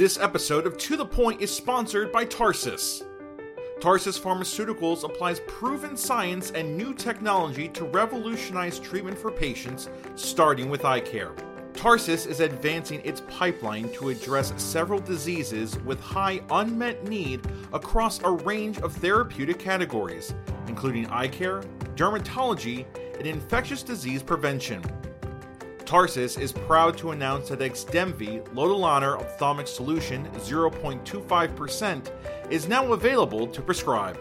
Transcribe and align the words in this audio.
This 0.00 0.18
episode 0.18 0.66
of 0.66 0.78
To 0.78 0.96
the 0.96 1.04
Point 1.04 1.42
is 1.42 1.54
sponsored 1.54 2.10
by 2.10 2.24
Tarsus. 2.24 3.02
Tarsus 3.82 4.18
Pharmaceuticals 4.18 5.04
applies 5.04 5.40
proven 5.40 5.94
science 5.94 6.52
and 6.52 6.74
new 6.74 6.94
technology 6.94 7.68
to 7.68 7.84
revolutionize 7.84 8.78
treatment 8.78 9.18
for 9.18 9.30
patients, 9.30 9.90
starting 10.14 10.70
with 10.70 10.86
eye 10.86 11.00
care. 11.00 11.32
Tarsus 11.74 12.24
is 12.24 12.40
advancing 12.40 13.02
its 13.04 13.20
pipeline 13.28 13.92
to 13.92 14.08
address 14.08 14.54
several 14.56 15.00
diseases 15.00 15.78
with 15.80 16.00
high 16.00 16.40
unmet 16.50 17.06
need 17.06 17.42
across 17.74 18.22
a 18.22 18.30
range 18.30 18.78
of 18.78 18.94
therapeutic 18.94 19.58
categories, 19.58 20.32
including 20.66 21.08
eye 21.08 21.28
care, 21.28 21.60
dermatology, 21.94 22.86
and 23.18 23.26
infectious 23.26 23.82
disease 23.82 24.22
prevention. 24.22 24.82
Tarsus 25.90 26.38
is 26.38 26.52
proud 26.52 26.96
to 26.98 27.10
announce 27.10 27.48
that 27.48 27.58
Xdemvy 27.58 28.46
Lotilaner 28.50 29.18
Ophthalmic 29.18 29.66
Solution 29.66 30.24
0.25% 30.36 32.12
is 32.48 32.68
now 32.68 32.92
available 32.92 33.48
to 33.48 33.60
prescribe. 33.60 34.16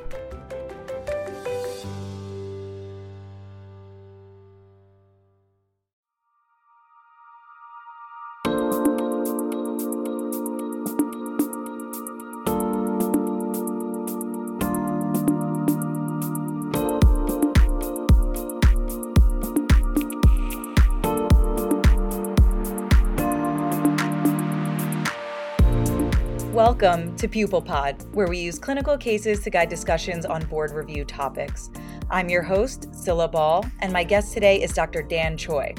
Welcome 26.79 27.17
to 27.17 27.27
Pupil 27.27 27.61
Pod, 27.61 28.05
where 28.13 28.29
we 28.29 28.37
use 28.37 28.57
clinical 28.57 28.97
cases 28.97 29.41
to 29.41 29.49
guide 29.49 29.67
discussions 29.67 30.25
on 30.25 30.45
board 30.45 30.71
review 30.71 31.03
topics. 31.03 31.69
I'm 32.09 32.29
your 32.29 32.41
host, 32.41 32.95
Scylla 32.95 33.27
Ball, 33.27 33.65
and 33.79 33.91
my 33.91 34.05
guest 34.05 34.31
today 34.33 34.61
is 34.61 34.71
Dr. 34.71 35.03
Dan 35.03 35.35
Choi. 35.35 35.73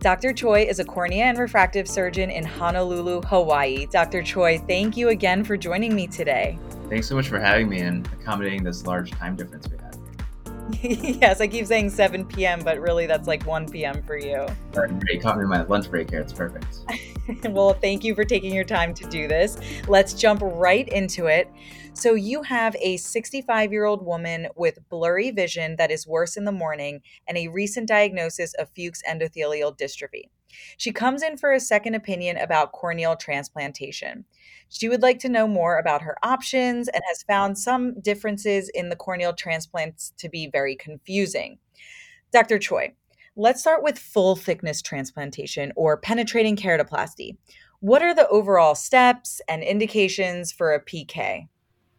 Dr. 0.00 0.32
Choi 0.32 0.62
is 0.62 0.80
a 0.80 0.84
cornea 0.84 1.26
and 1.26 1.38
refractive 1.38 1.86
surgeon 1.86 2.30
in 2.30 2.44
Honolulu, 2.44 3.22
Hawaii. 3.22 3.86
Dr. 3.92 4.24
Choi, 4.24 4.58
thank 4.58 4.96
you 4.96 5.10
again 5.10 5.44
for 5.44 5.56
joining 5.56 5.94
me 5.94 6.08
today. 6.08 6.58
Thanks 6.88 7.06
so 7.06 7.14
much 7.14 7.28
for 7.28 7.38
having 7.38 7.68
me 7.68 7.82
and 7.82 8.04
accommodating 8.20 8.64
this 8.64 8.84
large 8.84 9.12
time 9.12 9.36
difference. 9.36 9.68
yes, 10.82 11.40
I 11.40 11.46
keep 11.46 11.66
saying 11.66 11.90
7 11.90 12.24
p.m., 12.26 12.60
but 12.62 12.80
really 12.80 13.06
that's 13.06 13.26
like 13.26 13.44
1 13.46 13.70
p.m. 13.70 14.02
for 14.02 14.16
you. 14.16 14.46
Great, 14.72 15.22
caught 15.22 15.38
me 15.38 15.44
my 15.44 15.62
lunch 15.62 15.90
break 15.90 16.10
here. 16.10 16.20
It's 16.20 16.32
perfect. 16.32 16.78
well, 17.48 17.74
thank 17.74 18.04
you 18.04 18.14
for 18.14 18.24
taking 18.24 18.54
your 18.54 18.64
time 18.64 18.94
to 18.94 19.08
do 19.08 19.28
this. 19.28 19.56
Let's 19.88 20.14
jump 20.14 20.40
right 20.42 20.88
into 20.88 21.26
it. 21.26 21.50
So, 21.92 22.14
you 22.14 22.42
have 22.42 22.76
a 22.80 22.96
65 22.96 23.72
year 23.72 23.84
old 23.84 24.04
woman 24.04 24.48
with 24.56 24.78
blurry 24.88 25.30
vision 25.30 25.76
that 25.76 25.90
is 25.90 26.06
worse 26.06 26.36
in 26.36 26.44
the 26.44 26.52
morning 26.52 27.02
and 27.26 27.36
a 27.36 27.48
recent 27.48 27.88
diagnosis 27.88 28.54
of 28.54 28.68
Fuchs 28.70 29.02
endothelial 29.08 29.76
dystrophy. 29.76 30.30
She 30.76 30.92
comes 30.92 31.22
in 31.22 31.36
for 31.36 31.52
a 31.52 31.60
second 31.60 31.94
opinion 31.94 32.36
about 32.36 32.72
corneal 32.72 33.16
transplantation. 33.16 34.24
She 34.68 34.88
would 34.88 35.02
like 35.02 35.18
to 35.20 35.28
know 35.28 35.48
more 35.48 35.78
about 35.78 36.02
her 36.02 36.16
options 36.22 36.88
and 36.88 37.02
has 37.08 37.24
found 37.24 37.58
some 37.58 38.00
differences 38.00 38.68
in 38.68 38.88
the 38.88 38.96
corneal 38.96 39.32
transplants 39.32 40.12
to 40.18 40.28
be 40.28 40.46
very 40.46 40.76
confusing. 40.76 41.58
Dr. 42.32 42.58
Choi, 42.58 42.94
let's 43.34 43.60
start 43.60 43.82
with 43.82 43.98
full 43.98 44.36
thickness 44.36 44.80
transplantation 44.80 45.72
or 45.74 45.96
penetrating 45.96 46.56
keratoplasty. 46.56 47.36
What 47.80 48.02
are 48.02 48.14
the 48.14 48.28
overall 48.28 48.74
steps 48.74 49.40
and 49.48 49.62
indications 49.62 50.52
for 50.52 50.72
a 50.72 50.84
PK? 50.84 51.48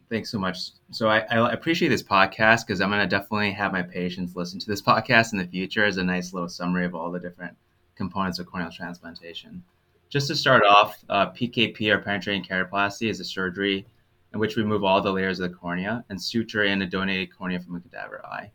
Thanks 0.09 0.29
so 0.29 0.37
much. 0.37 0.71
So 0.91 1.09
I, 1.09 1.19
I 1.19 1.51
appreciate 1.51 1.89
this 1.89 2.03
podcast 2.03 2.67
because 2.67 2.81
I'm 2.81 2.89
going 2.89 3.01
to 3.01 3.07
definitely 3.07 3.51
have 3.51 3.71
my 3.71 3.81
patients 3.81 4.35
listen 4.35 4.59
to 4.59 4.67
this 4.67 4.81
podcast 4.81 5.33
in 5.33 5.39
the 5.39 5.47
future 5.47 5.83
as 5.83 5.97
a 5.97 6.03
nice 6.03 6.33
little 6.33 6.49
summary 6.49 6.85
of 6.85 6.93
all 6.93 7.11
the 7.11 7.19
different 7.19 7.57
components 7.95 8.39
of 8.39 8.45
corneal 8.45 8.71
transplantation. 8.71 9.63
Just 10.09 10.27
to 10.27 10.35
start 10.35 10.63
off, 10.65 11.03
uh, 11.09 11.31
PKP 11.31 11.89
or 11.89 11.99
penetrating 11.99 12.43
keratoplasty 12.43 13.09
is 13.09 13.19
a 13.19 13.25
surgery 13.25 13.85
in 14.33 14.39
which 14.39 14.55
we 14.55 14.63
remove 14.63 14.83
all 14.83 15.01
the 15.01 15.11
layers 15.11 15.39
of 15.39 15.49
the 15.49 15.55
cornea 15.55 16.03
and 16.09 16.21
suture 16.21 16.63
in 16.63 16.81
a 16.81 16.85
donated 16.85 17.35
cornea 17.35 17.59
from 17.59 17.75
a 17.75 17.79
cadaver 17.79 18.25
eye. 18.25 18.51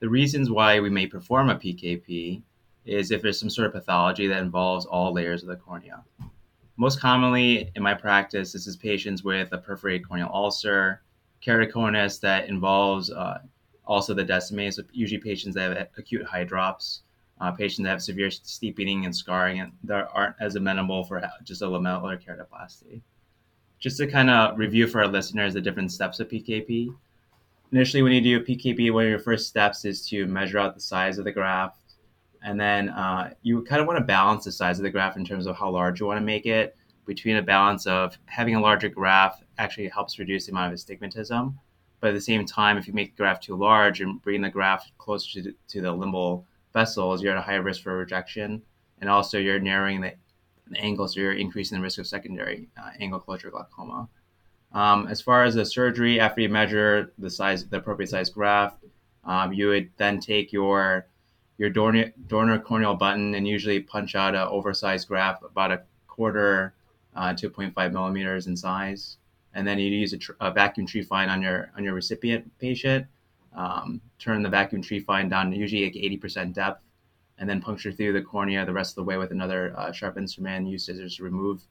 The 0.00 0.08
reasons 0.08 0.50
why 0.50 0.80
we 0.80 0.90
may 0.90 1.06
perform 1.06 1.50
a 1.50 1.56
PKP 1.56 2.42
is 2.86 3.10
if 3.10 3.22
there's 3.22 3.38
some 3.38 3.50
sort 3.50 3.66
of 3.66 3.72
pathology 3.72 4.26
that 4.26 4.42
involves 4.42 4.86
all 4.86 5.12
layers 5.12 5.42
of 5.42 5.48
the 5.48 5.56
cornea. 5.56 6.02
Most 6.76 7.00
commonly 7.00 7.70
in 7.76 7.82
my 7.82 7.92
practice, 7.92 8.52
this 8.52 8.66
is 8.66 8.76
patients 8.76 9.22
with 9.22 9.52
a 9.52 9.58
perforated 9.58 10.08
corneal 10.08 10.30
ulcer, 10.32 11.02
keratoconus 11.44 12.20
that 12.20 12.48
involves 12.48 13.10
uh, 13.10 13.38
also 13.84 14.14
the 14.14 14.24
Descemet, 14.24 14.74
so 14.74 14.82
usually 14.92 15.20
patients 15.20 15.54
that 15.54 15.76
have 15.76 15.88
acute 15.98 16.24
hydrops, 16.24 17.00
uh, 17.40 17.50
patients 17.50 17.84
that 17.84 17.90
have 17.90 18.02
severe 18.02 18.30
steepening 18.30 19.04
and 19.04 19.14
scarring 19.14 19.60
and 19.60 19.72
that 19.84 20.08
aren't 20.12 20.36
as 20.40 20.56
amenable 20.56 21.04
for 21.04 21.22
just 21.42 21.62
a 21.62 21.66
lamellar 21.66 22.20
keratoplasty. 22.22 23.00
Just 23.78 23.96
to 23.96 24.06
kind 24.06 24.28
of 24.28 24.58
review 24.58 24.86
for 24.86 25.00
our 25.00 25.08
listeners 25.08 25.54
the 25.54 25.60
different 25.60 25.90
steps 25.90 26.20
of 26.20 26.28
PKP. 26.28 26.94
Initially, 27.72 28.02
when 28.02 28.12
you 28.12 28.20
do 28.20 28.36
a 28.36 28.40
PKP, 28.40 28.92
one 28.92 29.04
of 29.04 29.10
your 29.10 29.18
first 29.18 29.46
steps 29.46 29.84
is 29.84 30.06
to 30.08 30.26
measure 30.26 30.58
out 30.58 30.74
the 30.74 30.80
size 30.80 31.18
of 31.18 31.24
the 31.24 31.32
graft. 31.32 31.78
And 32.42 32.60
then 32.60 32.88
uh, 32.90 33.32
you 33.42 33.62
kind 33.62 33.80
of 33.80 33.86
want 33.86 33.98
to 33.98 34.04
balance 34.04 34.44
the 34.44 34.52
size 34.52 34.78
of 34.78 34.82
the 34.82 34.90
graft 34.90 35.16
in 35.16 35.24
terms 35.24 35.46
of 35.46 35.56
how 35.56 35.70
large 35.70 36.00
you 36.00 36.06
want 36.06 36.18
to 36.18 36.24
make 36.24 36.46
it 36.46 36.76
between 37.06 37.36
a 37.36 37.42
balance 37.42 37.86
of 37.86 38.16
having 38.26 38.54
a 38.54 38.60
larger 38.60 38.88
graft 38.88 39.44
actually 39.58 39.88
helps 39.88 40.18
reduce 40.18 40.46
the 40.46 40.52
amount 40.52 40.68
of 40.68 40.74
astigmatism. 40.74 41.58
But 42.00 42.08
at 42.08 42.14
the 42.14 42.20
same 42.20 42.46
time, 42.46 42.78
if 42.78 42.86
you 42.86 42.92
make 42.92 43.16
the 43.16 43.22
graft 43.22 43.44
too 43.44 43.56
large 43.56 44.00
and 44.00 44.22
bring 44.22 44.40
the 44.42 44.48
graft 44.48 44.92
closer 44.98 45.42
to, 45.42 45.54
to 45.68 45.80
the 45.80 45.92
limbal 45.92 46.44
vessels, 46.72 47.22
you're 47.22 47.32
at 47.32 47.38
a 47.38 47.42
higher 47.42 47.62
risk 47.62 47.82
for 47.82 47.96
rejection, 47.96 48.62
and 49.00 49.10
also 49.10 49.38
you're 49.38 49.60
narrowing 49.60 50.00
the, 50.00 50.12
the 50.68 50.78
angle, 50.78 51.08
so 51.08 51.20
you're 51.20 51.32
increasing 51.32 51.78
the 51.78 51.82
risk 51.82 51.98
of 51.98 52.06
secondary 52.06 52.68
uh, 52.80 52.90
angle 53.00 53.20
closure 53.20 53.50
glaucoma. 53.50 54.08
Um, 54.72 55.08
as 55.08 55.20
far 55.20 55.44
as 55.44 55.54
the 55.54 55.64
surgery, 55.64 56.20
after 56.20 56.40
you 56.40 56.48
measure 56.48 57.12
the 57.18 57.30
size, 57.30 57.66
the 57.66 57.78
appropriate 57.78 58.08
size 58.08 58.30
graft, 58.30 58.84
um, 59.24 59.52
you 59.52 59.68
would 59.68 59.90
then 59.96 60.20
take 60.20 60.52
your 60.52 61.06
your 61.58 61.68
donor, 61.68 62.10
donor 62.28 62.58
corneal 62.58 62.94
button 62.94 63.34
and 63.34 63.46
usually 63.46 63.80
punch 63.80 64.14
out 64.14 64.34
an 64.34 64.48
oversized 64.48 65.06
graft 65.08 65.42
about 65.44 65.70
a 65.70 65.82
quarter 66.06 66.72
uh, 67.14 67.34
2.5 67.34 67.92
millimeters 67.92 68.46
in 68.46 68.56
size, 68.56 69.18
and 69.52 69.66
then 69.66 69.78
you 69.78 69.90
use 69.90 70.14
a, 70.14 70.18
tr- 70.18 70.32
a 70.40 70.50
vacuum 70.50 70.86
trephine 70.86 71.28
on 71.28 71.42
your 71.42 71.70
on 71.76 71.84
your 71.84 71.94
recipient 71.94 72.50
patient 72.58 73.06
um, 73.54 74.00
turn 74.18 74.42
the 74.42 74.48
vacuum 74.48 74.82
trephine 74.82 75.28
down 75.28 75.52
usually 75.52 75.84
like 75.84 75.94
80% 75.94 76.52
depth, 76.54 76.82
and 77.38 77.48
then 77.48 77.60
puncture 77.60 77.92
through 77.92 78.12
the 78.12 78.22
cornea 78.22 78.64
the 78.64 78.72
rest 78.72 78.92
of 78.92 78.96
the 78.96 79.04
way 79.04 79.16
with 79.16 79.32
another 79.32 79.74
uh, 79.76 79.92
sharp 79.92 80.16
instrument. 80.16 80.68
Use 80.68 80.86
scissors 80.86 81.16
to 81.16 81.24
remove 81.24 81.62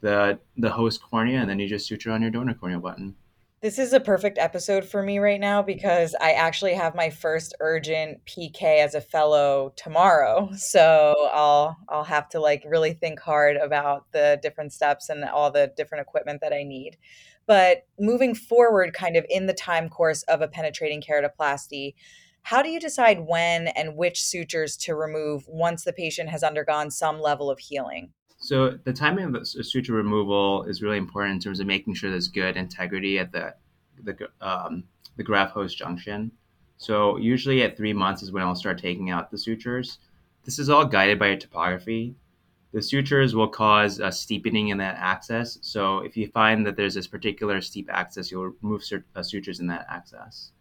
the 0.00 0.38
the 0.56 0.70
host 0.70 1.02
cornea, 1.02 1.40
and 1.40 1.48
then 1.48 1.58
you 1.58 1.68
just 1.68 1.86
suture 1.86 2.10
on 2.10 2.22
your 2.22 2.30
donor 2.30 2.54
corneal 2.54 2.80
button. 2.80 3.14
This 3.62 3.78
is 3.78 3.92
a 3.92 4.00
perfect 4.00 4.38
episode 4.38 4.84
for 4.84 5.04
me 5.04 5.20
right 5.20 5.38
now 5.38 5.62
because 5.62 6.16
I 6.20 6.32
actually 6.32 6.74
have 6.74 6.96
my 6.96 7.10
first 7.10 7.54
urgent 7.60 8.18
PK 8.26 8.80
as 8.82 8.96
a 8.96 9.00
fellow 9.00 9.72
tomorrow. 9.76 10.50
So 10.56 11.14
I'll 11.32 11.76
I'll 11.88 12.02
have 12.02 12.28
to 12.30 12.40
like 12.40 12.64
really 12.66 12.92
think 12.92 13.20
hard 13.20 13.56
about 13.56 14.10
the 14.10 14.40
different 14.42 14.72
steps 14.72 15.10
and 15.10 15.24
all 15.24 15.52
the 15.52 15.72
different 15.76 16.02
equipment 16.02 16.40
that 16.40 16.52
I 16.52 16.64
need. 16.64 16.96
But 17.46 17.86
moving 17.98 18.34
forward, 18.34 18.92
kind 18.92 19.16
of 19.16 19.26
in 19.28 19.46
the 19.46 19.52
time 19.52 19.88
course 19.88 20.22
of 20.24 20.40
a 20.40 20.48
penetrating 20.48 21.02
keratoplasty, 21.02 21.94
how 22.42 22.62
do 22.62 22.68
you 22.68 22.80
decide 22.80 23.20
when 23.20 23.68
and 23.68 23.96
which 23.96 24.22
sutures 24.22 24.76
to 24.78 24.94
remove 24.94 25.46
once 25.46 25.84
the 25.84 25.92
patient 25.92 26.28
has 26.28 26.42
undergone 26.42 26.90
some 26.90 27.20
level 27.20 27.50
of 27.50 27.58
healing? 27.58 28.12
So 28.38 28.76
the 28.84 28.92
timing 28.92 29.26
of 29.26 29.32
the 29.32 29.46
suture 29.46 29.92
removal 29.92 30.64
is 30.64 30.82
really 30.82 30.98
important 30.98 31.34
in 31.34 31.40
terms 31.40 31.60
of 31.60 31.66
making 31.68 31.94
sure 31.94 32.10
there's 32.10 32.26
good 32.26 32.56
integrity 32.56 33.18
at 33.18 33.30
the 33.30 33.54
the 34.02 34.28
um, 34.40 34.84
the 35.16 35.22
graft 35.22 35.52
host 35.52 35.78
junction. 35.78 36.32
So 36.76 37.16
usually 37.18 37.62
at 37.62 37.76
three 37.76 37.92
months 37.92 38.22
is 38.22 38.32
when 38.32 38.42
I'll 38.42 38.56
start 38.56 38.78
taking 38.78 39.10
out 39.10 39.30
the 39.30 39.38
sutures. 39.38 39.98
This 40.44 40.58
is 40.58 40.68
all 40.68 40.84
guided 40.84 41.20
by 41.20 41.28
your 41.28 41.36
topography. 41.36 42.16
The 42.72 42.80
sutures 42.80 43.34
will 43.34 43.48
cause 43.48 44.00
a 44.00 44.10
steepening 44.10 44.68
in 44.68 44.78
that 44.78 44.96
axis. 44.96 45.58
So 45.60 45.98
if 45.98 46.16
you 46.16 46.28
find 46.28 46.66
that 46.66 46.74
there's 46.76 46.94
this 46.94 47.06
particular 47.06 47.60
steep 47.60 47.90
axis, 47.92 48.30
you'll 48.30 48.54
remove 48.62 48.82
uh, 49.14 49.22
sutures 49.22 49.60
in 49.60 49.66
that 49.66 49.86
axis. 49.90 50.52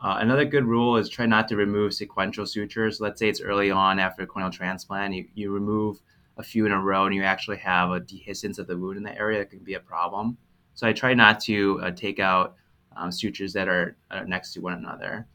Uh, 0.00 0.16
another 0.20 0.46
good 0.46 0.64
rule 0.64 0.96
is 0.96 1.10
try 1.10 1.26
not 1.26 1.48
to 1.48 1.56
remove 1.56 1.92
sequential 1.92 2.46
sutures. 2.46 3.00
Let's 3.00 3.18
say 3.18 3.28
it's 3.28 3.42
early 3.42 3.70
on 3.70 3.98
after 3.98 4.22
a 4.22 4.26
corneal 4.26 4.50
transplant, 4.50 5.12
you, 5.12 5.28
you 5.34 5.50
remove 5.50 6.00
a 6.38 6.42
few 6.42 6.64
in 6.64 6.72
a 6.72 6.80
row 6.80 7.04
and 7.04 7.14
you 7.14 7.22
actually 7.22 7.58
have 7.58 7.90
a 7.90 8.00
dehiscence 8.00 8.58
of 8.58 8.66
the 8.66 8.78
wound 8.78 8.96
in 8.96 9.02
the 9.02 9.16
area 9.18 9.40
that 9.40 9.50
can 9.50 9.58
be 9.58 9.74
a 9.74 9.80
problem. 9.80 10.38
So 10.72 10.86
I 10.86 10.94
try 10.94 11.12
not 11.12 11.40
to 11.40 11.78
uh, 11.82 11.90
take 11.90 12.18
out 12.18 12.54
um, 12.96 13.12
sutures 13.12 13.52
that 13.52 13.68
are, 13.68 13.96
are 14.10 14.24
next 14.24 14.54
to 14.54 14.60
one 14.60 14.72
another 14.72 15.26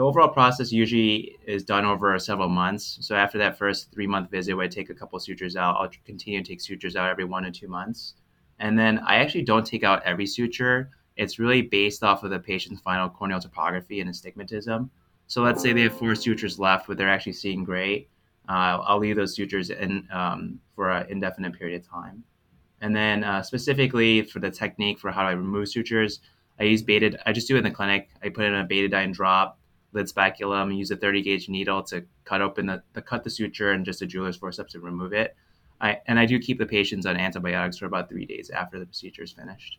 the 0.00 0.06
overall 0.06 0.28
process 0.28 0.72
usually 0.72 1.36
is 1.46 1.62
done 1.62 1.84
over 1.84 2.18
several 2.18 2.48
months. 2.48 2.96
So 3.02 3.14
after 3.14 3.36
that 3.36 3.58
first 3.58 3.92
three 3.92 4.06
month 4.06 4.30
visit, 4.30 4.54
where 4.54 4.64
I 4.64 4.68
take 4.68 4.88
a 4.88 4.94
couple 4.94 5.20
sutures 5.20 5.56
out, 5.56 5.76
I'll 5.78 5.90
continue 6.06 6.42
to 6.42 6.48
take 6.48 6.62
sutures 6.62 6.96
out 6.96 7.10
every 7.10 7.26
one 7.26 7.42
to 7.42 7.50
two 7.50 7.68
months. 7.68 8.14
And 8.60 8.78
then 8.78 9.00
I 9.00 9.16
actually 9.16 9.42
don't 9.42 9.66
take 9.66 9.84
out 9.84 10.02
every 10.06 10.24
suture. 10.24 10.88
It's 11.18 11.38
really 11.38 11.60
based 11.60 12.02
off 12.02 12.24
of 12.24 12.30
the 12.30 12.38
patient's 12.38 12.80
final 12.80 13.10
corneal 13.10 13.40
topography 13.40 14.00
and 14.00 14.08
astigmatism. 14.08 14.90
So 15.26 15.42
let's 15.42 15.60
say 15.60 15.74
they 15.74 15.82
have 15.82 15.98
four 15.98 16.14
sutures 16.14 16.58
left, 16.58 16.88
but 16.88 16.96
they're 16.96 17.10
actually 17.10 17.34
seeing 17.34 17.62
great. 17.62 18.08
Uh, 18.48 18.80
I'll 18.80 19.00
leave 19.00 19.16
those 19.16 19.34
sutures 19.34 19.68
in 19.68 20.08
um, 20.10 20.60
for 20.74 20.90
an 20.90 21.10
indefinite 21.10 21.52
period 21.58 21.82
of 21.82 21.86
time. 21.86 22.24
And 22.80 22.96
then 22.96 23.22
uh, 23.22 23.42
specifically 23.42 24.22
for 24.22 24.38
the 24.38 24.50
technique 24.50 24.98
for 24.98 25.10
how 25.10 25.26
I 25.26 25.32
remove 25.32 25.68
sutures, 25.68 26.20
I 26.58 26.62
use 26.62 26.80
beta. 26.80 27.18
I 27.26 27.32
just 27.32 27.48
do 27.48 27.56
it 27.56 27.58
in 27.58 27.64
the 27.64 27.70
clinic. 27.70 28.08
I 28.22 28.30
put 28.30 28.46
in 28.46 28.54
a 28.54 28.66
betadine 28.66 29.12
drop, 29.12 29.58
lid 29.92 30.08
speculum, 30.08 30.70
use 30.70 30.90
a 30.90 30.96
30 30.96 31.22
gauge 31.22 31.48
needle 31.48 31.82
to 31.84 32.04
cut 32.24 32.42
open 32.42 32.66
the, 32.66 32.82
the 32.92 33.02
cut 33.02 33.24
the 33.24 33.30
suture 33.30 33.72
and 33.72 33.84
just 33.84 34.02
a 34.02 34.06
jeweler's 34.06 34.36
forceps 34.36 34.72
to 34.72 34.80
remove 34.80 35.12
it. 35.12 35.36
I, 35.80 35.98
and 36.06 36.18
I 36.18 36.26
do 36.26 36.38
keep 36.38 36.58
the 36.58 36.66
patients 36.66 37.06
on 37.06 37.16
antibiotics 37.16 37.78
for 37.78 37.86
about 37.86 38.08
three 38.08 38.26
days 38.26 38.50
after 38.50 38.78
the 38.78 38.86
procedure 38.86 39.22
is 39.22 39.32
finished. 39.32 39.78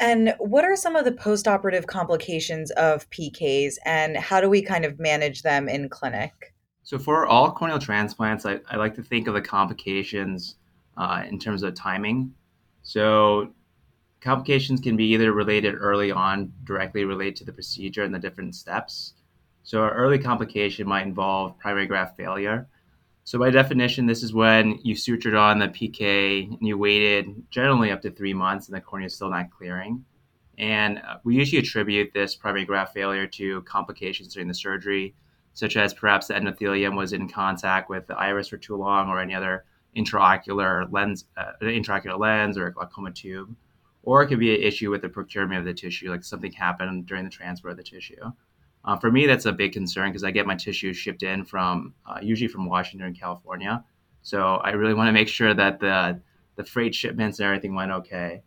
And 0.00 0.34
what 0.38 0.64
are 0.64 0.76
some 0.76 0.96
of 0.96 1.04
the 1.04 1.12
postoperative 1.12 1.86
complications 1.86 2.70
of 2.72 3.08
PKs, 3.10 3.74
and 3.84 4.16
how 4.16 4.40
do 4.40 4.48
we 4.48 4.62
kind 4.62 4.84
of 4.84 4.98
manage 4.98 5.42
them 5.42 5.68
in 5.68 5.88
clinic? 5.88 6.54
So, 6.82 6.98
for 6.98 7.26
all 7.26 7.52
corneal 7.52 7.78
transplants, 7.78 8.46
I, 8.46 8.60
I 8.68 8.76
like 8.76 8.94
to 8.96 9.02
think 9.02 9.28
of 9.28 9.34
the 9.34 9.42
complications 9.42 10.56
uh, 10.96 11.22
in 11.28 11.38
terms 11.38 11.62
of 11.62 11.74
timing. 11.74 12.34
So, 12.82 13.52
complications 14.20 14.80
can 14.80 14.96
be 14.96 15.12
either 15.12 15.32
related 15.32 15.74
early 15.74 16.10
on, 16.10 16.52
directly 16.64 17.04
related 17.04 17.36
to 17.36 17.44
the 17.44 17.52
procedure 17.52 18.02
and 18.02 18.14
the 18.14 18.18
different 18.18 18.54
steps. 18.54 19.14
So, 19.64 19.84
an 19.84 19.90
early 19.90 20.18
complication 20.18 20.88
might 20.88 21.06
involve 21.06 21.58
primary 21.58 21.86
graft 21.86 22.16
failure. 22.16 22.68
So, 23.24 23.38
by 23.38 23.50
definition, 23.50 24.06
this 24.06 24.22
is 24.22 24.34
when 24.34 24.78
you 24.82 24.94
sutured 24.94 25.38
on 25.38 25.58
the 25.58 25.68
PK 25.68 26.48
and 26.48 26.66
you 26.66 26.76
waited 26.76 27.50
generally 27.50 27.90
up 27.90 28.02
to 28.02 28.10
three 28.10 28.34
months 28.34 28.66
and 28.68 28.76
the 28.76 28.80
cornea 28.80 29.06
is 29.06 29.14
still 29.14 29.30
not 29.30 29.50
clearing. 29.50 30.04
And 30.58 30.98
uh, 30.98 31.18
we 31.24 31.36
usually 31.36 31.60
attribute 31.60 32.12
this 32.12 32.34
primary 32.34 32.64
graft 32.64 32.92
failure 32.92 33.26
to 33.26 33.62
complications 33.62 34.34
during 34.34 34.48
the 34.48 34.54
surgery, 34.54 35.14
such 35.54 35.76
as 35.76 35.94
perhaps 35.94 36.26
the 36.26 36.34
endothelium 36.34 36.96
was 36.96 37.12
in 37.12 37.28
contact 37.28 37.88
with 37.88 38.06
the 38.06 38.16
iris 38.16 38.48
for 38.48 38.58
too 38.58 38.76
long 38.76 39.08
or 39.08 39.20
any 39.20 39.34
other 39.34 39.64
intraocular 39.96 40.90
lens, 40.92 41.26
uh, 41.36 41.52
intraocular 41.62 42.18
lens 42.18 42.58
or 42.58 42.70
glaucoma 42.70 43.12
tube. 43.12 43.54
Or 44.02 44.22
it 44.22 44.26
could 44.26 44.40
be 44.40 44.54
an 44.54 44.62
issue 44.62 44.90
with 44.90 45.02
the 45.02 45.08
procurement 45.08 45.60
of 45.60 45.64
the 45.64 45.74
tissue, 45.74 46.10
like 46.10 46.24
something 46.24 46.52
happened 46.52 47.06
during 47.06 47.24
the 47.24 47.30
transfer 47.30 47.68
of 47.68 47.76
the 47.76 47.84
tissue. 47.84 48.32
Uh, 48.84 48.96
for 48.96 49.10
me, 49.10 49.26
that's 49.26 49.46
a 49.46 49.52
big 49.52 49.72
concern 49.72 50.10
because 50.10 50.24
I 50.24 50.30
get 50.30 50.46
my 50.46 50.56
tissue 50.56 50.92
shipped 50.92 51.22
in 51.22 51.44
from 51.44 51.94
uh, 52.06 52.18
usually 52.20 52.48
from 52.48 52.66
Washington 52.66 53.06
and 53.06 53.18
California. 53.18 53.84
So 54.22 54.56
I 54.56 54.70
really 54.70 54.94
want 54.94 55.08
to 55.08 55.12
make 55.12 55.28
sure 55.28 55.54
that 55.54 55.80
the 55.80 56.20
the 56.56 56.64
freight 56.64 56.94
shipments 56.94 57.38
and 57.38 57.46
everything 57.46 57.74
went 57.74 57.92
okay. 57.92 58.42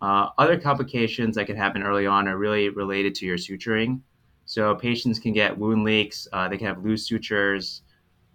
Uh, 0.00 0.28
other 0.38 0.58
complications 0.58 1.34
that 1.34 1.46
can 1.46 1.56
happen 1.56 1.82
early 1.82 2.06
on 2.06 2.28
are 2.28 2.36
really 2.36 2.68
related 2.68 3.14
to 3.16 3.26
your 3.26 3.36
suturing. 3.36 4.00
So 4.44 4.74
patients 4.74 5.18
can 5.18 5.32
get 5.32 5.58
wound 5.58 5.84
leaks. 5.84 6.28
Uh, 6.32 6.48
they 6.48 6.56
can 6.56 6.68
have 6.68 6.84
loose 6.84 7.06
sutures. 7.06 7.82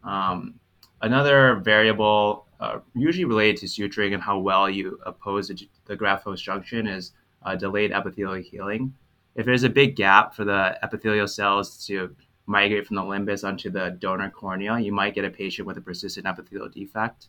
Um, 0.04 0.56
another 1.02 1.56
variable, 1.56 2.48
uh, 2.60 2.80
usually 2.94 3.26
related 3.26 3.58
to 3.58 3.66
suturing 3.68 4.14
and 4.14 4.22
how 4.22 4.40
well 4.40 4.70
you 4.70 5.00
oppose 5.06 5.48
the, 5.48 5.68
the 5.86 5.96
graft 5.96 6.26
host 6.26 6.44
junction, 6.44 6.86
is 6.86 7.14
uh, 7.44 7.56
delayed 7.56 7.92
epithelial 7.92 8.44
healing 8.44 8.94
if 9.36 9.46
there's 9.46 9.64
a 9.64 9.70
big 9.70 9.96
gap 9.96 10.36
for 10.36 10.46
the 10.46 10.78
epithelial 10.84 11.28
cells 11.28 11.86
to 11.88 12.16
migrate 12.46 12.86
from 12.86 12.98
the 12.98 13.02
limbus 13.02 13.48
onto 13.48 13.70
the 13.70 13.96
donor 14.00 14.30
cornea, 14.30 14.80
you 14.80 14.92
might 14.92 15.16
get 15.16 15.26
a 15.26 15.30
patient 15.30 15.68
with 15.68 15.78
a 15.78 15.82
persistent 15.82 16.28
epithelial 16.28 16.70
defect. 16.70 17.28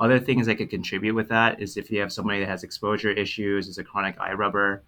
Other 0.00 0.18
things 0.18 0.46
that 0.46 0.56
could 0.56 0.70
contribute 0.70 1.14
with 1.14 1.28
that 1.28 1.60
is 1.60 1.76
if 1.76 1.90
you 1.90 2.00
have 2.00 2.12
somebody 2.12 2.40
that 2.40 2.48
has 2.48 2.64
exposure 2.64 3.10
issues, 3.10 3.68
is 3.68 3.78
a 3.78 3.84
chronic 3.84 4.18
eye 4.20 4.32
rubber, 4.32 4.82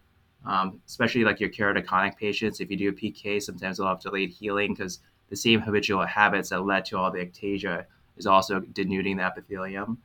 um, 0.45 0.81
especially 0.87 1.25
like 1.25 1.41
your 1.41 1.51
keratoconic 1.51 2.17
patients. 2.17 2.61
If 2.61 2.71
you 2.71 2.77
do 2.77 2.89
a 2.91 2.93
PK, 2.93 3.41
sometimes 3.43 3.79
they'll 3.79 3.87
have 3.87 4.01
delayed 4.01 4.31
healing 4.31 4.75
because 4.75 5.01
the 5.31 5.37
same 5.37 5.61
habitual 5.61 6.05
habits 6.07 6.51
that 6.51 6.61
led 6.61 6.85
to 6.87 6.99
all 6.99 7.11
the 7.11 7.25
ectasia 7.25 7.85
is 8.17 8.27
also 8.27 8.61
denuding 8.61 9.17
the 9.17 9.25
epithelium. 9.25 9.99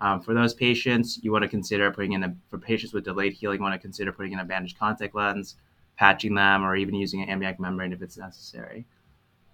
Um, 0.00 0.20
for 0.20 0.34
those 0.34 0.54
patients, 0.54 1.20
you 1.22 1.30
want 1.30 1.42
to 1.42 1.48
consider 1.48 1.90
putting 1.90 2.12
in 2.12 2.24
a, 2.24 2.34
for 2.48 2.58
patients 2.58 2.92
with 2.92 3.04
delayed 3.04 3.34
healing, 3.34 3.58
you 3.58 3.62
want 3.62 3.74
to 3.74 3.78
consider 3.78 4.12
putting 4.12 4.32
in 4.32 4.38
a 4.40 4.44
bandage 4.44 4.78
contact 4.78 5.14
lens 5.14 5.56
patching 6.00 6.34
them, 6.34 6.64
or 6.64 6.76
even 6.76 6.94
using 6.94 7.20
an 7.20 7.28
amniotic 7.28 7.60
membrane 7.60 7.92
if 7.92 8.00
it's 8.00 8.16
necessary. 8.16 8.86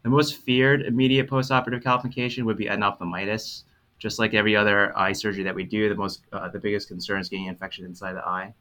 The 0.05 0.09
most 0.09 0.37
feared 0.37 0.83
immediate 0.83 1.29
postoperative 1.29 1.83
complication 1.83 2.45
would 2.47 2.57
be 2.57 2.67
endophthalmitis. 2.67 3.65
Just 3.99 4.21
like 4.21 4.33
every 4.33 4.55
other 4.55 4.97
eye 4.97 5.13
surgery 5.13 5.43
that 5.43 5.55
we 5.55 5.65
do, 5.65 5.89
the 5.89 5.97
most 5.97 6.21
uh, 6.33 6.49
the 6.49 6.61
biggest 6.61 6.87
concern 6.87 7.21
is 7.21 7.29
getting 7.29 7.47
infection 7.47 7.85
inside 7.85 8.13
the 8.13 8.25
eye. 8.25 8.55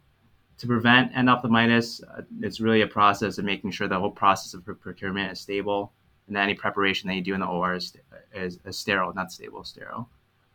To 0.58 0.68
prevent 0.68 1.14
endophthalmitis, 1.14 2.02
uh, 2.18 2.24
it's 2.42 2.60
really 2.60 2.82
a 2.82 2.88
process 2.88 3.38
of 3.38 3.46
making 3.46 3.70
sure 3.70 3.88
the 3.88 4.00
whole 4.00 4.10
process 4.10 4.56
of 4.56 4.66
procurement 4.82 5.32
is 5.32 5.40
stable, 5.40 5.94
and 6.26 6.36
that 6.36 6.44
any 6.44 6.56
preparation 6.56 7.08
that 7.10 7.16
you 7.16 7.22
do 7.22 7.36
in 7.36 7.42
the 7.42 7.46
OR 7.46 7.76
is, 7.76 7.96
is, 8.34 8.58
is 8.66 8.80
sterile, 8.80 9.14
not 9.14 9.32
stable, 9.32 9.64
sterile. 9.64 10.10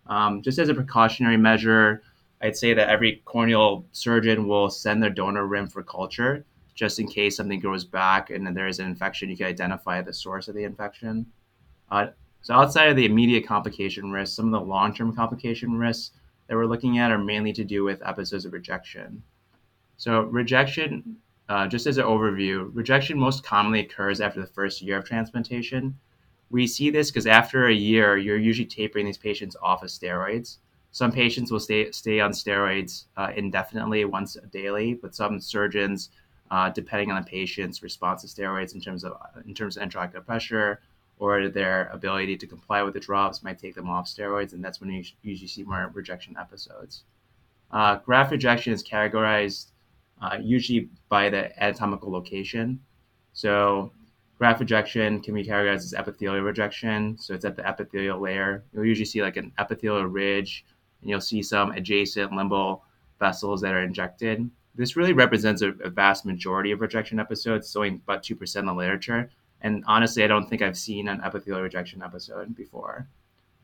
Um, 0.07 0.43
just 0.43 0.59
as 0.59 0.69
a 0.69 0.75
precautionary 0.75 1.37
measure, 1.37 2.03
I'd 2.43 2.57
say 2.57 2.75
that 2.75 2.89
every 2.89 3.23
corneal 3.25 3.85
surgeon 3.93 4.49
will 4.49 4.69
send 4.69 5.01
their 5.01 5.11
donor 5.11 5.47
rim 5.47 5.69
for 5.69 5.85
culture 5.85 6.45
just 6.75 6.99
in 6.99 7.09
case 7.09 7.37
something 7.37 7.61
grows 7.61 7.85
back 7.85 8.31
and 8.31 8.47
then 8.47 8.55
there 8.55 8.69
is 8.69 8.79
an 8.79 8.87
infection, 8.87 9.29
you 9.29 9.37
can 9.37 9.47
identify 9.47 10.01
the 10.01 10.13
source 10.13 10.49
of 10.49 10.55
the 10.55 10.65
infection. 10.65 11.27
Uh, 11.91 12.07
so 12.43 12.55
outside 12.55 12.89
of 12.89 12.97
the 12.97 13.07
immediate 13.07 13.47
complication 13.47 14.11
risks, 14.11 14.37
some 14.37 14.47
of 14.47 14.53
the 14.53 14.67
long-term 14.67 15.15
complication 15.15 15.77
risks 15.77 16.13
that 16.47 16.57
we're 16.57 16.67
looking 16.67 16.99
at 16.99 17.11
are 17.11 17.19
mainly 17.19 17.53
to 17.53 17.65
do 17.65 17.85
with 17.85 18.07
episodes 18.07 18.45
of 18.45 18.53
rejection. 18.53 19.23
So 19.97 20.23
rejection, 20.23 21.17
uh, 21.49 21.67
just 21.67 21.87
as 21.87 21.99
an 21.99 22.05
overview, 22.05 22.71
rejection 22.73 23.19
most 23.19 23.45
commonly 23.45 23.81
occurs 23.81 24.21
after 24.21 24.41
the 24.41 24.47
first 24.47 24.81
year 24.81 24.99
of 24.99 25.05
transplantation. 25.05 25.99
We 26.51 26.67
see 26.67 26.91
this 26.91 27.11
because 27.11 27.27
after 27.27 27.67
a 27.67 27.75
year, 27.75 28.17
you're 28.17 28.39
usually 28.39 28.67
tapering 28.67 29.07
these 29.07 29.19
patients 29.19 29.57
off 29.63 29.83
of 29.83 29.91
steroids. 29.91 30.57
Some 30.93 31.13
patients 31.13 31.53
will 31.53 31.61
stay 31.61 31.93
stay 31.93 32.19
on 32.19 32.33
steroids 32.33 33.05
uh, 33.17 33.31
indefinitely, 33.37 34.05
once 34.05 34.37
daily, 34.51 34.95
but 34.95 35.15
some 35.15 35.41
surgeons 35.41 36.11
uh, 36.51 36.69
depending 36.71 37.11
on 37.11 37.23
the 37.23 37.29
patient's 37.29 37.83
response 37.83 38.23
to 38.23 38.29
steroids 38.29 38.75
in 38.75 38.81
terms 38.81 39.05
of 39.05 39.17
in 39.47 39.55
terms 39.55 39.77
of 39.77 39.89
intraocular 39.89 40.25
pressure 40.25 40.81
or 41.19 41.49
their 41.49 41.89
ability 41.93 42.37
to 42.37 42.47
comply 42.47 42.83
with 42.83 42.95
the 42.95 43.01
drops 43.01 43.43
might 43.43 43.59
take 43.59 43.75
them 43.75 43.91
off 43.91 44.07
steroids, 44.07 44.55
and 44.55 44.65
that's 44.65 44.81
when 44.81 44.91
you 44.91 45.05
usually 45.23 45.47
see 45.47 45.63
more 45.63 45.91
rejection 45.93 46.35
episodes. 46.41 47.05
Uh, 47.71 47.97
graft 47.97 48.33
rejection 48.33 48.73
is 48.73 48.83
categorized 48.83 49.67
uh, 50.23 50.39
usually 50.41 50.89
by 51.09 51.29
the 51.29 51.63
anatomical 51.63 52.11
location. 52.11 52.81
So 53.35 53.93
graft 54.39 54.61
rejection 54.61 55.21
can 55.21 55.35
be 55.35 55.45
categorized 55.45 55.85
as 55.85 55.95
epithelial 55.95 56.43
rejection. 56.43 57.17
So 57.19 57.35
it's 57.35 57.45
at 57.45 57.55
the 57.55 57.69
epithelial 57.69 58.19
layer. 58.19 58.65
You'll 58.73 58.87
usually 58.87 59.05
see 59.05 59.23
like 59.23 59.37
an 59.37 59.53
epithelial 59.59 60.07
ridge, 60.07 60.65
and 61.03 61.11
you'll 61.11 61.21
see 61.21 61.43
some 61.43 61.71
adjacent 61.73 62.33
limbal 62.33 62.81
vessels 63.19 63.61
that 63.61 63.75
are 63.75 63.83
injected 63.83 64.51
this 64.75 64.97
really 64.97 65.13
represents 65.13 65.63
a, 65.63 65.71
a 65.85 65.91
vast 65.91 66.25
majority 66.25 66.71
of 66.71 66.81
rejection 66.81 67.19
episodes, 67.19 67.69
so 67.69 67.81
only 67.81 67.97
about 67.97 68.23
2% 68.23 68.57
in 68.57 68.67
the 68.67 68.73
literature. 68.73 69.31
And 69.63 69.85
honestly, 69.87 70.25
I 70.25 70.27
don't 70.27 70.49
think 70.49 70.63
I've 70.63 70.79
seen 70.79 71.09
an 71.09 71.21
epithelial 71.23 71.63
rejection 71.63 72.03
episode 72.03 72.55
before. 72.55 73.09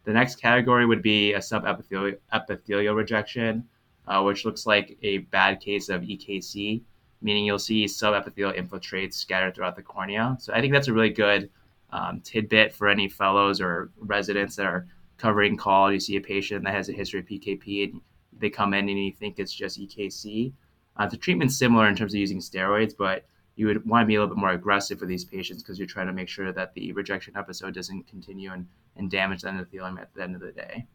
The 0.04 0.12
next 0.12 0.36
category 0.36 0.86
would 0.86 1.02
be 1.02 1.32
a 1.32 1.38
subepithelial 1.38 2.18
epithelial 2.32 2.94
rejection, 2.94 3.64
uh, 4.06 4.22
which 4.22 4.44
looks 4.44 4.66
like 4.66 4.96
a 5.02 5.18
bad 5.18 5.60
case 5.60 5.88
of 5.88 6.02
EKC, 6.02 6.82
meaning 7.22 7.44
you'll 7.44 7.58
see 7.58 7.86
subepithelial 7.86 8.56
infiltrates 8.56 9.14
scattered 9.14 9.54
throughout 9.54 9.74
the 9.74 9.82
cornea. 9.82 10.36
So 10.38 10.52
I 10.52 10.60
think 10.60 10.72
that's 10.72 10.88
a 10.88 10.92
really 10.92 11.10
good 11.10 11.50
um, 11.90 12.20
tidbit 12.20 12.72
for 12.72 12.88
any 12.88 13.08
fellows 13.08 13.60
or 13.60 13.90
residents 13.98 14.56
that 14.56 14.66
are 14.66 14.86
covering 15.16 15.56
call. 15.56 15.92
You 15.92 15.98
see 15.98 16.16
a 16.16 16.20
patient 16.20 16.64
that 16.64 16.74
has 16.74 16.88
a 16.88 16.92
history 16.92 17.20
of 17.20 17.26
PKP 17.26 17.90
and 17.90 18.00
they 18.38 18.50
come 18.50 18.74
in 18.74 18.88
and 18.88 18.98
you 18.98 19.12
think 19.12 19.38
it's 19.38 19.52
just 19.52 19.80
EKC. 19.80 20.52
Uh, 20.96 21.06
the 21.06 21.16
treatment's 21.16 21.58
similar 21.58 21.88
in 21.88 21.96
terms 21.96 22.14
of 22.14 22.20
using 22.20 22.38
steroids, 22.38 22.94
but 22.96 23.26
you 23.56 23.66
would 23.66 23.86
want 23.86 24.02
to 24.02 24.06
be 24.06 24.14
a 24.14 24.20
little 24.20 24.34
bit 24.34 24.40
more 24.40 24.50
aggressive 24.50 24.98
for 24.98 25.06
these 25.06 25.24
patients 25.24 25.62
because 25.62 25.78
you're 25.78 25.86
trying 25.86 26.06
to 26.06 26.12
make 26.12 26.28
sure 26.28 26.52
that 26.52 26.74
the 26.74 26.92
rejection 26.92 27.34
episode 27.36 27.74
doesn't 27.74 28.06
continue 28.06 28.52
and, 28.52 28.66
and 28.96 29.10
damage 29.10 29.42
the 29.42 29.48
endothelium 29.48 30.00
at 30.00 30.12
the 30.14 30.22
end 30.22 30.34
of 30.34 30.40
the 30.40 30.52
day. 30.52 30.86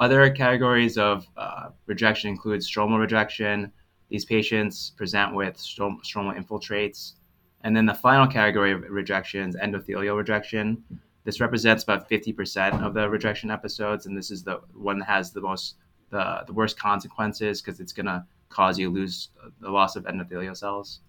Other 0.00 0.28
categories 0.30 0.98
of 0.98 1.26
uh, 1.36 1.68
rejection 1.86 2.30
include 2.30 2.60
stromal 2.60 2.98
rejection. 2.98 3.72
These 4.08 4.24
patients 4.24 4.90
present 4.90 5.34
with 5.34 5.56
strom- 5.56 6.00
stromal 6.04 6.36
infiltrates. 6.36 7.14
And 7.62 7.76
then 7.76 7.86
the 7.86 7.94
final 7.94 8.26
category 8.26 8.72
of 8.72 8.82
rejection 8.90 9.48
is 9.48 9.56
endothelial 9.56 10.16
rejection. 10.16 10.82
This 11.24 11.40
represents 11.40 11.84
about 11.84 12.10
50% 12.10 12.82
of 12.82 12.92
the 12.92 13.08
rejection 13.08 13.50
episodes, 13.50 14.06
and 14.06 14.16
this 14.16 14.30
is 14.30 14.42
the 14.42 14.60
one 14.74 14.98
that 14.98 15.06
has 15.06 15.32
the 15.32 15.40
most 15.40 15.76
the, 16.10 16.44
the 16.46 16.52
worst 16.52 16.78
consequences 16.78 17.62
because 17.62 17.80
it's 17.80 17.92
going 17.92 18.06
to 18.06 18.24
cause 18.54 18.78
you 18.78 18.90
lose 18.90 19.30
the 19.60 19.70
loss 19.70 19.96
of 19.96 20.04
endothelial 20.04 20.56
cells. 20.56 21.00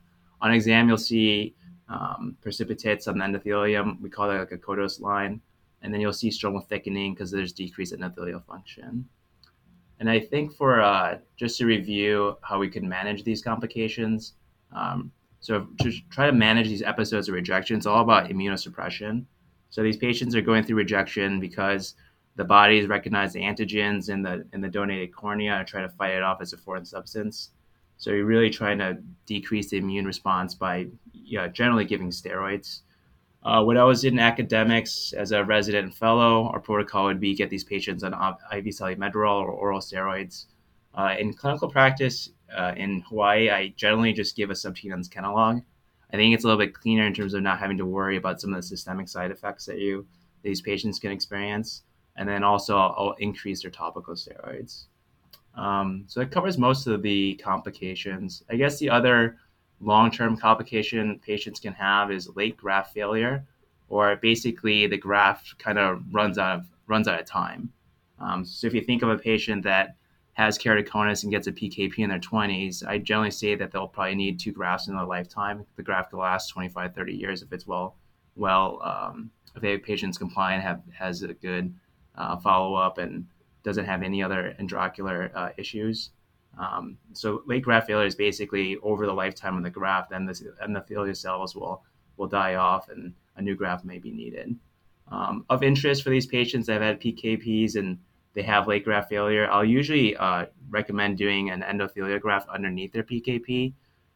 On 0.42 0.52
exam, 0.52 0.88
you'll 0.88 0.98
see 0.98 1.56
um, 1.90 2.36
precipitates 2.42 3.08
on 3.08 3.18
the 3.18 3.26
endothelium. 3.26 4.02
We 4.02 4.10
call 4.10 4.28
that 4.30 4.40
like 4.40 4.52
a 4.52 4.58
Khodadoust 4.58 5.00
line. 5.02 5.42
And 5.82 5.94
then 5.94 6.02
you'll 6.02 6.14
see 6.14 6.30
stromal 6.30 6.66
thickening 6.66 7.14
because 7.14 7.30
there's 7.30 7.54
decreased 7.54 7.94
endothelial 7.94 8.44
function. 8.46 9.08
And 10.00 10.10
I 10.10 10.20
think 10.20 10.54
for 10.54 10.82
uh, 10.82 11.20
just 11.38 11.58
to 11.60 11.66
review 11.66 12.38
how 12.42 12.60
we 12.60 12.70
can 12.70 12.90
manage 12.90 13.24
these 13.24 13.42
complications, 13.42 14.34
um, 14.76 15.12
so 15.40 15.68
to 15.82 15.92
try 16.10 16.26
to 16.26 16.34
manage 16.34 16.68
these 16.68 16.82
episodes 16.82 17.30
of 17.30 17.36
rejection, 17.36 17.78
it's 17.78 17.86
all 17.86 18.02
about 18.02 18.30
immunosuppression. 18.30 19.26
So 19.70 19.84
these 19.84 19.98
patients 19.98 20.36
are 20.36 20.42
going 20.42 20.64
through 20.64 20.78
rejection 20.78 21.40
because 21.40 21.96
the 22.36 22.44
bodies 22.44 22.88
recognize 22.88 23.34
the 23.34 23.42
antigens 23.42 24.10
in 24.10 24.22
the 24.22 24.46
in 24.54 24.62
the 24.62 24.68
donated 24.68 25.16
cornea 25.16 25.54
and 25.54 25.68
try 25.68 25.82
to 25.82 25.90
fight 25.90 26.14
it 26.14 26.24
off 26.24 26.42
as 26.42 26.54
a 26.54 26.58
foreign 26.58 26.86
substance. 26.86 27.52
So 27.98 28.12
you're 28.12 28.26
really 28.26 28.50
trying 28.50 28.78
to 28.80 28.98
decrease 29.26 29.70
the 29.70 29.78
immune 29.78 30.06
response 30.06 30.54
by 30.54 30.88
yeah, 31.14 31.48
generally 31.48 31.86
giving 31.86 32.10
steroids. 32.10 32.82
Uh, 33.44 33.64
when 33.64 33.78
I 33.78 33.84
was 33.84 34.04
in 34.04 34.20
academics 34.20 35.14
as 35.14 35.32
a 35.32 35.44
resident 35.44 35.86
and 35.86 35.96
fellow, 35.96 36.50
our 36.50 36.60
protocol 36.60 37.06
would 37.06 37.20
be 37.20 37.36
get 37.36 37.50
these 37.50 37.64
patients 37.64 38.04
on 38.04 38.14
IV 38.14 38.66
Solu-Medrol 38.66 39.40
or 39.40 39.52
oral 39.52 39.80
steroids. 39.80 40.46
Uh, 40.96 41.16
in 41.18 41.34
clinical 41.34 41.70
practice 41.70 42.32
uh, 42.58 42.74
in 42.76 43.02
Hawaii, 43.02 43.50
I 43.50 43.74
generally 43.78 44.14
just 44.14 44.36
give 44.36 44.50
a 44.50 44.56
sub-Tenon's 44.56 45.08
Kenalog. 45.08 45.64
I 46.12 46.18
think 46.18 46.34
it's 46.34 46.44
a 46.44 46.48
little 46.48 46.64
bit 46.64 46.74
cleaner 46.74 47.06
in 47.06 47.14
terms 47.14 47.34
of 47.34 47.44
not 47.44 47.60
having 47.60 47.78
to 47.78 47.86
worry 47.86 48.18
about 48.18 48.42
some 48.42 48.52
of 48.52 48.58
the 48.58 48.64
systemic 48.64 49.08
side 49.08 49.32
effects 49.32 49.66
that 49.68 49.80
you 49.80 50.06
these 50.42 50.62
patients 50.62 51.00
can 51.00 51.12
experience 51.12 51.84
and 52.18 52.28
then 52.28 52.44
also 52.44 52.78
I'll 52.78 53.16
increase 53.20 53.62
their 53.62 53.72
topical 53.72 54.14
steroids. 54.14 54.86
Um, 55.56 56.04
so 56.08 56.22
it 56.22 56.32
covers 56.32 56.58
most 56.58 56.88
of 56.88 57.02
the 57.02 57.36
complications. 57.36 58.44
I 58.50 58.56
guess 58.56 58.78
the 58.78 58.90
other 58.90 59.38
long-term 59.80 60.38
complication 60.38 61.20
patients 61.20 61.60
can 61.60 61.74
have 61.74 62.12
is 62.12 62.36
late 62.36 62.58
graft 62.58 62.94
failure, 62.94 63.46
or 63.90 64.16
basically 64.18 64.88
the 64.88 64.98
graft 64.98 65.58
kind 65.60 65.78
of 65.78 66.02
runs 66.12 66.38
out 66.38 66.60
of 66.60 66.66
runs 66.88 67.08
out 67.08 67.20
of 67.20 67.26
time. 67.26 67.72
Um, 68.20 68.46
so 68.46 68.68
if 68.68 68.74
you 68.74 68.82
think 68.82 69.02
of 69.02 69.10
a 69.10 69.18
patient 69.18 69.64
that 69.64 69.96
has 70.34 70.58
keratoconus 70.58 71.24
and 71.24 71.32
gets 71.32 71.48
a 71.48 71.52
PKP 71.52 72.00
in 72.00 72.10
their 72.10 72.20
20s, 72.20 72.86
I 72.86 72.98
generally 72.98 73.32
say 73.32 73.56
that 73.56 73.72
they'll 73.72 73.88
probably 73.88 74.16
need 74.16 74.40
two 74.40 74.52
grafts 74.52 74.88
in 74.88 74.96
their 74.96 75.06
lifetime. 75.06 75.66
The 75.78 75.84
graft 75.84 76.12
will 76.12 76.20
last 76.20 76.50
25, 76.50 76.94
30 76.94 77.14
years 77.14 77.42
if 77.42 77.54
it's 77.54 77.66
well, 77.66 77.96
well, 78.36 78.82
um, 78.84 79.32
if 79.56 79.62
the 79.62 79.78
patient's 79.78 80.18
compliant, 80.18 80.62
have 80.62 80.82
has 80.94 81.22
a 81.22 81.34
good 81.34 81.74
uh, 82.18 82.38
follow 82.38 82.76
up 82.76 82.98
and 82.98 83.26
doesn't 83.64 83.86
have 83.86 84.04
any 84.04 84.22
other 84.24 84.56
intraocular 84.60 85.32
uh, 85.36 85.50
issues. 85.58 86.12
Um, 86.58 86.98
so 87.14 87.44
late 87.46 87.64
graft 87.64 87.88
failure 87.88 88.06
is 88.06 88.16
basically 88.16 88.78
over 88.78 89.06
the 89.06 89.14
lifetime 89.14 89.58
of 89.58 89.64
the 89.64 89.70
graft, 89.70 90.12
then 90.12 90.26
the 90.26 90.34
endothelial 90.64 91.18
cells 91.18 91.56
will 91.56 91.84
will 92.18 92.28
die 92.28 92.56
off 92.56 92.88
and 92.88 93.14
a 93.36 93.42
new 93.42 93.56
graft 93.56 93.84
may 93.84 93.98
be 93.98 94.12
needed. 94.12 94.56
Um, 95.12 95.46
of 95.50 95.64
interest 95.64 96.02
for 96.02 96.12
these 96.12 96.26
patients 96.26 96.68
that 96.68 96.74
have 96.74 96.82
had 96.82 97.02
PKPs 97.02 97.76
and 97.76 97.98
they 98.34 98.42
have 98.44 98.68
late 98.68 98.86
graft 98.86 99.10
failure, 99.10 99.50
I'll 99.52 99.66
usually 99.66 100.16
uh, 100.16 100.46
recommend 100.70 101.18
doing 101.18 101.50
an 101.50 101.62
endothelial 101.62 102.22
graft 102.22 102.48
underneath 102.48 102.94
their 102.94 103.04
PKP 103.04 103.74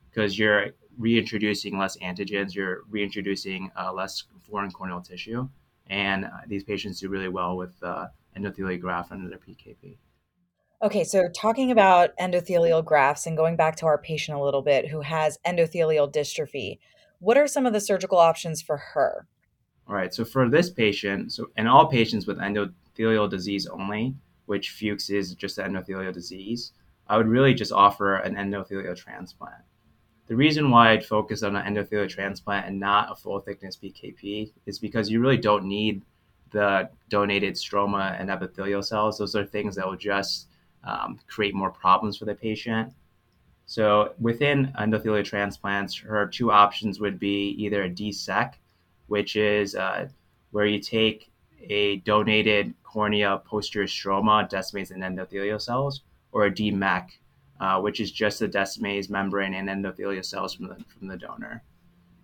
because 0.09 0.39
you're 0.39 0.67
reintroducing 0.97 1.77
less 1.77 1.97
antigens, 1.97 2.55
you're 2.55 2.83
reintroducing 2.89 3.69
uh, 3.77 3.91
less 3.91 4.23
foreign 4.49 4.71
corneal 4.71 5.01
tissue 5.01 5.49
and 5.89 6.25
uh, 6.25 6.29
these 6.47 6.63
patients 6.63 6.99
do 6.99 7.09
really 7.09 7.29
well 7.29 7.57
with 7.57 7.71
uh, 7.81 8.07
endothelial 8.37 8.79
graft 8.79 9.11
under 9.11 9.29
their 9.29 9.39
PKP. 9.39 9.97
Okay, 10.81 11.03
so 11.03 11.27
talking 11.35 11.71
about 11.71 12.15
endothelial 12.17 12.85
grafts 12.85 13.25
and 13.25 13.35
going 13.35 13.57
back 13.57 13.75
to 13.77 13.85
our 13.85 13.97
patient 13.97 14.37
a 14.37 14.41
little 14.41 14.61
bit 14.61 14.87
who 14.87 15.01
has 15.01 15.37
endothelial 15.45 16.11
dystrophy, 16.11 16.79
what 17.19 17.37
are 17.37 17.47
some 17.47 17.65
of 17.65 17.73
the 17.73 17.81
surgical 17.81 18.17
options 18.17 18.61
for 18.61 18.77
her? 18.77 19.27
All 19.87 19.95
right, 19.95 20.13
so 20.13 20.23
for 20.23 20.47
this 20.47 20.69
patient, 20.69 21.33
so 21.33 21.47
and 21.57 21.67
all 21.67 21.87
patients 21.87 22.27
with 22.27 22.37
endothelial 22.37 23.29
disease 23.29 23.67
only, 23.67 24.15
which 24.45 24.69
Fuchs 24.69 25.09
is 25.09 25.35
just 25.35 25.57
an 25.57 25.73
endothelial 25.73 26.13
disease, 26.13 26.71
I 27.07 27.17
would 27.17 27.27
really 27.27 27.53
just 27.53 27.73
offer 27.73 28.15
an 28.15 28.35
endothelial 28.35 28.95
transplant. 28.95 29.63
The 30.29 30.35
reason 30.35 30.69
why 30.69 30.91
I'd 30.91 31.03
focus 31.03 31.41
on 31.41 31.55
an 31.55 31.73
endothelial 31.73 32.07
transplant 32.07 32.67
and 32.67 32.79
not 32.79 33.11
a 33.11 33.15
full 33.15 33.39
thickness 33.39 33.75
PKP 33.75 34.51
is 34.67 34.77
because 34.77 35.09
you 35.09 35.21
really 35.21 35.37
don't 35.37 35.65
need 35.65 36.03
the 36.51 36.87
donated 37.09 37.55
stroma 37.55 38.15
and 38.19 38.29
epithelial 38.29 38.83
cells. 38.83 39.17
Those 39.17 39.35
are 39.35 39.43
things 39.43 39.75
that 39.75 39.87
will 39.87 39.97
just 39.97 40.47
um, 40.83 41.19
create 41.27 41.55
more 41.55 41.71
problems 41.71 42.15
for 42.15 42.25
the 42.25 42.35
patient. 42.35 42.93
So 43.65 44.13
within 44.19 44.71
endothelial 44.79 45.25
transplants, 45.25 45.95
her 45.95 46.27
two 46.27 46.51
options 46.51 46.99
would 46.99 47.19
be 47.19 47.55
either 47.57 47.85
a 47.85 47.89
DSEK, 47.89 48.53
which 49.07 49.35
is 49.35 49.73
uh, 49.73 50.09
where 50.51 50.67
you 50.67 50.79
take 50.79 51.31
a 51.63 51.97
donated 51.97 52.75
cornea 52.83 53.41
posterior 53.45 53.87
stroma, 53.87 54.47
Descemet's 54.47 54.91
and 54.91 55.01
endothelial 55.01 55.59
cells, 55.59 56.01
or 56.31 56.45
a 56.45 56.51
DMEK, 56.51 57.09
uh, 57.59 57.79
which 57.79 57.99
is 57.99 58.11
just 58.11 58.39
the 58.39 58.47
Descemet's 58.47 59.09
membrane 59.09 59.53
and 59.53 59.67
endothelial 59.69 60.25
cells 60.25 60.53
from 60.53 60.67
the, 60.67 60.75
from 60.97 61.07
the 61.07 61.17
donor. 61.17 61.63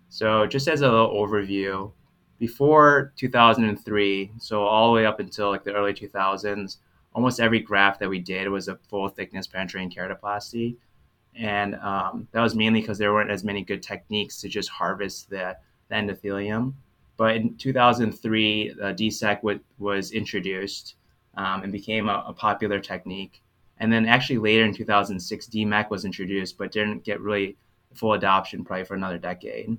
So, 0.08 0.46
just 0.46 0.68
as 0.68 0.82
a 0.82 0.88
little 0.88 1.10
overview, 1.10 1.92
before 2.38 3.12
2003, 3.16 4.32
so 4.38 4.62
all 4.62 4.88
the 4.88 4.94
way 4.94 5.06
up 5.06 5.20
until 5.20 5.50
like 5.50 5.64
the 5.64 5.72
early 5.72 5.94
2000s, 5.94 6.78
almost 7.14 7.40
every 7.40 7.60
graft 7.60 7.98
that 8.00 8.08
we 8.08 8.18
did 8.18 8.48
was 8.48 8.68
a 8.68 8.76
full 8.88 9.08
thickness 9.08 9.46
penetrating 9.46 9.90
keratoplasty. 9.90 10.76
And 11.34 11.74
um, 11.76 12.28
that 12.32 12.40
was 12.40 12.54
mainly 12.54 12.80
because 12.80 12.98
there 12.98 13.12
weren't 13.12 13.30
as 13.30 13.44
many 13.44 13.62
good 13.62 13.82
techniques 13.82 14.40
to 14.40 14.48
just 14.48 14.68
harvest 14.68 15.28
the, 15.30 15.56
the 15.88 15.94
endothelium. 15.94 16.74
But 17.16 17.36
in 17.36 17.56
2003, 17.56 18.74
the 18.74 18.94
DSEK 18.94 19.60
was 19.78 20.12
introduced 20.12 20.96
um, 21.36 21.62
and 21.62 21.72
became 21.72 22.08
a, 22.08 22.24
a 22.26 22.32
popular 22.32 22.80
technique. 22.80 23.42
And 23.78 23.92
then 23.92 24.06
actually 24.06 24.38
later 24.38 24.64
in 24.64 24.74
2006, 24.74 25.46
DMEK 25.48 25.90
was 25.90 26.04
introduced, 26.04 26.56
but 26.56 26.72
didn't 26.72 27.04
get 27.04 27.20
really 27.20 27.56
full 27.94 28.14
adoption 28.14 28.64
probably 28.64 28.84
for 28.84 28.94
another 28.94 29.18
decade. 29.18 29.76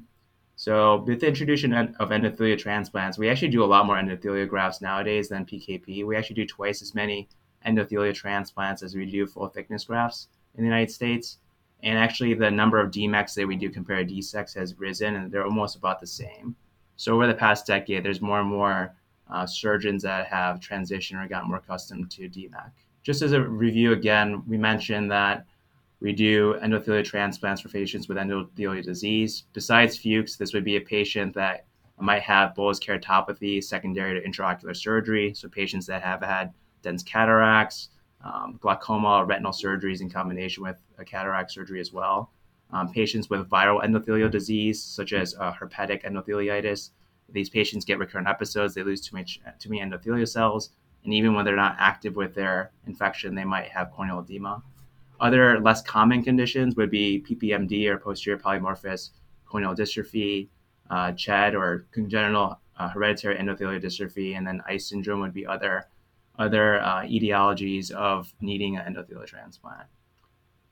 So 0.56 1.04
with 1.06 1.22
the 1.22 1.28
introduction 1.28 1.74
of 1.74 2.10
endothelial 2.10 2.58
transplants, 2.58 3.18
we 3.18 3.30
actually 3.30 3.50
do 3.50 3.64
a 3.64 3.66
lot 3.66 3.86
more 3.86 3.96
endothelial 3.96 4.50
grafts 4.50 4.82
nowadays 4.82 5.30
than 5.30 5.46
PKP. 5.46 6.06
We 6.06 6.16
actually 6.16 6.36
do 6.36 6.46
twice 6.48 6.82
as 6.82 6.96
many 6.96 7.30
endothelial 7.66 8.14
transplants 8.14 8.82
as 8.82 8.96
we 8.96 9.06
do 9.06 9.28
full 9.28 9.48
thickness 9.50 9.84
grafts 9.86 10.30
in 10.56 10.64
the 10.64 10.70
United 10.70 10.92
States. 10.92 11.38
And 11.84 11.98
actually, 11.98 12.34
the 12.34 12.50
number 12.50 12.80
of 12.80 12.90
DMEKs 12.90 13.36
that 13.36 13.48
we 13.48 13.56
do 13.56 13.70
compared 13.70 14.10
to 14.10 14.16
DSEKs 14.16 14.56
has 14.56 14.80
risen, 14.80 15.16
and 15.16 15.32
they're 15.32 15.46
almost 15.46 15.76
about 15.76 16.00
the 16.00 16.08
same. 16.08 16.56
So 16.96 17.14
over 17.14 17.28
the 17.28 17.36
past 17.36 17.68
decade, 17.68 18.04
there's 18.04 18.22
more 18.22 18.40
and 18.40 18.50
more 18.50 18.96
uh, 19.30 19.46
surgeons 19.46 20.02
that 20.04 20.26
have 20.26 20.60
transitioned 20.60 21.24
or 21.24 21.28
gotten 21.28 21.50
more 21.50 21.60
accustomed 21.60 22.10
to 22.12 22.28
DMEK 22.30 22.72
just 23.08 23.22
as 23.22 23.32
a 23.32 23.42
review 23.42 23.94
again, 23.94 24.44
we 24.50 24.58
mentioned 24.58 25.10
that 25.10 25.46
we 26.02 26.12
do 26.12 26.56
endothelial 26.62 27.06
transplants 27.06 27.62
for 27.62 27.70
patients 27.70 28.10
with 28.10 28.18
endothelial 28.18 28.84
disease. 28.84 29.46
Besides 29.54 29.98
Fuchs, 29.98 30.36
this 30.36 30.54
would 30.54 30.66
be 30.66 30.76
a 30.76 30.82
patient 30.82 31.34
that 31.36 31.68
might 31.98 32.22
have 32.24 32.54
bullous 32.54 32.84
keratopathy 32.84 33.64
secondary 33.64 34.20
to 34.20 34.28
intraocular 34.28 34.76
surgery. 34.76 35.34
So 35.34 35.48
patients 35.48 35.86
that 35.86 36.02
have 36.02 36.22
had 36.22 36.52
dense 36.82 37.02
cataracts, 37.02 37.92
um, 38.26 38.60
glaucoma, 38.62 39.24
retinal 39.24 39.54
surgeries 39.54 40.02
in 40.02 40.10
combination 40.10 40.62
with 40.62 40.82
a 40.98 41.06
cataract 41.06 41.54
surgery 41.54 41.80
as 41.80 41.94
well. 41.94 42.30
Um, 42.74 42.92
patients 42.92 43.30
with 43.30 43.50
viral 43.50 43.82
endothelial 43.86 44.30
disease, 44.30 44.84
such 44.84 45.14
as 45.14 45.34
uh, 45.36 45.54
herpetic 45.54 46.04
endotheliitis. 46.04 46.90
These 47.30 47.50
patients 47.52 47.86
get 47.86 48.00
recurrent 48.00 48.28
episodes. 48.28 48.74
They 48.74 48.84
lose 48.84 49.00
too 49.00 49.16
much 49.16 49.40
too 49.60 49.70
many 49.70 49.82
endothelial 49.82 50.28
cells 50.28 50.72
and 51.08 51.14
even 51.14 51.34
when 51.34 51.46
they're 51.46 51.56
not 51.56 51.78
active 51.80 52.18
with 52.18 52.36
their 52.36 52.72
infection, 52.86 53.34
they 53.34 53.46
might 53.46 53.70
have 53.70 53.94
corneal 53.94 54.20
edema. 54.20 54.62
Other 55.22 55.58
less 55.58 55.82
common 55.82 56.22
conditions 56.22 56.76
would 56.76 56.92
be 56.92 57.24
PPMD 57.26 57.88
or 57.88 57.98
posterior 57.98 58.38
polymorphous 58.38 59.12
corneal 59.46 59.74
dystrophy, 59.74 60.50
uh, 60.90 61.14
CHED 61.14 61.56
or 61.56 61.86
congenital 61.92 62.60
uh, 62.78 62.90
hereditary 62.90 63.38
endothelial 63.38 63.82
dystrophy, 63.82 64.38
and 64.38 64.46
then 64.46 64.62
ICE 64.68 64.86
syndrome 64.86 65.22
would 65.22 65.34
be 65.34 65.48
other 65.48 65.88
other 66.38 66.82
uh, 66.82 67.04
etiologies 67.04 67.90
of 67.92 68.34
needing 68.42 68.76
an 68.76 68.94
endothelial 68.94 69.26
transplant. 69.26 69.88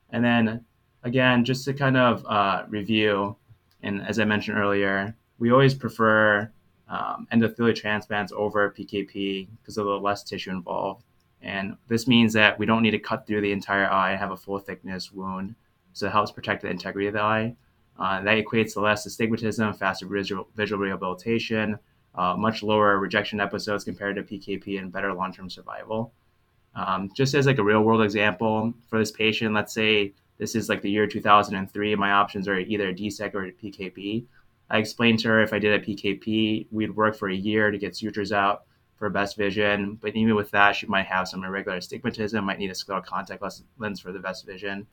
And 0.10 0.22
then 0.22 0.66
again, 1.04 1.46
just 1.46 1.64
to 1.64 1.74
kind 1.74 1.96
of 1.96 2.26
uh, 2.26 2.66
review, 2.68 3.38
and 3.84 4.06
as 4.06 4.20
I 4.20 4.26
mentioned 4.26 4.58
earlier, 4.58 5.16
we 5.40 5.50
always 5.50 5.74
prefer 5.74 6.52
um, 6.88 7.28
endothelial 7.34 7.76
transplants 7.76 8.32
over 8.36 8.70
PKP 8.72 9.48
because 9.62 9.78
of 9.78 9.86
the 9.86 10.00
less 10.00 10.24
tissue 10.24 10.52
involved. 10.52 11.04
And 11.42 11.78
this 11.88 12.08
means 12.08 12.34
that 12.34 12.58
we 12.58 12.66
don't 12.66 12.82
need 12.82 12.92
to 12.92 13.00
cut 13.00 13.28
through 13.28 13.42
the 13.42 13.52
entire 13.52 13.90
eye 13.90 14.12
and 14.12 14.20
have 14.20 14.32
a 14.32 14.38
full 14.38 14.60
thickness 14.60 15.12
wound. 15.12 15.56
So 15.94 16.08
it 16.08 16.12
helps 16.12 16.32
protect 16.32 16.62
the 16.62 16.70
integrity 16.70 17.08
of 17.08 17.14
the 17.14 17.22
eye. 17.22 17.56
Uh, 17.98 18.22
that 18.22 18.38
equates 18.38 18.74
to 18.74 18.82
less 18.82 19.06
astigmatism, 19.06 19.74
faster 19.74 20.06
visual, 20.06 20.48
visual 20.56 20.82
rehabilitation, 20.82 21.80
uh, 22.16 22.36
much 22.36 22.64
lower 22.64 23.00
rejection 23.00 23.40
episodes 23.40 23.84
compared 23.84 24.16
to 24.18 24.24
PKP, 24.24 24.80
and 24.80 24.92
better 24.92 25.14
long 25.14 25.34
term 25.34 25.50
survival. 25.50 26.14
Um, 26.76 27.10
just 27.16 27.34
as 27.34 27.46
like 27.46 27.58
a 27.58 27.64
real 27.64 27.82
world 27.82 28.02
example 28.02 28.74
for 28.90 29.00
this 29.00 29.12
patient, 29.12 29.54
let's 29.54 29.74
say 29.74 30.14
this 30.38 30.56
is 30.56 30.68
like 30.68 30.82
the 30.82 30.92
year 30.92 31.08
2003, 31.08 31.96
my 31.96 32.12
options 32.12 32.48
are 32.48 32.60
either 32.60 32.90
a 32.90 32.94
DSEK 32.94 33.34
or 33.34 33.52
PKP. 33.52 34.26
I 34.70 34.80
explained 34.80 35.20
to 35.20 35.28
her 35.30 35.42
if 35.42 35.54
I 35.54 35.60
did 35.60 35.80
a 35.80 35.86
PKP, 35.86 36.68
we'd 36.72 36.96
work 36.96 37.16
for 37.16 37.30
a 37.30 37.36
year 37.36 37.72
to 37.72 37.78
get 37.78 37.96
sutures 37.96 38.32
out, 38.32 38.64
for 38.98 39.10
best 39.10 39.38
vision. 39.38 39.98
But 40.02 40.16
even 40.16 40.36
with 40.36 40.52
that, 40.52 40.76
she 40.76 40.88
might 40.88 41.06
have 41.06 41.28
some 41.28 41.44
irregular 41.44 41.78
astigmatism, 41.78 42.44
might 42.44 42.60
need 42.60 42.72
a 42.72 42.74
scleral 42.74 43.06
contact 43.06 43.44
lens 43.78 44.00
for 44.00 44.12
the 44.12 44.20
best 44.20 44.46
vision. 44.46 44.88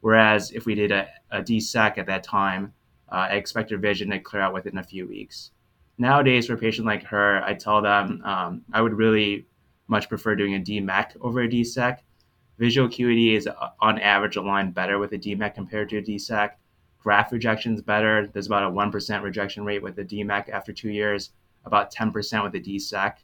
Whereas 0.00 0.50
if 0.50 0.66
we 0.66 0.74
did 0.74 0.90
a, 0.90 1.08
a 1.30 1.42
DSEK 1.42 1.98
at 1.98 2.06
that 2.06 2.24
time, 2.24 2.72
uh, 3.10 3.28
I 3.30 3.34
expect 3.34 3.70
her 3.70 3.76
vision 3.76 4.10
to 4.10 4.18
clear 4.18 4.42
out 4.42 4.54
within 4.54 4.78
a 4.78 4.82
few 4.82 5.06
weeks. 5.06 5.50
Nowadays, 5.98 6.46
for 6.46 6.54
a 6.54 6.58
patient 6.58 6.86
like 6.86 7.04
her, 7.04 7.42
I 7.44 7.54
tell 7.54 7.82
them 7.82 8.22
um, 8.24 8.62
I 8.72 8.80
would 8.80 8.94
really 8.94 9.46
much 9.86 10.08
prefer 10.08 10.34
doing 10.34 10.54
a 10.54 10.58
DMEK 10.58 11.16
over 11.20 11.42
a 11.42 11.48
DSEK. 11.48 11.98
Visual 12.58 12.88
acuity 12.88 13.34
is 13.34 13.46
uh, 13.46 13.68
on 13.80 13.98
average 14.00 14.36
aligned 14.36 14.74
better 14.74 14.98
with 14.98 15.12
a 15.12 15.18
DMEK 15.18 15.54
compared 15.54 15.90
to 15.90 15.98
a 15.98 16.02
DSEK. 16.02 16.52
Graft 17.02 17.32
rejection 17.32 17.74
is 17.74 17.82
better. 17.82 18.28
There's 18.32 18.46
about 18.46 18.62
a 18.62 18.70
1% 18.70 19.22
rejection 19.22 19.64
rate 19.64 19.82
with 19.82 19.96
the 19.96 20.04
DMEK 20.04 20.48
after 20.50 20.72
two 20.72 20.90
years, 20.90 21.30
about 21.64 21.92
10% 21.92 22.42
with 22.44 22.52
the 22.52 22.60
DSEK. 22.60 23.14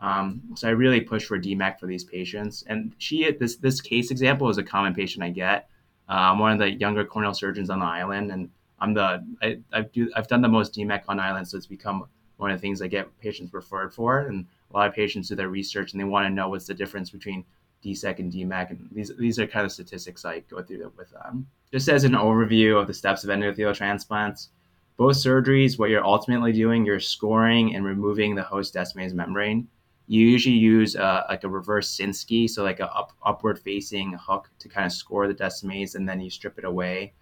Um, 0.00 0.42
so 0.56 0.66
I 0.66 0.72
really 0.72 1.00
push 1.00 1.26
for 1.26 1.38
DMEK 1.38 1.78
for 1.78 1.86
these 1.86 2.02
patients. 2.04 2.64
And 2.66 2.94
she, 2.98 3.30
this 3.32 3.56
this 3.56 3.80
case 3.80 4.10
example 4.10 4.48
is 4.48 4.58
a 4.58 4.62
common 4.62 4.94
patient 4.94 5.22
I 5.22 5.30
get. 5.30 5.68
Uh, 6.08 6.32
I'm 6.32 6.38
one 6.38 6.52
of 6.52 6.58
the 6.58 6.70
younger 6.70 7.04
corneal 7.04 7.34
surgeons 7.34 7.70
on 7.70 7.78
the 7.78 7.86
island, 7.86 8.32
and 8.32 8.50
I'm 8.80 8.94
the 8.94 9.24
I, 9.42 9.58
I've, 9.72 9.92
do, 9.92 10.10
I've 10.16 10.26
done 10.26 10.40
the 10.40 10.48
most 10.48 10.74
DMEK 10.74 11.02
on 11.06 11.18
the 11.18 11.22
island, 11.22 11.46
so 11.46 11.56
it's 11.56 11.66
become 11.66 12.06
one 12.38 12.50
of 12.50 12.56
the 12.56 12.60
things 12.60 12.80
I 12.80 12.88
get 12.88 13.06
patients 13.20 13.52
referred 13.52 13.92
for. 13.94 14.20
And 14.20 14.46
a 14.70 14.76
lot 14.76 14.88
of 14.88 14.94
patients 14.94 15.28
do 15.28 15.36
their 15.36 15.48
research 15.48 15.92
and 15.92 16.00
they 16.00 16.04
want 16.04 16.26
to 16.26 16.30
know 16.30 16.48
what's 16.48 16.66
the 16.66 16.74
difference 16.74 17.10
between 17.10 17.44
DSEK 17.84 18.18
and 18.18 18.32
DMEK. 18.32 18.70
And 18.70 18.88
these 18.90 19.12
these 19.16 19.38
are 19.38 19.46
kind 19.46 19.66
of 19.66 19.70
statistics 19.70 20.24
I 20.24 20.40
go 20.40 20.62
through 20.62 20.92
with 20.96 21.10
them. 21.10 21.46
Just 21.72 21.88
as 21.88 22.04
an 22.04 22.12
overview 22.12 22.80
of 22.80 22.86
the 22.86 22.94
steps 22.94 23.22
of 23.22 23.30
endothelial 23.30 23.74
transplants, 23.74 24.50
both 24.96 25.16
surgeries, 25.16 25.78
what 25.78 25.88
you're 25.88 26.04
ultimately 26.04 26.52
doing, 26.52 26.84
you're 26.84 27.00
scoring 27.00 27.74
and 27.74 27.84
removing 27.84 28.34
the 28.34 28.42
host 28.42 28.74
descemet's 28.74 29.14
membrane. 29.14 29.68
You 30.08 30.26
usually 30.26 30.56
use 30.56 30.96
uh, 30.96 31.22
like 31.28 31.44
a 31.44 31.48
reverse 31.48 31.96
Sinskey, 31.96 32.50
so 32.50 32.64
like 32.64 32.80
a 32.80 32.92
up, 32.92 33.12
upward 33.24 33.60
facing 33.60 34.12
hook 34.14 34.50
to 34.58 34.68
kind 34.68 34.84
of 34.84 34.92
score 34.92 35.28
the 35.28 35.34
Descemet's, 35.34 35.94
and 35.94 36.08
then 36.08 36.20
you 36.20 36.28
strip 36.28 36.58
it 36.58 36.64
away. 36.64 37.12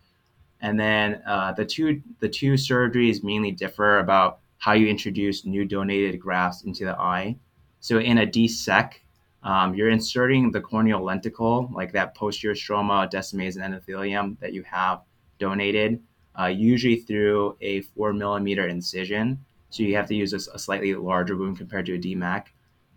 And 0.62 0.80
then 0.80 1.22
uh, 1.26 1.52
the 1.52 1.66
two 1.66 2.02
the 2.20 2.30
two 2.30 2.54
surgeries 2.54 3.22
mainly 3.22 3.52
differ 3.52 3.98
about 3.98 4.38
how 4.56 4.72
you 4.72 4.86
introduce 4.86 5.44
new 5.44 5.66
donated 5.66 6.18
grafts 6.18 6.62
into 6.62 6.86
the 6.86 6.98
eye. 6.98 7.36
So 7.80 7.98
in 7.98 8.16
a 8.16 8.26
DSEK, 8.26 8.92
um, 9.42 9.74
you're 9.74 9.90
inserting 9.90 10.50
the 10.50 10.60
corneal 10.60 11.00
lenticle, 11.00 11.70
like 11.72 11.92
that 11.92 12.14
posterior 12.14 12.54
stroma, 12.54 13.10
Descemet's, 13.10 13.56
and 13.56 13.74
endothelium 13.74 14.38
that 14.40 14.52
you 14.52 14.62
have 14.64 15.02
donated, 15.38 16.02
uh, 16.38 16.46
usually 16.46 16.96
through 16.96 17.56
a 17.60 17.82
four 17.82 18.12
millimeter 18.12 18.66
incision. 18.66 19.38
So 19.70 19.82
you 19.82 19.94
have 19.96 20.08
to 20.08 20.14
use 20.14 20.32
a, 20.32 20.54
a 20.54 20.58
slightly 20.58 20.94
larger 20.94 21.36
wound 21.36 21.58
compared 21.58 21.86
to 21.86 21.94
a 21.94 21.98
DMEK. 21.98 22.46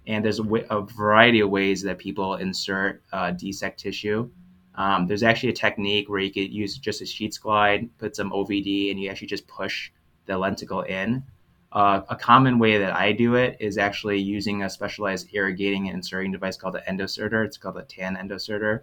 And 0.08 0.26
there's 0.26 0.40
a, 0.40 0.44
w- 0.44 0.66
a 0.70 0.82
variety 0.82 1.42
of 1.42 1.50
ways 1.50 1.84
that 1.84 2.00
people 2.00 2.36
insert 2.36 3.04
uh, 3.14 3.32
DSEK 3.32 3.76
tissue. 3.78 4.30
Um, 4.76 5.06
there's 5.06 5.22
actually 5.22 5.50
a 5.50 5.54
technique 5.54 6.10
where 6.10 6.20
you 6.22 6.32
could 6.32 6.52
use 6.52 6.78
just 6.78 7.02
a 7.02 7.06
sheets 7.06 7.38
glide, 7.38 7.90
put 8.00 8.16
some 8.16 8.32
OVD, 8.32 8.90
and 8.90 9.00
you 9.00 9.10
actually 9.10 9.28
just 9.28 9.48
push 9.48 9.92
the 10.26 10.34
lenticle 10.34 10.82
in. 10.82 11.24
Uh, 11.72 12.02
a 12.10 12.16
common 12.16 12.60
way 12.60 12.78
that 12.78 12.94
I 12.94 13.14
do 13.14 13.36
it 13.36 13.56
is 13.60 13.78
actually 13.78 14.20
using 14.20 14.64
a 14.64 14.70
specialized 14.70 15.30
irrigating 15.34 15.88
and 15.88 15.96
inserting 15.96 16.32
device 16.32 16.58
called 16.58 16.76
the 16.76 16.82
EndoSerter. 16.82 17.46
It's 17.46 17.58
called 17.58 17.76
the 17.76 17.84
TAN 17.84 18.18
EndoSerter. 18.18 18.82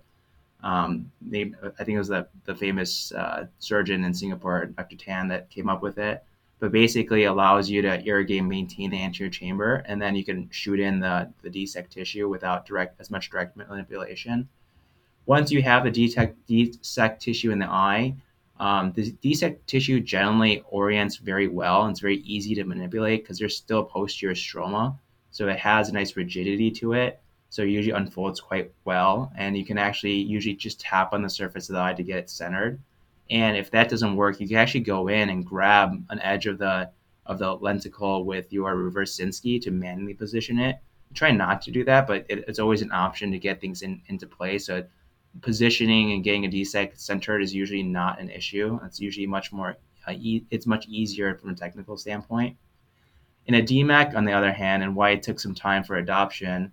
Um, 0.62 1.12
they, 1.20 1.52
I 1.62 1.84
think 1.84 1.96
it 1.96 1.98
was 1.98 2.08
the, 2.08 2.26
the 2.46 2.54
famous 2.54 3.12
uh, 3.12 3.46
surgeon 3.58 4.04
in 4.04 4.14
Singapore, 4.14 4.66
Dr. 4.66 4.96
Tan, 4.96 5.28
that 5.28 5.50
came 5.50 5.68
up 5.68 5.82
with 5.82 5.98
it. 5.98 6.24
But 6.60 6.72
basically 6.72 7.24
allows 7.24 7.70
you 7.70 7.82
to 7.82 8.04
irrigate 8.04 8.40
and 8.40 8.48
maintain 8.48 8.90
the 8.90 9.00
anterior 9.00 9.30
chamber, 9.30 9.84
and 9.86 10.02
then 10.02 10.16
you 10.16 10.24
can 10.24 10.48
shoot 10.50 10.80
in 10.80 10.98
the, 10.98 11.32
the 11.42 11.50
DSEK 11.50 11.88
tissue 11.88 12.28
without 12.28 12.66
direct 12.66 13.00
as 13.00 13.10
much 13.10 13.30
direct 13.30 13.56
manipulation. 13.56 14.48
Once 15.26 15.52
you 15.52 15.62
have 15.62 15.84
the 15.84 15.90
DSEK 15.90 17.20
tissue 17.20 17.52
in 17.52 17.60
the 17.60 17.70
eye, 17.70 18.16
um, 18.60 18.92
the 18.92 19.12
DSEK 19.22 19.58
tissue 19.66 20.00
generally 20.00 20.64
orients 20.70 21.16
very 21.16 21.46
well 21.48 21.82
and 21.82 21.92
it's 21.92 22.00
very 22.00 22.18
easy 22.18 22.54
to 22.56 22.64
manipulate 22.64 23.22
because 23.22 23.38
there's 23.38 23.56
still 23.56 23.84
posterior 23.84 24.34
stroma. 24.34 24.96
So 25.30 25.48
it 25.48 25.58
has 25.58 25.88
a 25.88 25.92
nice 25.92 26.16
rigidity 26.16 26.70
to 26.72 26.94
it. 26.94 27.20
So 27.50 27.62
it 27.62 27.68
usually 27.68 27.96
unfolds 27.96 28.40
quite 28.40 28.72
well. 28.84 29.32
And 29.36 29.56
you 29.56 29.64
can 29.64 29.78
actually 29.78 30.16
usually 30.16 30.54
just 30.54 30.80
tap 30.80 31.12
on 31.12 31.22
the 31.22 31.30
surface 31.30 31.68
of 31.68 31.74
the 31.74 31.80
eye 31.80 31.94
to 31.94 32.02
get 32.02 32.18
it 32.18 32.30
centered. 32.30 32.80
And 33.30 33.56
if 33.56 33.70
that 33.70 33.88
doesn't 33.88 34.16
work, 34.16 34.40
you 34.40 34.48
can 34.48 34.56
actually 34.56 34.80
go 34.80 35.08
in 35.08 35.28
and 35.28 35.44
grab 35.44 35.92
an 36.10 36.20
edge 36.20 36.46
of 36.46 36.58
the 36.58 36.90
of 37.26 37.38
the 37.38 37.56
lenticle 37.56 38.24
with 38.24 38.50
your 38.52 38.74
reverse 38.74 39.18
Sinskey 39.18 39.60
to 39.60 39.70
manually 39.70 40.14
position 40.14 40.58
it. 40.58 40.76
Try 41.12 41.30
not 41.30 41.60
to 41.62 41.70
do 41.70 41.84
that, 41.84 42.06
but 42.06 42.24
it, 42.28 42.44
it's 42.48 42.58
always 42.58 42.80
an 42.80 42.90
option 42.90 43.30
to 43.32 43.38
get 43.38 43.60
things 43.60 43.82
in, 43.82 44.00
into 44.06 44.26
place. 44.26 44.64
So 44.64 44.82
positioning 45.40 46.12
and 46.12 46.24
getting 46.24 46.44
a 46.44 46.48
DSEK 46.48 46.98
centered 46.98 47.40
is 47.40 47.54
usually 47.54 47.82
not 47.82 48.20
an 48.20 48.30
issue. 48.30 48.78
It's 48.84 49.00
usually 49.00 49.26
much 49.26 49.52
more, 49.52 49.76
uh, 50.06 50.14
it's 50.50 50.66
much 50.66 50.86
easier 50.88 51.34
from 51.36 51.50
a 51.50 51.54
technical 51.54 51.96
standpoint. 51.96 52.56
In 53.46 53.54
a 53.54 53.62
DMEK, 53.62 54.14
on 54.14 54.24
the 54.24 54.32
other 54.32 54.52
hand, 54.52 54.82
and 54.82 54.94
why 54.94 55.10
it 55.10 55.22
took 55.22 55.40
some 55.40 55.54
time 55.54 55.82
for 55.82 55.96
adoption, 55.96 56.72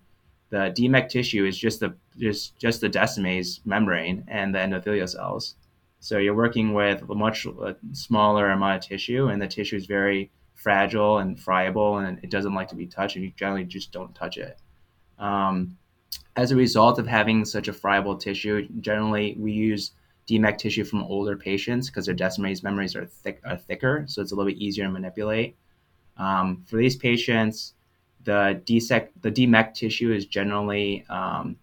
the 0.50 0.72
DMEK 0.76 1.08
tissue 1.08 1.46
is 1.46 1.58
just 1.58 1.80
the 1.80 1.94
just 2.18 2.56
just 2.58 2.80
the 2.80 2.88
Descemet's 2.88 3.60
membrane 3.64 4.24
and 4.28 4.54
the 4.54 4.58
endothelial 4.58 5.08
cells. 5.08 5.54
So 6.00 6.18
you're 6.18 6.34
working 6.34 6.72
with 6.72 7.02
a 7.08 7.14
much 7.14 7.46
smaller 7.92 8.50
amount 8.50 8.84
of 8.84 8.88
tissue, 8.88 9.28
and 9.28 9.40
the 9.40 9.48
tissue 9.48 9.76
is 9.76 9.86
very 9.86 10.30
fragile 10.54 11.18
and 11.18 11.38
friable, 11.38 11.98
and 11.98 12.18
it 12.22 12.30
doesn't 12.30 12.54
like 12.54 12.68
to 12.68 12.76
be 12.76 12.86
touched, 12.86 13.16
and 13.16 13.24
you 13.24 13.32
generally 13.36 13.64
just 13.64 13.92
don't 13.92 14.14
touch 14.14 14.36
it. 14.36 14.58
Um, 15.18 15.76
as 16.36 16.50
a 16.50 16.56
result 16.56 16.98
of 16.98 17.06
having 17.06 17.44
such 17.44 17.68
a 17.68 17.72
friable 17.72 18.16
tissue, 18.16 18.68
generally 18.80 19.36
we 19.38 19.52
use 19.52 19.92
DMEK 20.28 20.58
tissue 20.58 20.84
from 20.84 21.02
older 21.04 21.36
patients 21.36 21.88
because 21.88 22.06
their 22.06 22.14
Descemet's 22.14 22.62
membranes 22.62 22.94
are, 22.94 23.06
thick, 23.06 23.40
are 23.44 23.56
thicker, 23.56 24.04
so 24.06 24.20
it's 24.20 24.32
a 24.32 24.34
little 24.34 24.50
bit 24.50 24.58
easier 24.58 24.84
to 24.84 24.90
manipulate. 24.90 25.56
Um, 26.18 26.62
for 26.66 26.76
these 26.76 26.96
patients, 26.96 27.74
the 28.24 28.60
DSEK, 28.66 29.08
the 29.22 29.30
DMEK 29.30 29.74
tissue 29.74 30.12
is 30.12 30.26
generally 30.26 31.06
um, 31.08 31.56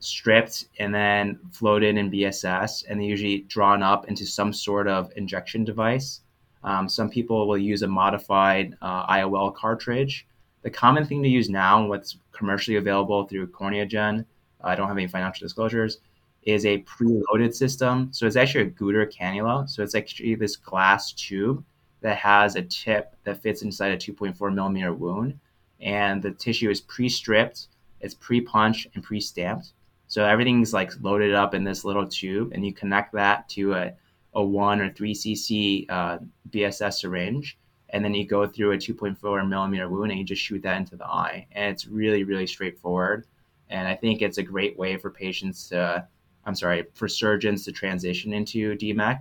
stripped 0.00 0.66
and 0.78 0.94
then 0.94 1.38
floated 1.52 1.96
in 1.96 2.10
BSS, 2.10 2.84
and 2.88 3.00
they're 3.00 3.08
usually 3.08 3.42
drawn 3.42 3.82
up 3.82 4.08
into 4.08 4.26
some 4.26 4.52
sort 4.52 4.88
of 4.88 5.10
injection 5.16 5.64
device. 5.64 6.20
Um, 6.64 6.88
some 6.88 7.08
people 7.08 7.46
will 7.46 7.58
use 7.58 7.82
a 7.82 7.88
modified 7.88 8.76
uh, 8.82 9.06
IOL 9.06 9.54
cartridge 9.54 10.26
the 10.66 10.70
common 10.70 11.06
thing 11.06 11.22
to 11.22 11.28
use 11.28 11.48
now, 11.48 11.86
what's 11.86 12.16
commercially 12.32 12.76
available 12.76 13.24
through 13.24 13.46
CorneaGen, 13.46 14.24
I 14.64 14.74
don't 14.74 14.88
have 14.88 14.96
any 14.96 15.06
financial 15.06 15.44
disclosures, 15.44 15.98
is 16.42 16.66
a 16.66 16.82
preloaded 16.82 17.54
system. 17.54 18.08
So 18.10 18.26
it's 18.26 18.34
actually 18.34 18.64
a 18.64 18.70
Geuder 18.70 19.06
cannula. 19.08 19.70
So 19.70 19.84
it's 19.84 19.94
actually 19.94 20.34
this 20.34 20.56
glass 20.56 21.12
tube 21.12 21.64
that 22.00 22.16
has 22.16 22.56
a 22.56 22.62
tip 22.62 23.14
that 23.22 23.40
fits 23.40 23.62
inside 23.62 23.92
a 23.92 23.96
2.4 23.96 24.52
millimeter 24.52 24.92
wound. 24.92 25.38
And 25.80 26.20
the 26.20 26.32
tissue 26.32 26.68
is 26.68 26.80
pre 26.80 27.08
stripped, 27.08 27.68
it's 28.00 28.14
pre 28.14 28.40
punched, 28.40 28.88
and 28.96 29.04
pre 29.04 29.20
stamped. 29.20 29.72
So 30.08 30.24
everything's 30.24 30.72
like 30.72 30.90
loaded 31.00 31.32
up 31.32 31.54
in 31.54 31.62
this 31.62 31.84
little 31.84 32.08
tube, 32.08 32.50
and 32.54 32.66
you 32.66 32.74
connect 32.74 33.12
that 33.12 33.48
to 33.50 33.74
a, 33.74 33.92
a 34.34 34.42
1 34.42 34.80
or 34.80 34.90
3 34.90 35.14
cc 35.14 35.86
uh, 35.88 36.18
BSS 36.50 36.94
syringe 36.94 37.56
and 37.90 38.04
then 38.04 38.14
you 38.14 38.26
go 38.26 38.46
through 38.46 38.72
a 38.72 38.76
2.4 38.76 39.48
millimeter 39.48 39.88
wound 39.88 40.10
and 40.10 40.18
you 40.18 40.24
just 40.24 40.42
shoot 40.42 40.62
that 40.62 40.76
into 40.76 40.96
the 40.96 41.06
eye. 41.06 41.46
And 41.52 41.72
it's 41.72 41.86
really, 41.86 42.24
really 42.24 42.46
straightforward. 42.46 43.26
And 43.70 43.86
I 43.86 43.94
think 43.94 44.22
it's 44.22 44.38
a 44.38 44.42
great 44.42 44.78
way 44.78 44.96
for 44.96 45.10
patients 45.10 45.68
to, 45.68 46.06
I'm 46.44 46.54
sorry, 46.54 46.84
for 46.94 47.08
surgeons 47.08 47.64
to 47.64 47.72
transition 47.72 48.32
into 48.32 48.76
DMEK. 48.76 49.20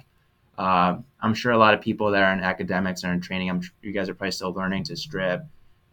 Uh, 0.58 0.98
I'm 1.20 1.34
sure 1.34 1.52
a 1.52 1.58
lot 1.58 1.74
of 1.74 1.82
people 1.82 2.12
that 2.12 2.24
are 2.24 2.34
in 2.34 2.40
academics 2.40 3.04
or 3.04 3.12
in 3.12 3.22
training, 3.22 3.50
I'm 3.50 3.62
you 3.82 3.92
guys 3.92 4.10
are 4.10 4.14
probably 4.14 4.32
still 4.32 4.54
learning 4.54 4.86
to 4.86 4.96
strip 4.96 5.44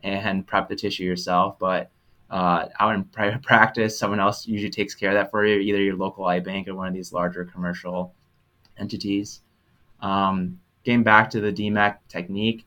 and 0.02 0.46
prep 0.46 0.68
the 0.68 0.76
tissue 0.76 1.04
yourself. 1.04 1.58
But 1.58 1.90
uh, 2.30 2.68
out 2.78 2.94
in 2.94 3.04
private 3.04 3.42
practice, 3.50 3.98
someone 3.98 4.20
else 4.20 4.46
usually 4.46 4.70
takes 4.70 4.94
care 4.94 5.10
of 5.10 5.14
that 5.14 5.30
for 5.30 5.44
you, 5.44 5.58
either 5.58 5.82
your 5.82 5.96
local 5.96 6.24
eye 6.24 6.40
bank 6.40 6.68
or 6.68 6.74
one 6.74 6.88
of 6.88 6.94
these 6.94 7.12
larger 7.12 7.44
commercial 7.44 8.14
entities. 8.78 9.40
Um, 10.00 10.58
getting 10.84 11.02
back 11.02 11.30
to 11.30 11.40
the 11.40 11.52
DMEK 11.52 11.98
technique, 12.08 12.66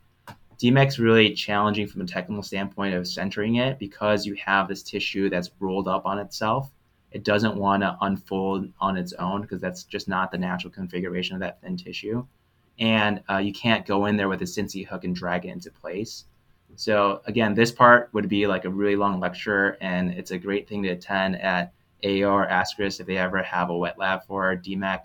DMEK's 0.60 0.99
really 0.99 1.34
challenging 1.34 1.88
from 1.88 2.01
a 2.01 2.06
technical 2.06 2.43
standpoint 2.43 2.93
of 2.93 3.08
centering 3.08 3.56
it 3.56 3.78
because 3.78 4.25
you 4.25 4.36
have 4.36 4.67
this 4.67 4.84
tissue 4.84 5.30
that's 5.30 5.51
rolled 5.60 5.88
up 5.88 6.06
on 6.06 6.19
itself. 6.19 6.71
It 7.12 7.23
doesn't 7.23 7.56
want 7.56 7.84
to 7.84 7.97
unfold 8.01 8.71
on 8.80 8.97
its 8.97 9.13
own 9.13 9.41
because 9.41 9.62
that's 9.62 9.84
just 9.84 10.08
not 10.08 10.32
the 10.32 10.38
natural 10.38 10.71
configuration 10.71 11.36
of 11.36 11.41
that 11.41 11.62
thin 11.62 11.78
tissue. 11.78 12.25
And 12.80 13.21
uh, 13.30 13.38
you 13.38 13.54
can't 13.54 13.86
go 13.86 14.06
in 14.06 14.17
there 14.17 14.28
with 14.28 14.41
a 14.41 14.45
Sinskey 14.45 14.86
hook 14.86 15.04
and 15.04 15.15
drag 15.15 15.45
it 15.45 15.49
into 15.49 15.71
place. 15.71 16.25
So 16.75 17.21
again, 17.25 17.54
this 17.54 17.71
part 17.71 18.10
would 18.13 18.28
be 18.28 18.47
like 18.47 18.65
a 18.65 18.69
really 18.69 18.97
long 18.97 19.19
lecture, 19.19 19.78
and 19.80 20.12
it's 20.12 20.32
a 20.32 20.38
great 20.38 20.67
thing 20.67 20.84
to 20.84 20.89
attend 20.89 21.41
at 21.41 21.71
AAO 22.04 22.32
or 22.32 22.47
ASCRS 22.47 22.99
if 22.99 23.08
they 23.08 23.17
ever 23.17 23.41
have 23.43 23.69
a 23.69 23.78
wet 23.78 23.97
lab 23.97 24.25
for 24.25 24.56
DMEK. 24.56 25.01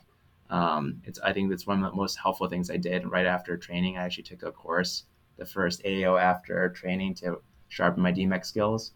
Um, 0.50 1.00
it's 1.04 1.18
I 1.20 1.32
think 1.32 1.48
that's 1.48 1.66
one 1.66 1.82
of 1.82 1.90
the 1.90 1.96
most 1.96 2.16
helpful 2.16 2.48
things 2.48 2.70
I 2.70 2.76
did 2.76 3.10
right 3.10 3.26
after 3.26 3.56
training. 3.56 3.96
I 3.96 4.04
actually 4.04 4.24
took 4.24 4.42
a 4.42 4.52
course 4.52 5.04
the 5.36 5.46
first 5.46 5.82
AO 5.86 6.16
after 6.16 6.68
training 6.70 7.14
to 7.14 7.40
sharpen 7.68 8.02
my 8.02 8.12
DMEK 8.12 8.44
skills. 8.44 8.92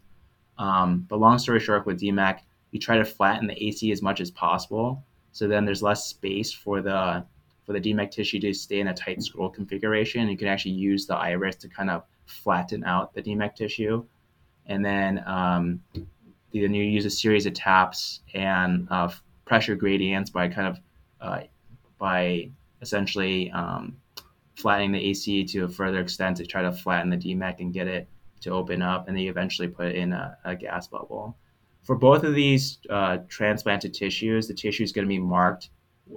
Um, 0.57 1.05
but 1.09 1.19
long 1.19 1.39
story 1.39 1.59
short, 1.59 1.85
with 1.85 1.99
DMEK, 1.99 2.39
you 2.71 2.79
try 2.79 2.97
to 2.97 3.05
flatten 3.05 3.47
the 3.47 3.63
AC 3.63 3.91
as 3.91 4.01
much 4.01 4.21
as 4.21 4.31
possible. 4.31 5.03
So 5.31 5.47
then 5.47 5.65
there's 5.65 5.81
less 5.81 6.05
space 6.05 6.51
for 6.51 6.81
the 6.81 7.25
for 7.65 7.73
the 7.73 7.81
DMEK 7.81 8.11
tissue 8.11 8.39
to 8.41 8.53
stay 8.53 8.79
in 8.79 8.87
a 8.89 8.93
tight 8.93 9.23
scroll 9.23 9.49
configuration. 9.49 10.29
You 10.29 10.37
can 10.37 10.47
actually 10.47 10.75
use 10.75 11.07
the 11.07 11.15
iris 11.15 11.55
to 11.57 11.67
kind 11.67 11.89
of 11.89 12.03
flatten 12.25 12.83
out 12.83 13.13
the 13.13 13.23
DMEK 13.23 13.55
tissue. 13.55 14.05
And 14.67 14.83
then, 14.83 15.23
um, 15.25 15.81
then 15.93 16.73
you 16.73 16.83
use 16.83 17.05
a 17.05 17.09
series 17.09 17.45
of 17.45 17.53
taps 17.53 18.21
and 18.33 18.87
uh, 18.91 19.11
pressure 19.45 19.75
gradients 19.75 20.29
by 20.29 20.47
kind 20.47 20.67
of 20.67 20.79
uh, 21.21 21.41
by 21.97 22.49
essentially 22.81 23.51
um, 23.51 23.95
flattening 24.55 24.91
the 24.91 25.03
AC 25.09 25.43
to 25.45 25.65
a 25.65 25.69
further 25.69 25.99
extent 25.99 26.37
to 26.37 26.45
try 26.45 26.61
to 26.61 26.71
flatten 26.71 27.09
the 27.09 27.17
DMEK 27.17 27.59
and 27.59 27.73
get 27.73 27.87
it 27.87 28.07
to 28.41 28.51
open 28.51 28.81
up, 28.81 29.07
and 29.07 29.15
then 29.15 29.23
you 29.23 29.29
eventually 29.29 29.67
put 29.67 29.93
in 29.93 30.13
a, 30.13 30.37
a 30.45 30.55
gas 30.55 30.87
bubble. 30.87 31.35
For 31.83 31.95
both 31.95 32.23
of 32.23 32.33
these 32.33 32.79
uh, 32.89 33.19
transplanted 33.27 33.93
tissues, 33.93 34.47
the 34.47 34.53
tissue 34.53 34.83
is 34.83 34.91
going 34.91 35.05
to 35.05 35.09
be 35.09 35.19
marked 35.19 35.69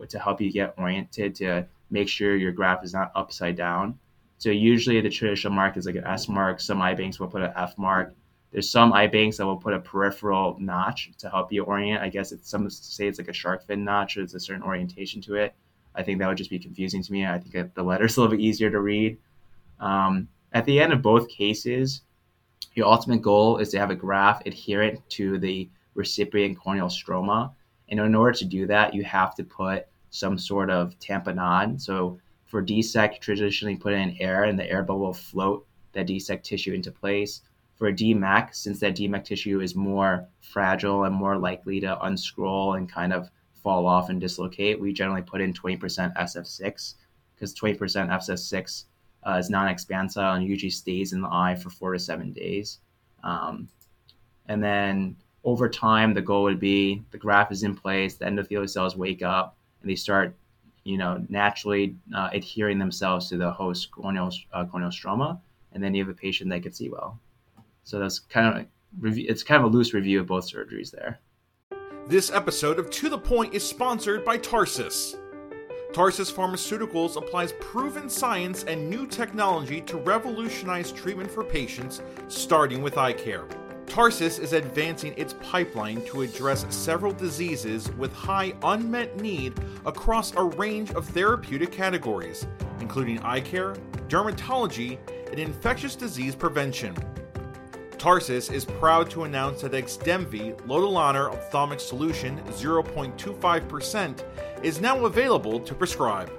to 0.08 0.18
help 0.18 0.40
you 0.40 0.52
get 0.52 0.74
oriented 0.78 1.34
to 1.36 1.66
make 1.90 2.08
sure 2.08 2.36
your 2.36 2.52
graft 2.52 2.84
is 2.84 2.92
not 2.92 3.12
upside 3.14 3.56
down. 3.56 3.98
So 4.38 4.50
usually 4.50 5.00
the 5.00 5.10
traditional 5.10 5.52
mark 5.52 5.76
is 5.76 5.86
like 5.86 5.96
an 5.96 6.06
S 6.06 6.28
mark. 6.28 6.60
Some 6.60 6.80
eye 6.80 6.94
banks 6.94 7.18
will 7.18 7.28
put 7.28 7.42
an 7.42 7.52
F 7.56 7.76
mark. 7.76 8.14
There's 8.50 8.70
some 8.70 8.92
eye 8.92 9.06
banks 9.06 9.36
that 9.36 9.46
will 9.46 9.58
put 9.58 9.74
a 9.74 9.78
peripheral 9.78 10.56
notch 10.58 11.10
to 11.18 11.28
help 11.28 11.52
you 11.52 11.64
orient. 11.64 12.02
I 12.02 12.08
guess 12.08 12.32
it's 12.32 12.48
some 12.48 12.68
say 12.70 13.06
it's 13.06 13.18
like 13.18 13.28
a 13.28 13.32
shark 13.32 13.66
fin 13.66 13.84
notch. 13.84 14.16
Or 14.16 14.20
there's 14.20 14.34
a 14.34 14.40
certain 14.40 14.62
orientation 14.62 15.20
to 15.22 15.34
it. 15.34 15.54
I 15.94 16.02
think 16.02 16.18
that 16.18 16.28
would 16.28 16.38
just 16.38 16.50
be 16.50 16.58
confusing 16.58 17.02
to 17.02 17.12
me. 17.12 17.26
I 17.26 17.38
think 17.38 17.74
the 17.74 17.82
letter's 17.82 18.16
a 18.18 18.20
little 18.20 18.36
bit 18.36 18.42
easier 18.42 18.70
to 18.70 18.80
read. 18.80 19.18
Um, 19.80 20.28
at 20.52 20.64
the 20.64 20.80
end 20.80 20.92
of 20.92 21.02
both 21.02 21.28
cases, 21.28 22.02
your 22.74 22.86
ultimate 22.86 23.22
goal 23.22 23.58
is 23.58 23.70
to 23.70 23.78
have 23.78 23.90
a 23.90 23.96
graft 23.96 24.46
adherent 24.46 25.00
to 25.10 25.38
the 25.38 25.68
recipient 25.94 26.58
corneal 26.58 26.88
stroma. 26.88 27.52
And 27.88 28.00
in 28.00 28.14
order 28.14 28.36
to 28.38 28.44
do 28.44 28.66
that, 28.66 28.94
you 28.94 29.04
have 29.04 29.34
to 29.34 29.44
put 29.44 29.86
some 30.10 30.38
sort 30.38 30.70
of 30.70 30.98
tamponade. 31.00 31.80
So 31.80 32.18
for 32.46 32.62
DSEK, 32.62 33.20
traditionally 33.20 33.76
put 33.76 33.92
in 33.92 34.16
air 34.20 34.44
and 34.44 34.58
the 34.58 34.70
air 34.70 34.82
bubble 34.82 35.00
will 35.00 35.12
float 35.12 35.66
that 35.92 36.06
DSEK 36.06 36.42
tissue 36.42 36.72
into 36.72 36.90
place. 36.90 37.42
For 37.78 37.86
a 37.86 37.92
DMEK, 37.92 38.54
since 38.54 38.80
that 38.80 38.96
DMEK 38.96 39.24
tissue 39.24 39.60
is 39.60 39.76
more 39.76 40.26
fragile 40.40 41.04
and 41.04 41.14
more 41.14 41.38
likely 41.38 41.78
to 41.80 42.04
unscroll 42.04 42.74
and 42.74 42.90
kind 42.90 43.12
of 43.12 43.30
fall 43.62 43.86
off 43.86 44.10
and 44.10 44.20
dislocate, 44.20 44.80
we 44.80 44.92
generally 44.92 45.22
put 45.22 45.40
in 45.40 45.52
20% 45.52 45.78
SF6 46.16 46.94
because 47.34 47.54
20% 47.54 47.78
SF6 47.78 48.84
uh, 49.24 49.36
is 49.38 49.48
non-expansile 49.48 50.36
and 50.36 50.44
usually 50.44 50.70
stays 50.70 51.12
in 51.12 51.20
the 51.20 51.28
eye 51.28 51.54
for 51.54 51.70
four 51.70 51.92
to 51.92 52.00
seven 52.00 52.32
days. 52.32 52.78
Um, 53.22 53.68
and 54.46 54.62
then 54.62 55.16
over 55.44 55.68
time, 55.68 56.14
the 56.14 56.22
goal 56.22 56.42
would 56.44 56.58
be 56.58 57.02
the 57.12 57.18
graft 57.18 57.52
is 57.52 57.62
in 57.62 57.76
place, 57.76 58.16
the 58.16 58.24
endothelial 58.24 58.68
cells 58.68 58.96
wake 58.96 59.22
up, 59.22 59.56
and 59.82 59.90
they 59.90 59.94
start, 59.94 60.34
you 60.82 60.98
know, 60.98 61.24
naturally 61.28 61.94
uh, 62.14 62.30
adhering 62.32 62.78
themselves 62.78 63.28
to 63.28 63.36
the 63.36 63.50
host 63.50 63.90
corneal, 63.92 64.32
uh, 64.52 64.64
corneal 64.64 64.90
stroma, 64.90 65.38
and 65.72 65.82
then 65.82 65.94
you 65.94 66.02
have 66.02 66.10
a 66.10 66.18
patient 66.18 66.50
that 66.50 66.62
can 66.62 66.72
see 66.72 66.88
well. 66.88 67.20
So 67.88 67.98
that's 67.98 68.18
kind 68.18 68.58
of 69.02 69.16
it's 69.16 69.42
kind 69.42 69.64
of 69.64 69.72
a 69.72 69.74
loose 69.74 69.94
review 69.94 70.20
of 70.20 70.26
both 70.26 70.52
surgeries 70.52 70.90
there. 70.90 71.20
This 72.06 72.30
episode 72.30 72.78
of 72.78 72.90
To 72.90 73.08
the 73.08 73.16
Point 73.16 73.54
is 73.54 73.66
sponsored 73.66 74.26
by 74.26 74.36
Tarsus. 74.36 75.16
Tarsus 75.94 76.30
Pharmaceuticals 76.30 77.16
applies 77.16 77.54
proven 77.60 78.10
science 78.10 78.64
and 78.64 78.90
new 78.90 79.06
technology 79.06 79.80
to 79.80 79.96
revolutionize 79.96 80.92
treatment 80.92 81.30
for 81.30 81.42
patients, 81.42 82.02
starting 82.28 82.82
with 82.82 82.98
eye 82.98 83.14
care. 83.14 83.46
Tarsus 83.86 84.38
is 84.38 84.52
advancing 84.52 85.14
its 85.16 85.32
pipeline 85.42 86.04
to 86.08 86.20
address 86.20 86.66
several 86.68 87.12
diseases 87.12 87.90
with 87.92 88.12
high 88.12 88.52
unmet 88.64 89.18
need 89.18 89.54
across 89.86 90.34
a 90.34 90.42
range 90.42 90.90
of 90.90 91.06
therapeutic 91.06 91.72
categories, 91.72 92.46
including 92.80 93.18
eye 93.20 93.40
care, 93.40 93.72
dermatology, 94.08 94.98
and 95.30 95.38
infectious 95.40 95.96
disease 95.96 96.34
prevention. 96.34 96.94
Tarsus 97.98 98.48
is 98.50 98.64
proud 98.64 99.10
to 99.10 99.24
announce 99.24 99.62
that 99.62 99.72
Xdemvy 99.72 100.56
Lotilaner 100.62 101.32
Ophthalmic 101.32 101.80
Solution 101.80 102.38
0.25% 102.50 104.24
is 104.62 104.80
now 104.80 105.04
available 105.04 105.58
to 105.58 105.74
prescribe. 105.74 106.30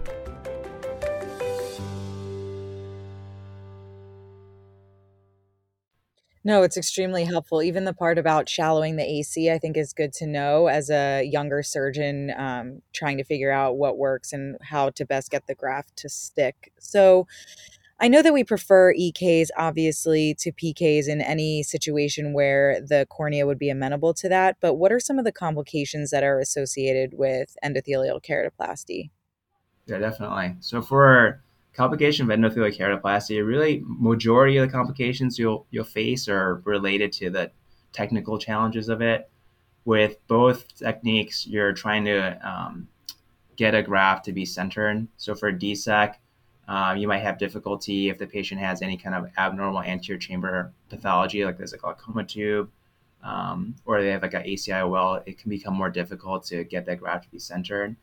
No, 6.45 6.63
it's 6.63 6.77
extremely 6.77 7.25
helpful. 7.25 7.61
Even 7.61 7.83
the 7.83 7.93
part 7.93 8.17
about 8.17 8.47
shallowing 8.47 8.95
the 8.95 9.03
AC, 9.03 9.51
I 9.51 9.59
think, 9.59 9.75
is 9.75 9.91
good 9.91 10.13
to 10.13 10.25
know 10.25 10.67
as 10.67 10.89
a 10.89 11.21
younger 11.23 11.61
surgeon 11.61 12.31
um, 12.37 12.81
trying 12.93 13.17
to 13.17 13.25
figure 13.25 13.51
out 13.51 13.77
what 13.77 13.97
works 13.97 14.31
and 14.31 14.57
how 14.61 14.89
to 14.91 15.05
best 15.05 15.29
get 15.29 15.47
the 15.47 15.55
graft 15.55 15.97
to 15.97 16.09
stick. 16.09 16.71
So, 16.79 17.27
I 18.01 18.07
know 18.07 18.21
that 18.21 18.33
we 18.33 18.45
prefer 18.45 18.93
EKs, 18.93 19.49
obviously, 19.57 20.33
to 20.35 20.53
PKs 20.53 21.09
in 21.09 21.19
any 21.21 21.63
situation 21.63 22.33
where 22.33 22.79
the 22.79 23.05
cornea 23.09 23.45
would 23.45 23.59
be 23.59 23.69
amenable 23.69 24.13
to 24.15 24.29
that. 24.29 24.57
But 24.61 24.75
what 24.75 24.91
are 24.91 25.01
some 25.01 25.19
of 25.19 25.25
the 25.25 25.33
complications 25.33 26.09
that 26.11 26.23
are 26.23 26.39
associated 26.39 27.13
with 27.17 27.57
endothelial 27.63 28.23
keratoplasty? 28.23 29.09
Yeah, 29.85 29.97
definitely. 29.97 30.55
So 30.61 30.81
for 30.81 31.43
complication 31.73 32.29
of 32.29 32.37
endothelial 32.37 32.77
keratoplasty, 32.77 33.45
really 33.45 33.83
majority 33.85 34.57
of 34.57 34.67
the 34.67 34.71
complications 34.71 35.37
you'll 35.37 35.65
you'll 35.71 35.83
face 35.83 36.29
are 36.29 36.61
related 36.65 37.11
to 37.13 37.29
the 37.29 37.51
technical 37.91 38.37
challenges 38.37 38.87
of 38.87 39.01
it. 39.01 39.29
With 39.83 40.17
both 40.27 40.75
techniques, 40.75 41.47
you're 41.47 41.73
trying 41.73 42.05
to 42.05 42.47
um, 42.47 42.87
get 43.55 43.75
a 43.75 43.81
graft 43.81 44.25
to 44.25 44.31
be 44.31 44.45
centered. 44.45 45.07
So 45.17 45.35
for 45.35 45.51
DSEK, 45.51 46.15
um, 46.69 46.97
you 46.97 47.07
might 47.07 47.23
have 47.23 47.39
difficulty 47.39 48.09
if 48.09 48.19
the 48.19 48.27
patient 48.27 48.61
has 48.61 48.83
any 48.83 48.95
kind 48.95 49.15
of 49.15 49.31
abnormal 49.39 49.81
anterior 49.81 50.19
chamber 50.19 50.71
pathology, 50.87 51.43
like 51.43 51.57
there's 51.57 51.73
a 51.73 51.77
glaucoma 51.77 52.23
tube, 52.23 52.69
um, 53.23 53.75
or 53.85 54.03
they 54.03 54.11
have 54.11 54.21
like 54.21 54.35
an 54.35 54.43
ACIOL. 54.43 55.23
It 55.25 55.39
can 55.39 55.49
become 55.49 55.73
more 55.73 55.89
difficult 55.89 56.45
to 56.45 56.63
get 56.63 56.85
that 56.85 56.99
graft 56.99 57.23
to 57.23 57.31
be 57.31 57.39
centered. 57.39 57.95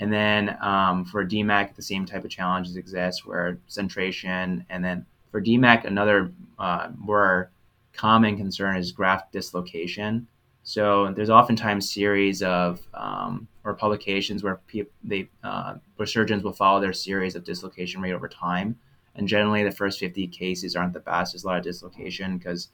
And 0.00 0.10
then 0.10 0.56
um, 0.62 1.04
for 1.04 1.26
DMEK, 1.26 1.74
the 1.76 1.82
same 1.82 2.06
type 2.06 2.24
of 2.24 2.30
challenges 2.30 2.76
exist 2.76 3.26
where 3.26 3.58
centration. 3.68 4.64
And 4.70 4.82
then 4.82 5.04
for 5.30 5.42
DMEK, 5.42 5.84
another 5.84 6.32
uh, 6.58 6.88
more 6.96 7.50
common 7.92 8.38
concern 8.38 8.78
is 8.78 8.92
graft 8.92 9.30
dislocation. 9.30 10.26
So 10.62 11.12
there's 11.12 11.28
oftentimes 11.28 11.92
series 11.92 12.42
of 12.42 12.80
um, 12.94 13.46
or 13.64 13.74
publications 13.74 14.42
where 14.42 14.60
people 14.66 14.92
they 15.02 15.28
uh, 15.42 15.74
where 15.96 16.06
surgeons 16.06 16.42
will 16.42 16.52
follow 16.52 16.80
their 16.80 16.92
series 16.92 17.34
of 17.34 17.44
dislocation 17.44 18.00
rate 18.00 18.12
over 18.12 18.28
time, 18.28 18.78
and 19.14 19.26
generally 19.26 19.64
the 19.64 19.70
first 19.70 19.98
50 19.98 20.26
cases 20.28 20.76
aren't 20.76 20.92
the 20.92 21.00
best. 21.00 21.32
There's 21.32 21.44
a 21.44 21.46
lot 21.46 21.58
of 21.58 21.64
dislocation 21.64 22.38
because 22.38 22.68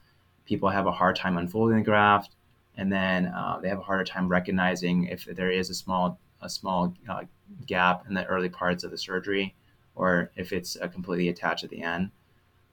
people 0.45 0.69
have 0.69 0.87
a 0.87 0.93
hard 0.93 1.17
time 1.17 1.37
unfolding 1.39 1.79
the 1.79 1.85
graft, 1.85 2.35
and 2.77 2.93
then 2.93 3.27
uh, 3.27 3.59
they 3.63 3.69
have 3.69 3.79
a 3.79 3.83
harder 3.83 4.05
time 4.05 4.29
recognizing 4.29 5.05
if 5.05 5.25
there 5.25 5.51
is 5.51 5.71
a 5.71 5.75
small 5.75 6.19
a 6.43 6.49
small 6.49 6.95
uh, 7.09 7.23
gap 7.67 8.05
in 8.09 8.15
the 8.15 8.25
early 8.27 8.49
parts 8.49 8.83
of 8.83 8.91
the 8.91 8.99
surgery, 8.99 9.55
or 9.95 10.31
if 10.37 10.53
it's 10.53 10.77
uh, 10.77 10.89
completely 10.89 11.29
attached 11.29 11.65
at 11.65 11.71
the 11.71 11.83
end. 11.83 12.11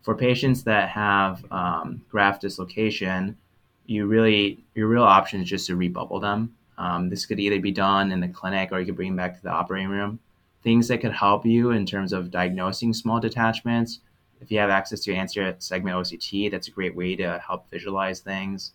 For 0.01 0.15
patients 0.15 0.63
that 0.63 0.89
have 0.89 1.43
um, 1.51 2.01
graft 2.10 2.41
dislocation, 2.41 3.38
you 3.86 4.06
really 4.06 4.63
your 4.73 4.88
real 4.88 5.03
option 5.03 5.41
is 5.41 5.49
just 5.49 5.67
to 5.67 5.75
rebubble 5.75 6.21
them. 6.21 6.56
Um, 6.77 7.09
this 7.09 7.25
could 7.25 7.39
either 7.39 7.59
be 7.59 7.71
done 7.71 8.11
in 8.11 8.19
the 8.19 8.27
clinic 8.27 8.71
or 8.71 8.79
you 8.79 8.85
could 8.85 8.95
bring 8.95 9.15
back 9.15 9.35
to 9.35 9.43
the 9.43 9.51
operating 9.51 9.89
room. 9.89 10.19
Things 10.63 10.87
that 10.87 10.99
could 10.99 11.13
help 11.13 11.45
you 11.45 11.71
in 11.71 11.85
terms 11.85 12.13
of 12.13 12.31
diagnosing 12.31 12.93
small 12.93 13.19
detachments. 13.19 13.99
If 14.41 14.51
you 14.51 14.59
have 14.59 14.69
access 14.69 14.99
to 15.01 15.15
anterior 15.15 15.55
segment 15.59 15.95
OCT, 15.95 16.51
that's 16.51 16.67
a 16.67 16.71
great 16.71 16.95
way 16.95 17.15
to 17.15 17.39
help 17.39 17.69
visualize 17.69 18.19
things. 18.19 18.73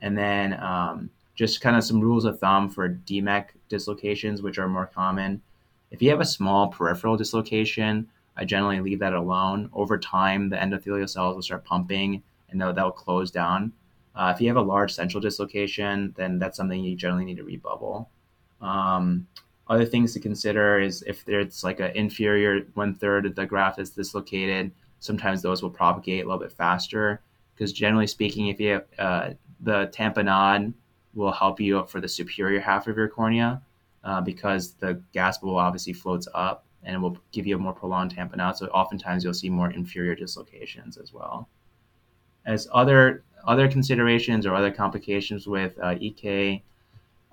And 0.00 0.16
then 0.16 0.54
um, 0.62 1.10
just 1.34 1.60
kind 1.60 1.76
of 1.76 1.84
some 1.84 2.00
rules 2.00 2.24
of 2.24 2.38
thumb 2.38 2.68
for 2.68 2.88
DMEK 2.88 3.46
dislocations, 3.68 4.42
which 4.42 4.58
are 4.58 4.68
more 4.68 4.86
common. 4.86 5.42
If 5.90 6.00
you 6.00 6.10
have 6.10 6.20
a 6.20 6.24
small 6.24 6.68
peripheral 6.68 7.16
dislocation, 7.16 8.08
I 8.36 8.44
generally 8.44 8.80
leave 8.80 9.00
that 9.00 9.12
alone. 9.12 9.70
Over 9.72 9.98
time, 9.98 10.48
the 10.48 10.56
endothelial 10.56 11.08
cells 11.08 11.34
will 11.34 11.42
start 11.42 11.64
pumping 11.64 12.22
and 12.50 12.60
that 12.60 12.76
will 12.76 12.90
close 12.90 13.30
down. 13.30 13.72
Uh, 14.14 14.32
if 14.34 14.40
you 14.40 14.48
have 14.48 14.56
a 14.56 14.62
large 14.62 14.92
central 14.92 15.20
dislocation, 15.20 16.12
then 16.16 16.38
that's 16.38 16.56
something 16.56 16.82
you 16.82 16.96
generally 16.96 17.24
need 17.24 17.36
to 17.36 17.44
rebubble. 17.44 18.08
Um, 18.60 19.26
other 19.68 19.84
things 19.84 20.12
to 20.14 20.20
consider 20.20 20.80
is 20.80 21.02
if 21.02 21.24
there's 21.24 21.62
like 21.62 21.80
an 21.80 21.92
inferior 21.92 22.66
one 22.74 22.94
third 22.94 23.24
of 23.24 23.36
the 23.36 23.46
graft 23.46 23.78
is 23.78 23.90
dislocated, 23.90 24.72
sometimes 24.98 25.42
those 25.42 25.62
will 25.62 25.70
propagate 25.70 26.24
a 26.24 26.26
little 26.26 26.40
bit 26.40 26.52
faster. 26.52 27.22
Because 27.54 27.72
generally 27.72 28.06
speaking, 28.06 28.48
if 28.48 28.58
you 28.58 28.70
have 28.70 28.84
uh, 28.98 29.30
the 29.60 29.86
tamponade 29.94 30.72
will 31.14 31.32
help 31.32 31.60
you 31.60 31.84
for 31.86 32.00
the 32.00 32.08
superior 32.08 32.60
half 32.60 32.86
of 32.86 32.96
your 32.96 33.08
cornea 33.08 33.62
uh, 34.04 34.20
because 34.20 34.72
the 34.74 35.00
gas 35.12 35.38
bubble 35.38 35.58
obviously 35.58 35.92
floats 35.92 36.26
up 36.34 36.64
and 36.82 36.96
it 36.96 36.98
will 36.98 37.16
give 37.32 37.46
you 37.46 37.56
a 37.56 37.58
more 37.58 37.72
prolonged 37.72 38.14
tamponade. 38.14 38.56
So 38.56 38.66
oftentimes 38.68 39.22
you'll 39.22 39.34
see 39.34 39.50
more 39.50 39.70
inferior 39.70 40.14
dislocations 40.14 40.96
as 40.96 41.12
well. 41.12 41.48
As 42.46 42.68
other 42.72 43.22
other 43.46 43.68
considerations 43.68 44.46
or 44.46 44.54
other 44.54 44.70
complications 44.70 45.46
with 45.46 45.78
uh, 45.82 45.96
EK, 45.98 46.62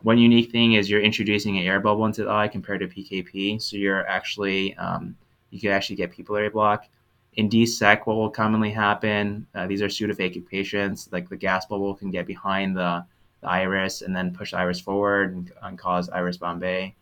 one 0.04 0.18
unique 0.18 0.52
thing 0.52 0.74
is 0.74 0.90
you're 0.90 1.02
introducing 1.02 1.58
an 1.58 1.66
air 1.66 1.80
bubble 1.80 2.06
into 2.06 2.24
the 2.24 2.30
eye 2.30 2.48
compared 2.48 2.80
to 2.82 2.88
PKP. 2.88 3.62
So 3.62 3.78
you're 3.78 4.08
actually 4.08 4.76
um, 4.78 5.16
you 5.50 5.60
can 5.60 5.72
actually 5.72 5.96
get 5.96 6.12
pupillary 6.12 6.52
block. 6.52 6.86
In 7.34 7.50
DSEK, 7.50 8.06
what 8.06 8.18
will 8.18 8.30
commonly 8.32 8.72
happen? 8.72 9.46
Uh, 9.54 9.68
these 9.68 9.82
are 9.82 9.88
pseudophakic 9.88 10.48
patients. 10.48 11.10
Like 11.12 11.30
the 11.30 11.38
gas 11.38 11.66
bubble 11.66 11.94
can 11.94 12.10
get 12.10 12.26
behind 12.26 12.76
the, 12.76 13.06
the 13.42 13.48
iris 13.48 14.02
and 14.02 14.16
then 14.16 14.34
push 14.34 14.52
the 14.52 14.58
iris 14.58 14.80
forward 14.80 15.36
and, 15.36 15.52
and 15.62 15.78
cause 15.78 16.10
iris 16.10 16.38
bombé. 16.38 16.94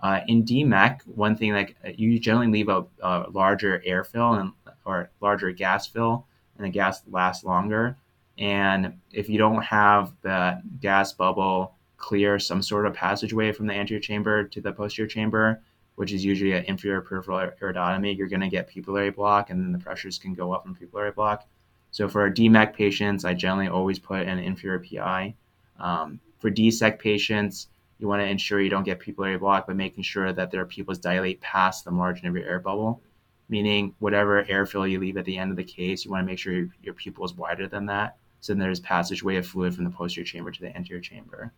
Uh, 0.00 0.20
in 0.26 0.44
DMEK, 0.44 1.06
one 1.06 1.36
thing 1.36 1.52
like 1.52 1.76
you 1.96 2.18
generally 2.18 2.48
leave 2.48 2.68
a, 2.68 2.84
a 3.02 3.26
larger 3.30 3.82
air 3.86 4.04
fill 4.04 4.34
and 4.34 4.52
or 4.84 5.08
larger 5.20 5.50
gas 5.52 5.86
fill, 5.86 6.26
and 6.56 6.66
the 6.66 6.70
gas 6.70 7.02
lasts 7.08 7.44
longer. 7.44 7.96
And 8.38 8.98
if 9.12 9.28
you 9.28 9.38
don't 9.38 9.62
have 9.62 10.12
that 10.22 10.80
gas 10.80 11.12
bubble 11.12 11.74
clear 11.96 12.38
some 12.38 12.62
sort 12.62 12.86
of 12.86 12.94
passageway 12.94 13.52
from 13.52 13.66
the 13.66 13.74
anterior 13.74 14.00
chamber 14.00 14.44
to 14.44 14.60
the 14.60 14.72
posterior 14.72 15.08
chamber, 15.08 15.62
which 15.94 16.12
is 16.12 16.24
usually 16.24 16.52
an 16.52 16.64
inferior 16.64 17.00
peripheral 17.00 17.38
iridotomy, 17.38 18.16
you're 18.16 18.28
going 18.28 18.40
to 18.40 18.48
get 18.48 18.68
pupillary 18.68 19.14
block, 19.14 19.50
and 19.50 19.62
then 19.62 19.72
the 19.72 19.78
pressures 19.78 20.18
can 20.18 20.34
go 20.34 20.52
up 20.52 20.64
from 20.64 20.74
pupillary 20.74 21.14
block. 21.14 21.46
So 21.92 22.08
for 22.08 22.28
DMEK 22.30 22.74
patients, 22.74 23.24
I 23.24 23.34
generally 23.34 23.68
always 23.68 24.00
put 24.00 24.26
an 24.26 24.38
inferior 24.38 24.80
PI. 24.80 25.34
Um, 25.78 26.20
for 26.40 26.50
DSEK 26.50 26.98
patients, 26.98 27.68
you 27.98 28.08
want 28.08 28.20
to 28.20 28.26
ensure 28.26 28.60
you 28.60 28.68
don't 28.68 28.82
get 28.82 29.00
pupillary 29.00 29.38
block 29.38 29.66
by 29.66 29.72
making 29.72 30.02
sure 30.02 30.32
that 30.32 30.50
their 30.50 30.66
pupils 30.66 30.98
dilate 30.98 31.40
past 31.40 31.84
the 31.84 31.90
margin 31.92 32.26
of 32.26 32.34
your 32.34 32.44
air 32.44 32.58
bubble, 32.58 33.00
meaning 33.48 33.94
whatever 33.98 34.44
airfill 34.44 34.90
you 34.90 34.98
leave 34.98 35.16
at 35.16 35.24
the 35.24 35.38
end 35.38 35.50
of 35.50 35.56
the 35.56 35.64
case, 35.64 36.04
you 36.04 36.10
want 36.10 36.22
to 36.22 36.26
make 36.26 36.38
sure 36.38 36.52
your, 36.52 36.68
your 36.82 36.94
pupil 36.94 37.24
is 37.24 37.34
wider 37.34 37.68
than 37.68 37.86
that. 37.86 38.16
So 38.40 38.52
then 38.52 38.60
there's 38.60 38.80
passageway 38.80 39.36
of 39.36 39.46
fluid 39.46 39.74
from 39.74 39.84
the 39.84 39.90
posterior 39.90 40.26
chamber 40.26 40.50
to 40.50 40.60
the 40.60 40.76
anterior 40.76 41.00
chamber. 41.00 41.52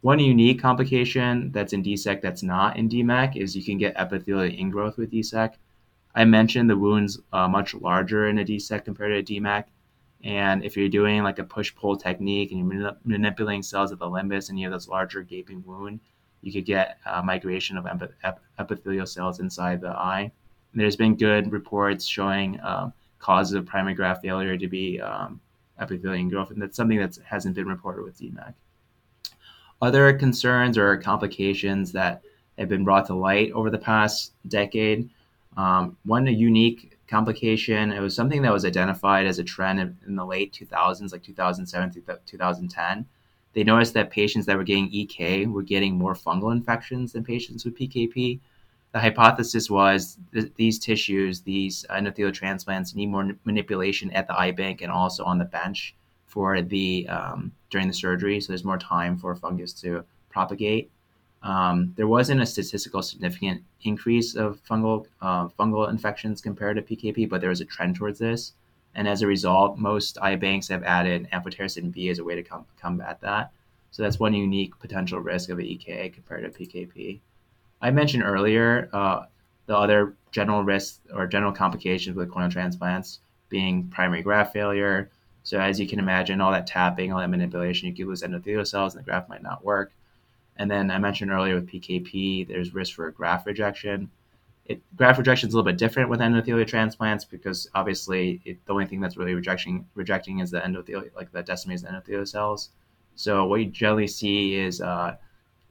One 0.00 0.18
unique 0.18 0.60
complication 0.60 1.50
that's 1.52 1.72
in 1.72 1.82
DSEK 1.82 2.20
that's 2.20 2.42
not 2.42 2.76
in 2.76 2.88
DMEK 2.88 3.36
is 3.36 3.56
you 3.56 3.64
can 3.64 3.78
get 3.78 3.96
epithelial 3.96 4.52
ingrowth 4.52 4.98
with 4.98 5.10
DSEK. 5.10 5.54
I 6.14 6.24
mentioned 6.24 6.68
the 6.68 6.76
wound's 6.76 7.18
uh, 7.32 7.48
much 7.48 7.74
larger 7.74 8.28
in 8.28 8.38
a 8.38 8.44
DSEK 8.44 8.84
compared 8.84 9.26
to 9.26 9.36
a 9.36 9.40
DMEK. 9.40 9.64
And 10.22 10.64
if 10.64 10.76
you're 10.76 10.88
doing 10.88 11.22
like 11.22 11.38
a 11.38 11.44
push 11.44 11.74
pull 11.74 11.96
technique 11.96 12.52
and 12.52 12.72
you're 12.72 12.96
manipulating 13.04 13.62
cells 13.62 13.92
at 13.92 13.98
the 13.98 14.06
limbus 14.06 14.48
and 14.48 14.58
you 14.58 14.66
have 14.66 14.72
this 14.74 14.88
larger 14.88 15.22
gaping 15.22 15.62
wound, 15.66 16.00
you 16.42 16.52
could 16.52 16.66
get 16.66 16.98
uh, 17.06 17.22
migration 17.22 17.78
of 17.78 17.86
ep- 18.22 18.42
epithelial 18.58 19.06
cells 19.06 19.40
inside 19.40 19.80
the 19.80 19.88
eye. 19.88 20.30
There's 20.74 20.96
been 20.96 21.14
good 21.16 21.52
reports 21.52 22.04
showing 22.04 22.60
um, 22.62 22.92
causes 23.18 23.54
of 23.54 23.66
primary 23.66 23.94
graft 23.94 24.22
failure 24.22 24.56
to 24.56 24.68
be 24.68 25.00
um, 25.00 25.40
epithelial 25.80 26.28
growth, 26.28 26.50
and 26.50 26.60
that's 26.60 26.76
something 26.76 26.98
that 26.98 27.18
hasn't 27.24 27.54
been 27.54 27.66
reported 27.66 28.04
with 28.04 28.18
DMEK. 28.18 28.54
Other 29.80 30.12
concerns 30.12 30.78
or 30.78 30.96
complications 30.96 31.92
that 31.92 32.22
have 32.58 32.68
been 32.68 32.84
brought 32.84 33.06
to 33.06 33.14
light 33.14 33.52
over 33.52 33.70
the 33.70 33.78
past 33.78 34.32
decade. 34.48 35.10
Um, 35.56 35.96
one 36.04 36.26
unique 36.26 36.96
complication. 37.08 37.92
It 37.92 38.00
was 38.00 38.14
something 38.14 38.42
that 38.42 38.52
was 38.52 38.64
identified 38.64 39.26
as 39.26 39.38
a 39.38 39.44
trend 39.44 39.96
in, 40.06 40.16
the 40.16 40.24
late 40.24 40.52
2000s, 40.52 41.12
like 41.12 41.22
2007 41.22 41.90
to 41.92 42.18
2010. 42.26 43.06
They 43.52 43.64
noticed 43.64 43.94
that 43.94 44.10
patients 44.10 44.46
that 44.46 44.56
were 44.56 44.64
getting 44.64 44.92
EK 44.92 45.46
were 45.46 45.62
getting 45.62 45.96
more 45.96 46.14
fungal 46.14 46.52
infections 46.52 47.12
than 47.12 47.24
patients 47.24 47.64
with 47.64 47.78
PKP. 47.78 48.40
The 48.94 49.00
hypothesis 49.00 49.68
was 49.68 50.18
that 50.30 50.54
these 50.54 50.78
tissues, 50.78 51.40
these 51.40 51.84
endothelial 51.90 52.32
transplants, 52.32 52.94
need 52.94 53.06
more 53.06 53.32
manipulation 53.42 54.12
at 54.12 54.28
the 54.28 54.38
eye 54.38 54.52
bank 54.52 54.82
and 54.82 54.92
also 54.92 55.24
on 55.24 55.38
the 55.38 55.44
bench 55.44 55.96
for 56.28 56.62
the 56.62 57.08
um, 57.08 57.50
during 57.70 57.88
the 57.88 57.92
surgery. 57.92 58.40
So 58.40 58.52
there's 58.52 58.62
more 58.62 58.78
time 58.78 59.18
for 59.18 59.34
fungus 59.34 59.72
to 59.80 60.04
propagate. 60.30 60.92
Um, 61.42 61.92
there 61.96 62.06
wasn't 62.06 62.40
a 62.40 62.46
statistical 62.46 63.02
significant 63.02 63.64
increase 63.82 64.36
of 64.36 64.62
fungal 64.64 65.06
uh, 65.20 65.48
fungal 65.48 65.90
infections 65.90 66.40
compared 66.40 66.76
to 66.76 66.82
PKP, 66.82 67.28
but 67.28 67.40
there 67.40 67.50
was 67.50 67.60
a 67.60 67.64
trend 67.64 67.96
towards 67.96 68.20
this. 68.20 68.52
And 68.94 69.08
as 69.08 69.22
a 69.22 69.26
result, 69.26 69.76
most 69.76 70.18
eye 70.22 70.36
banks 70.36 70.68
have 70.68 70.84
added 70.84 71.26
amphotericin 71.32 71.90
B 71.92 72.10
as 72.10 72.20
a 72.20 72.24
way 72.24 72.36
to 72.36 72.44
com- 72.44 72.66
combat 72.80 73.20
that. 73.22 73.50
So 73.90 74.04
that's 74.04 74.20
one 74.20 74.34
unique 74.34 74.78
potential 74.78 75.18
risk 75.18 75.50
of 75.50 75.56
the 75.58 75.68
EK 75.68 76.10
compared 76.10 76.44
to 76.44 76.56
PKP. 76.56 77.18
I 77.84 77.90
mentioned 77.90 78.22
earlier 78.22 78.88
uh, 78.94 79.26
the 79.66 79.76
other 79.76 80.14
general 80.32 80.64
risks 80.64 81.00
or 81.12 81.26
general 81.26 81.52
complications 81.52 82.16
with 82.16 82.30
corneal 82.30 82.50
transplants 82.50 83.18
being 83.50 83.88
primary 83.88 84.22
graft 84.22 84.54
failure. 84.54 85.10
So 85.42 85.60
as 85.60 85.78
you 85.78 85.86
can 85.86 85.98
imagine, 85.98 86.40
all 86.40 86.50
that 86.52 86.66
tapping, 86.66 87.12
all 87.12 87.20
that 87.20 87.28
manipulation, 87.28 87.86
you 87.86 87.94
could 87.94 88.06
lose 88.06 88.22
endothelial 88.22 88.66
cells 88.66 88.94
and 88.94 89.04
the 89.04 89.04
graft 89.04 89.28
might 89.28 89.42
not 89.42 89.62
work. 89.62 89.92
And 90.56 90.70
then 90.70 90.90
I 90.90 90.96
mentioned 90.96 91.30
earlier 91.30 91.56
with 91.56 91.68
PKP, 91.68 92.48
there's 92.48 92.72
risk 92.72 92.94
for 92.94 93.06
a 93.06 93.12
graft 93.12 93.46
rejection. 93.46 94.10
It, 94.64 94.80
graft 94.96 95.18
rejection 95.18 95.48
is 95.48 95.54
a 95.54 95.58
little 95.58 95.70
bit 95.70 95.76
different 95.76 96.08
with 96.08 96.20
endothelial 96.20 96.66
transplants 96.66 97.26
because 97.26 97.68
obviously 97.74 98.40
it, 98.46 98.64
the 98.64 98.72
only 98.72 98.86
thing 98.86 99.02
that's 99.02 99.18
really 99.18 99.34
rejecting 99.34 99.86
rejecting 99.94 100.38
is 100.38 100.50
the 100.50 100.60
endothelial, 100.60 101.14
like 101.14 101.32
the 101.32 101.42
decimated 101.42 101.86
endothelial 101.86 102.26
cells. 102.26 102.70
So 103.14 103.44
what 103.44 103.60
you 103.60 103.66
generally 103.66 104.06
see 104.06 104.54
is 104.54 104.80
uh, 104.80 105.16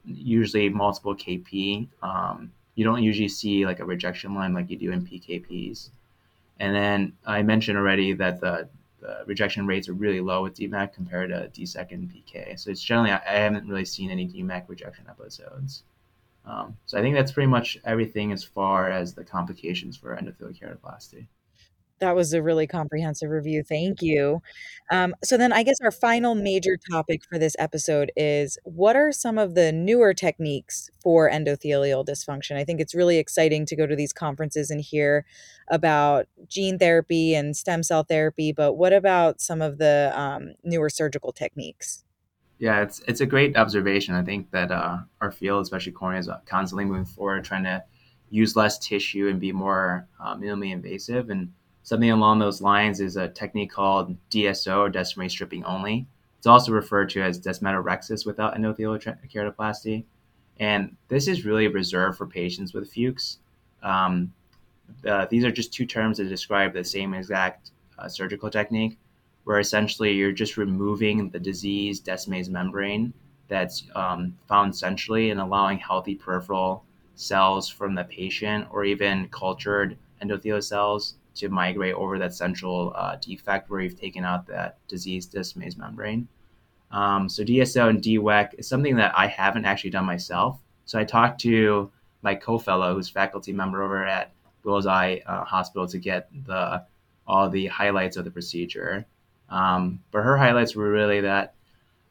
usually 0.05 0.69
multiple 0.69 1.15
KP. 1.15 1.87
Um, 2.01 2.51
you 2.75 2.83
don't 2.83 3.03
usually 3.03 3.29
see 3.29 3.65
like 3.65 3.79
a 3.79 3.85
rejection 3.85 4.33
line 4.33 4.53
like 4.53 4.69
you 4.69 4.77
do 4.77 4.91
in 4.91 5.05
PKPs. 5.05 5.89
And 6.59 6.75
then 6.75 7.13
I 7.25 7.43
mentioned 7.43 7.77
already 7.77 8.13
that 8.13 8.39
the 8.39 8.67
the 9.03 9.23
rejection 9.25 9.67
rates 9.67 9.89
are 9.89 9.93
really 9.93 10.21
low 10.21 10.43
with 10.43 10.55
DMEK 10.55 10.93
compared 10.93 11.29
to 11.29 11.49
DSEK 11.49 11.91
and 11.91 12.09
PK. 12.09 12.57
So 12.57 12.71
it's 12.71 12.81
generally 12.81 13.11
I, 13.11 13.19
haven't 13.25 13.67
really 13.67 13.83
seen 13.83 14.09
any 14.09 14.25
DMEK 14.27 14.69
rejection 14.69 15.05
episodes. 15.09 15.83
Um, 16.45 16.77
so 16.85 16.97
I 16.97 17.01
think 17.01 17.15
that's 17.15 17.33
pretty 17.33 17.47
much 17.47 17.77
everything 17.83 18.31
as 18.31 18.43
far 18.45 18.89
as 18.89 19.13
the 19.13 19.23
complications 19.23 19.97
for 19.97 20.15
endothelial 20.15 20.57
keratoplasty. 20.57 21.27
That 22.03 22.17
was 22.17 22.33
a 22.33 22.43
really 22.43 22.67
comprehensive 22.67 23.29
review. 23.29 23.63
Thank 23.63 24.01
you. 24.01 24.41
Um, 24.91 25.15
so, 25.23 25.37
then 25.37 25.53
I 25.53 25.63
guess 25.63 25.77
our 25.81 25.89
final 25.89 26.35
major 26.35 26.77
topic 26.91 27.21
for 27.23 27.39
this 27.39 27.55
episode 27.57 28.11
is 28.17 28.57
what 28.65 28.97
are 28.97 29.13
some 29.13 29.37
of 29.37 29.55
the 29.55 29.71
newer 29.71 30.13
techniques 30.13 30.89
for 31.01 31.29
endothelial 31.29 32.05
dysfunction? 32.05 32.57
I 32.57 32.65
think 32.65 32.81
it's 32.81 32.93
really 32.93 33.19
exciting 33.19 33.65
to 33.67 33.75
go 33.77 33.87
to 33.87 33.95
these 33.95 34.11
conferences 34.11 34.69
and 34.69 34.81
hear 34.81 35.25
about 35.69 36.27
gene 36.49 36.77
therapy 36.77 37.33
and 37.33 37.55
stem 37.55 37.83
cell 37.83 38.03
therapy, 38.03 38.51
but 38.51 38.73
what 38.73 38.91
about 38.91 39.39
some 39.39 39.61
of 39.61 39.77
the 39.77 40.11
um, 40.13 40.55
newer 40.65 40.89
surgical 40.89 41.31
techniques? 41.31 42.03
Yeah, 42.59 42.81
it's 42.81 42.99
it's 43.07 43.21
a 43.21 43.25
great 43.25 43.55
observation. 43.55 44.13
I 44.13 44.23
think 44.23 44.51
that 44.51 44.71
uh, 44.71 44.97
our 45.21 45.31
field, 45.31 45.61
especially 45.61 45.93
cornea, 45.93 46.19
is 46.19 46.29
constantly 46.45 46.83
moving 46.83 47.05
forward, 47.05 47.45
trying 47.45 47.63
to 47.63 47.81
use 48.29 48.55
less 48.55 48.77
tissue 48.77 49.27
and 49.29 49.39
be 49.39 49.51
more 49.51 50.07
uh, 50.19 50.35
minimally 50.35 50.71
invasive. 50.71 51.29
And 51.29 51.53
Something 51.83 52.11
along 52.11 52.39
those 52.39 52.61
lines 52.61 53.01
is 53.01 53.17
a 53.17 53.27
technique 53.27 53.71
called 53.71 54.15
DSO 54.29 54.77
or 54.77 54.89
Descemet 54.89 55.29
stripping 55.29 55.65
only. 55.65 56.07
It's 56.37 56.47
also 56.47 56.71
referred 56.71 57.09
to 57.09 57.21
as 57.21 57.39
descemetorrhexis 57.39 58.25
without 58.25 58.55
endothelial 58.55 59.17
keratoplasty. 59.29 60.05
And 60.59 60.95
this 61.09 61.27
is 61.27 61.45
really 61.45 61.67
reserved 61.67 62.17
for 62.17 62.25
patients 62.25 62.73
with 62.73 62.91
Fuchs. 62.91 63.39
Um, 63.81 64.33
uh, 65.05 65.25
these 65.29 65.43
are 65.43 65.51
just 65.51 65.73
two 65.73 65.85
terms 65.85 66.17
that 66.17 66.29
describe 66.29 66.73
the 66.73 66.83
same 66.83 67.13
exact 67.13 67.71
uh, 67.99 68.07
surgical 68.07 68.49
technique, 68.49 68.97
where 69.43 69.59
essentially 69.59 70.13
you're 70.13 70.31
just 70.31 70.55
removing 70.55 71.29
the 71.29 71.39
diseased 71.39 72.05
Descemet's 72.05 72.49
membrane 72.49 73.13
that's 73.49 73.83
um, 73.95 74.37
found 74.47 74.75
centrally 74.75 75.31
and 75.31 75.39
allowing 75.39 75.79
healthy 75.79 76.15
peripheral 76.15 76.85
cells 77.15 77.67
from 77.67 77.93
the 77.93 78.05
patient 78.05 78.67
or 78.71 78.85
even 78.85 79.27
cultured 79.29 79.97
endothelial 80.21 80.63
cells 80.63 81.15
to 81.35 81.49
migrate 81.49 81.95
over 81.95 82.19
that 82.19 82.33
central 82.33 82.93
uh, 82.95 83.15
defect 83.17 83.69
where 83.69 83.81
you've 83.81 83.99
taken 83.99 84.23
out 84.23 84.47
that 84.47 84.77
diseased 84.87 85.33
Descemet's 85.33 85.77
membrane. 85.77 86.27
Um, 86.91 87.27
so 87.27 87.43
DSO 87.43 87.89
and 87.89 88.01
DWEK 88.01 88.59
is 88.59 88.67
something 88.67 88.95
that 88.97 89.13
I 89.17 89.27
haven't 89.27 89.65
actually 89.65 89.89
done 89.89 90.05
myself. 90.05 90.59
So 90.85 90.99
I 90.99 91.03
talked 91.03 91.41
to 91.41 91.91
my 92.21 92.35
co-fellow, 92.35 92.93
who's 92.93 93.09
faculty 93.09 93.51
member 93.51 93.83
over 93.83 94.05
at 94.05 94.31
Wills 94.63 94.85
Eye 94.85 95.21
uh, 95.25 95.43
Hospital, 95.43 95.87
to 95.87 95.97
get 95.97 96.29
the 96.45 96.83
all 97.25 97.49
the 97.49 97.67
highlights 97.67 98.17
of 98.17 98.25
the 98.25 98.31
procedure. 98.31 99.05
Um, 99.49 100.03
but 100.11 100.23
her 100.23 100.37
highlights 100.37 100.75
were 100.75 100.89
really 100.89 101.21
that 101.21 101.55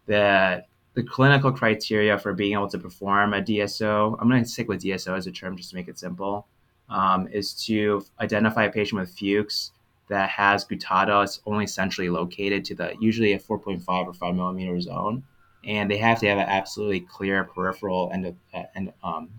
that 0.06 0.68
the 0.94 1.02
clinical 1.02 1.52
criteria 1.52 2.18
for 2.18 2.35
being 2.35 2.52
able 2.52 2.68
to 2.68 2.78
perform 2.78 3.35
a 3.35 3.40
DSO. 3.40 4.16
I'm 4.20 4.28
going 4.28 4.42
to 4.42 4.48
stick 4.48 4.68
with 4.68 4.82
DSO 4.82 5.16
as 5.16 5.26
a 5.26 5.32
term 5.32 5.56
just 5.56 5.70
to 5.70 5.76
make 5.76 5.88
it 5.88 5.98
simple 5.98 6.46
um, 6.92 7.26
is 7.28 7.55
to 7.64 8.05
identify 8.20 8.64
a 8.64 8.70
patient 8.70 9.00
with 9.00 9.18
Fuchs 9.18 9.72
that 10.09 10.28
has 10.28 10.64
guttata. 10.64 11.24
It's 11.24 11.40
only 11.46 11.66
centrally 11.66 12.11
located 12.11 12.64
to 12.66 12.74
the 12.74 12.94
usually 13.00 13.33
a 13.33 13.38
4.5 13.38 13.83
or 13.88 14.12
5 14.12 14.35
millimeter 14.35 14.78
zone, 14.81 15.24
and 15.64 15.90
they 15.90 15.96
have 15.96 16.20
to 16.20 16.28
have 16.28 16.38
an 16.38 16.48
absolutely 16.48 17.00
clear 17.00 17.44
peripheral 17.44 18.11
endo, 18.12 18.37
uh, 18.55 18.64
and 18.74 18.92
um, 19.02 19.31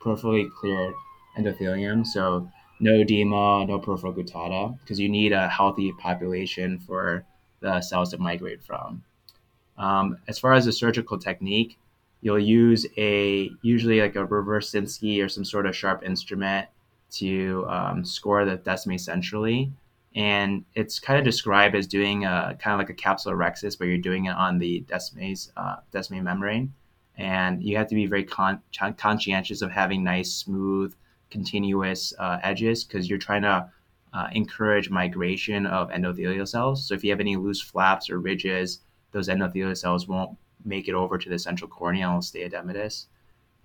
peripherally 0.00 0.48
clear 0.52 0.94
endothelium. 1.36 2.06
So 2.06 2.48
no 2.80 2.94
edema, 2.94 3.66
no 3.66 3.80
peripheral 3.80 4.14
guttata, 4.14 4.78
because 4.80 5.00
you 5.00 5.08
need 5.08 5.32
a 5.32 5.48
healthy 5.48 5.92
population 5.98 6.78
for 6.78 7.24
the 7.60 7.80
cells 7.80 8.10
to 8.10 8.18
migrate 8.18 8.62
from. 8.62 9.02
Um, 9.76 10.18
as 10.28 10.38
far 10.38 10.54
as 10.54 10.64
the 10.64 10.72
surgical 10.72 11.18
technique, 11.18 11.76
you'll 12.20 12.38
use 12.38 12.86
a 12.96 13.50
usually 13.62 14.00
like 14.00 14.16
a 14.16 14.24
reverse 14.24 14.70
Sinskey 14.70 15.24
or 15.24 15.28
some 15.28 15.44
sort 15.44 15.66
of 15.66 15.76
sharp 15.76 16.04
instrument 16.04 16.68
to 17.10 17.66
um, 17.68 18.04
score 18.04 18.44
the 18.44 18.58
Descemet 18.58 19.00
centrally. 19.00 19.72
And 20.14 20.64
it's 20.74 20.98
kind 20.98 21.18
of 21.18 21.24
described 21.24 21.76
as 21.76 21.86
doing 21.86 22.24
a 22.24 22.56
kind 22.58 22.74
of 22.74 22.78
like 22.78 22.90
a 22.90 22.94
capsulorhexis, 22.94 23.78
where 23.78 23.88
you're 23.88 23.98
doing 23.98 24.24
it 24.24 24.34
on 24.34 24.58
the 24.58 24.84
Descemet's 24.88 25.52
uh, 25.56 25.76
membrane. 26.10 26.72
And 27.16 27.62
you 27.62 27.76
have 27.76 27.88
to 27.88 27.94
be 27.94 28.06
very 28.06 28.24
con- 28.24 28.62
conscientious 28.96 29.62
of 29.62 29.70
having 29.70 30.04
nice, 30.04 30.32
smooth, 30.32 30.94
continuous 31.30 32.14
uh, 32.18 32.38
edges 32.42 32.84
because 32.84 33.08
you're 33.08 33.18
trying 33.18 33.42
to 33.42 33.70
uh, 34.12 34.28
encourage 34.32 34.88
migration 34.90 35.66
of 35.66 35.90
endothelial 35.90 36.48
cells. 36.48 36.86
So 36.86 36.94
if 36.94 37.04
you 37.04 37.10
have 37.10 37.20
any 37.20 37.36
loose 37.36 37.60
flaps 37.60 38.08
or 38.08 38.18
ridges, 38.18 38.80
those 39.12 39.28
endothelial 39.28 39.76
cells 39.76 40.08
won't 40.08 40.36
make 40.64 40.88
it 40.88 40.94
over 40.94 41.18
to 41.18 41.28
the 41.28 41.38
central 41.38 41.68
cornea 41.68 42.06
and 42.06 42.14
will 42.14 42.22
stay 42.22 42.48
edematous. 42.48 43.06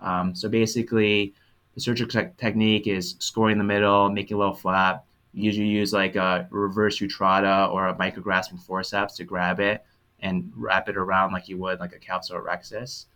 Um, 0.00 0.34
so 0.34 0.48
basically, 0.48 1.34
the 1.74 1.80
surgical 1.80 2.22
te- 2.22 2.30
technique 2.36 2.86
is 2.86 3.16
scoring 3.18 3.58
the 3.58 3.64
middle, 3.64 4.08
making 4.10 4.36
a 4.36 4.38
little 4.38 4.54
flap. 4.54 5.04
Usually 5.32 5.66
use 5.66 5.92
like 5.92 6.16
a 6.16 6.46
reverse 6.50 6.98
Utrata 7.00 7.72
or 7.72 7.88
a 7.88 7.94
micrograsping 7.94 8.60
forceps 8.60 9.16
to 9.16 9.24
grab 9.24 9.58
it 9.60 9.84
and 10.20 10.52
wrap 10.54 10.88
it 10.88 10.96
around 10.96 11.32
like 11.32 11.48
you 11.48 11.58
would 11.58 11.80
like 11.80 11.94
a 11.94 11.98
capsulorhexis. 11.98 13.06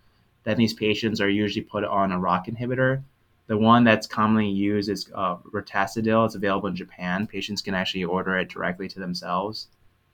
Then 0.44 0.56
these 0.56 0.74
patients 0.74 1.20
are 1.20 1.28
usually 1.28 1.64
put 1.64 1.84
on 1.84 2.10
a 2.10 2.18
ROCK 2.18 2.46
inhibitor. 2.46 3.02
The 3.46 3.56
one 3.56 3.84
that's 3.84 4.06
commonly 4.06 4.48
used 4.48 4.90
is 4.90 5.10
uh. 5.14 5.36
It's 5.54 6.34
available 6.34 6.68
in 6.68 6.76
Japan. 6.76 7.26
Patients 7.26 7.62
can 7.62 7.74
actually 7.74 8.04
order 8.04 8.36
it 8.38 8.48
directly 8.48 8.88
to 8.88 8.98
themselves. 8.98 9.68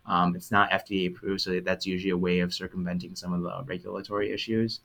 Um, 0.06 0.36
it's 0.36 0.50
not 0.50 0.70
FDA 0.70 1.08
approved, 1.08 1.40
so 1.40 1.60
that's 1.60 1.86
usually 1.86 2.10
a 2.10 2.16
way 2.16 2.40
of 2.40 2.52
circumventing 2.52 3.14
some 3.14 3.32
of 3.32 3.42
the 3.42 3.64
regulatory 3.64 4.32
issues. 4.32 4.80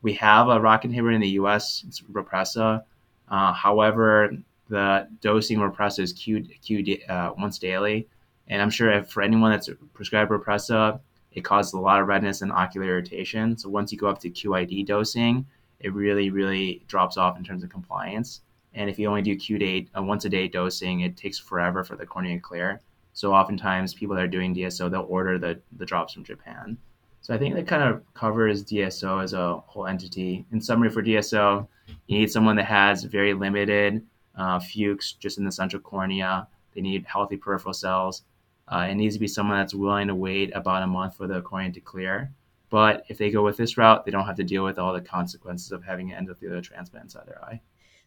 We 0.00 0.14
have 0.14 0.48
a 0.48 0.60
ROCK 0.60 0.84
inhibitor 0.84 1.14
in 1.14 1.20
the 1.20 1.28
US, 1.40 1.84
it's 1.86 2.00
Rhopressa. 2.00 2.82
Uh, 3.28 3.52
however, 3.52 4.32
the 4.68 5.08
dosing 5.20 5.58
Rhopressa 5.58 6.00
is 6.00 6.12
Q, 6.12 6.42
Q 6.62 6.98
uh, 7.08 7.32
once 7.38 7.58
daily. 7.58 8.08
And 8.48 8.60
I'm 8.60 8.70
sure 8.70 8.90
if 8.90 9.10
for 9.10 9.22
anyone 9.22 9.50
that's 9.50 9.68
prescribed 9.92 10.30
Rhopressa, 10.30 11.00
it 11.32 11.42
causes 11.42 11.72
a 11.72 11.78
lot 11.78 12.00
of 12.00 12.08
redness 12.08 12.42
and 12.42 12.52
ocular 12.52 12.88
irritation. 12.88 13.56
So 13.56 13.68
once 13.68 13.92
you 13.92 13.98
go 13.98 14.08
up 14.08 14.18
to 14.20 14.30
QID 14.30 14.86
dosing, 14.86 15.46
it 15.80 15.92
really, 15.92 16.30
really 16.30 16.82
drops 16.86 17.16
off 17.16 17.38
in 17.38 17.44
terms 17.44 17.62
of 17.62 17.70
compliance. 17.70 18.40
And 18.74 18.88
if 18.88 18.98
you 18.98 19.08
only 19.08 19.22
do 19.22 19.36
Q 19.36 19.86
uh, 19.94 20.02
once 20.02 20.24
a 20.24 20.28
day 20.28 20.48
dosing, 20.48 21.00
it 21.00 21.16
takes 21.16 21.38
forever 21.38 21.84
for 21.84 21.96
the 21.96 22.06
cornea 22.06 22.36
to 22.36 22.40
clear. 22.40 22.80
So 23.12 23.32
oftentimes 23.32 23.94
people 23.94 24.16
that 24.16 24.22
are 24.22 24.28
doing 24.28 24.54
DSO, 24.54 24.90
they'll 24.90 25.02
order 25.02 25.38
the, 25.38 25.60
the 25.76 25.84
drops 25.86 26.14
from 26.14 26.24
Japan. 26.24 26.78
So 27.20 27.32
I 27.32 27.38
think 27.38 27.54
that 27.54 27.68
kind 27.68 27.82
of 27.82 28.02
covers 28.14 28.64
DSO 28.64 29.22
as 29.22 29.32
a 29.32 29.58
whole 29.66 29.86
entity. 29.86 30.44
In 30.50 30.60
summary, 30.60 30.90
for 30.90 31.02
DSO, 31.02 31.66
you 32.06 32.18
need 32.18 32.30
someone 32.30 32.56
that 32.56 32.64
has 32.64 33.04
very 33.04 33.32
limited 33.32 34.04
uh, 34.36 34.58
fuchs 34.58 35.12
just 35.12 35.38
in 35.38 35.44
the 35.44 35.52
central 35.52 35.80
cornea. 35.80 36.48
They 36.74 36.80
need 36.80 37.04
healthy 37.06 37.36
peripheral 37.36 37.74
cells. 37.74 38.22
Uh, 38.66 38.88
it 38.90 38.94
needs 38.94 39.14
to 39.14 39.20
be 39.20 39.28
someone 39.28 39.58
that's 39.58 39.74
willing 39.74 40.08
to 40.08 40.14
wait 40.14 40.50
about 40.54 40.82
a 40.82 40.86
month 40.86 41.16
for 41.16 41.26
the 41.26 41.42
cornea 41.42 41.70
to 41.72 41.80
clear. 41.80 42.32
But 42.70 43.04
if 43.08 43.18
they 43.18 43.30
go 43.30 43.44
with 43.44 43.56
this 43.56 43.76
route, 43.76 44.04
they 44.04 44.10
don't 44.10 44.24
have 44.24 44.36
to 44.36 44.44
deal 44.44 44.64
with 44.64 44.78
all 44.78 44.94
the 44.94 45.00
consequences 45.00 45.72
of 45.72 45.84
having 45.84 46.12
an 46.12 46.26
endothelial 46.26 46.62
transplant 46.62 47.04
inside 47.04 47.26
their 47.26 47.44
eye. 47.44 47.60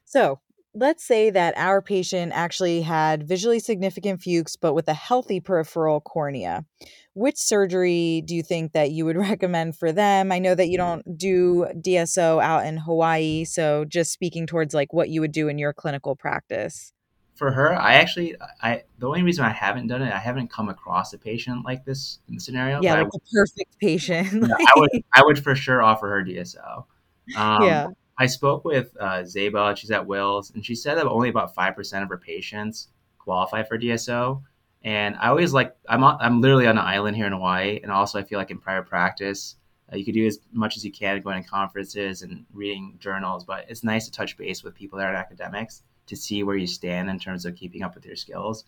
So, 0.05 0.39
let's 0.75 1.03
say 1.03 1.29
that 1.29 1.57
our 1.57 1.81
patient 1.81 2.33
actually 2.35 2.81
had 2.81 3.27
visually 3.27 3.59
significant 3.59 4.21
fuchs 4.21 4.55
but 4.55 4.73
with 4.73 4.87
a 4.87 4.93
healthy 4.93 5.39
peripheral 5.39 6.01
cornea. 6.01 6.65
Which 7.13 7.37
surgery 7.37 8.21
do 8.25 8.35
you 8.35 8.43
think 8.43 8.73
that 8.73 8.91
you 8.91 9.05
would 9.05 9.17
recommend 9.31 9.77
for 9.77 9.91
them? 9.91 10.31
I 10.31 10.39
know 10.39 10.53
that 10.53 10.67
you 10.67 10.77
mm. 10.77 10.85
don't 10.85 11.17
do 11.17 11.67
dso 11.77 12.43
out 12.43 12.65
in 12.65 12.77
hawaii 12.77 13.45
so 13.45 13.85
just 13.85 14.11
speaking 14.11 14.45
towards 14.45 14.73
like 14.73 14.93
what 14.93 15.09
you 15.09 15.21
would 15.21 15.31
do 15.31 15.47
in 15.47 15.57
your 15.57 15.73
clinical 15.73 16.15
practice. 16.15 16.91
For 17.35 17.51
her 17.51 17.73
i 17.73 17.95
actually 17.95 18.35
i 18.61 18.83
the 18.97 19.07
only 19.07 19.21
reason 19.21 19.43
i 19.43 19.49
haven't 19.49 19.87
done 19.87 20.01
it 20.01 20.13
i 20.13 20.19
haven't 20.19 20.49
come 20.49 20.69
across 20.69 21.11
a 21.11 21.17
patient 21.17 21.65
like 21.65 21.83
this 21.83 22.19
in 22.29 22.35
the 22.35 22.39
scenario 22.39 22.79
yeah 22.81 22.93
like 22.93 23.07
a 23.07 23.19
perfect 23.33 23.77
patient. 23.79 24.31
Yeah, 24.31 24.55
i 24.57 24.71
would 24.79 24.89
i 25.13 25.21
would 25.21 25.43
for 25.43 25.53
sure 25.53 25.81
offer 25.81 26.07
her 26.07 26.23
dso 26.23 26.85
um, 27.35 27.63
yeah 27.63 27.87
I 28.17 28.27
spoke 28.27 28.63
with 28.63 28.95
uh, 28.99 29.23
Zeba, 29.23 29.75
she's 29.75 29.91
at 29.91 30.05
Wills, 30.05 30.51
and 30.51 30.65
she 30.65 30.75
said 30.75 30.95
that 30.95 31.05
only 31.05 31.29
about 31.29 31.55
5% 31.55 32.03
of 32.03 32.09
her 32.09 32.17
patients 32.17 32.87
qualify 33.17 33.63
for 33.63 33.77
DSO. 33.77 34.41
And 34.83 35.15
I 35.17 35.29
always 35.29 35.51
like, 35.51 35.75
I'm, 35.89 36.03
on, 36.03 36.17
I'm 36.21 36.41
literally 36.41 36.67
on 36.67 36.77
an 36.77 36.85
island 36.85 37.17
here 37.17 37.25
in 37.25 37.33
Hawaii. 37.33 37.79
And 37.81 37.91
also, 37.91 38.19
I 38.19 38.23
feel 38.23 38.37
like 38.37 38.51
in 38.51 38.59
private 38.59 38.87
practice, 38.87 39.55
uh, 39.91 39.97
you 39.97 40.05
could 40.05 40.13
do 40.13 40.25
as 40.25 40.39
much 40.53 40.77
as 40.77 40.85
you 40.85 40.91
can 40.91 41.21
going 41.21 41.43
to 41.43 41.49
conferences 41.49 42.21
and 42.21 42.45
reading 42.53 42.95
journals, 42.99 43.43
but 43.43 43.65
it's 43.67 43.83
nice 43.83 44.05
to 44.05 44.11
touch 44.11 44.37
base 44.37 44.63
with 44.63 44.75
people 44.75 44.97
that 44.99 45.07
are 45.07 45.15
academics 45.15 45.83
to 46.07 46.15
see 46.15 46.43
where 46.43 46.55
you 46.55 46.67
stand 46.67 47.09
in 47.09 47.19
terms 47.19 47.45
of 47.45 47.55
keeping 47.55 47.81
up 47.81 47.95
with 47.95 48.05
your 48.05 48.15
skills. 48.15 48.63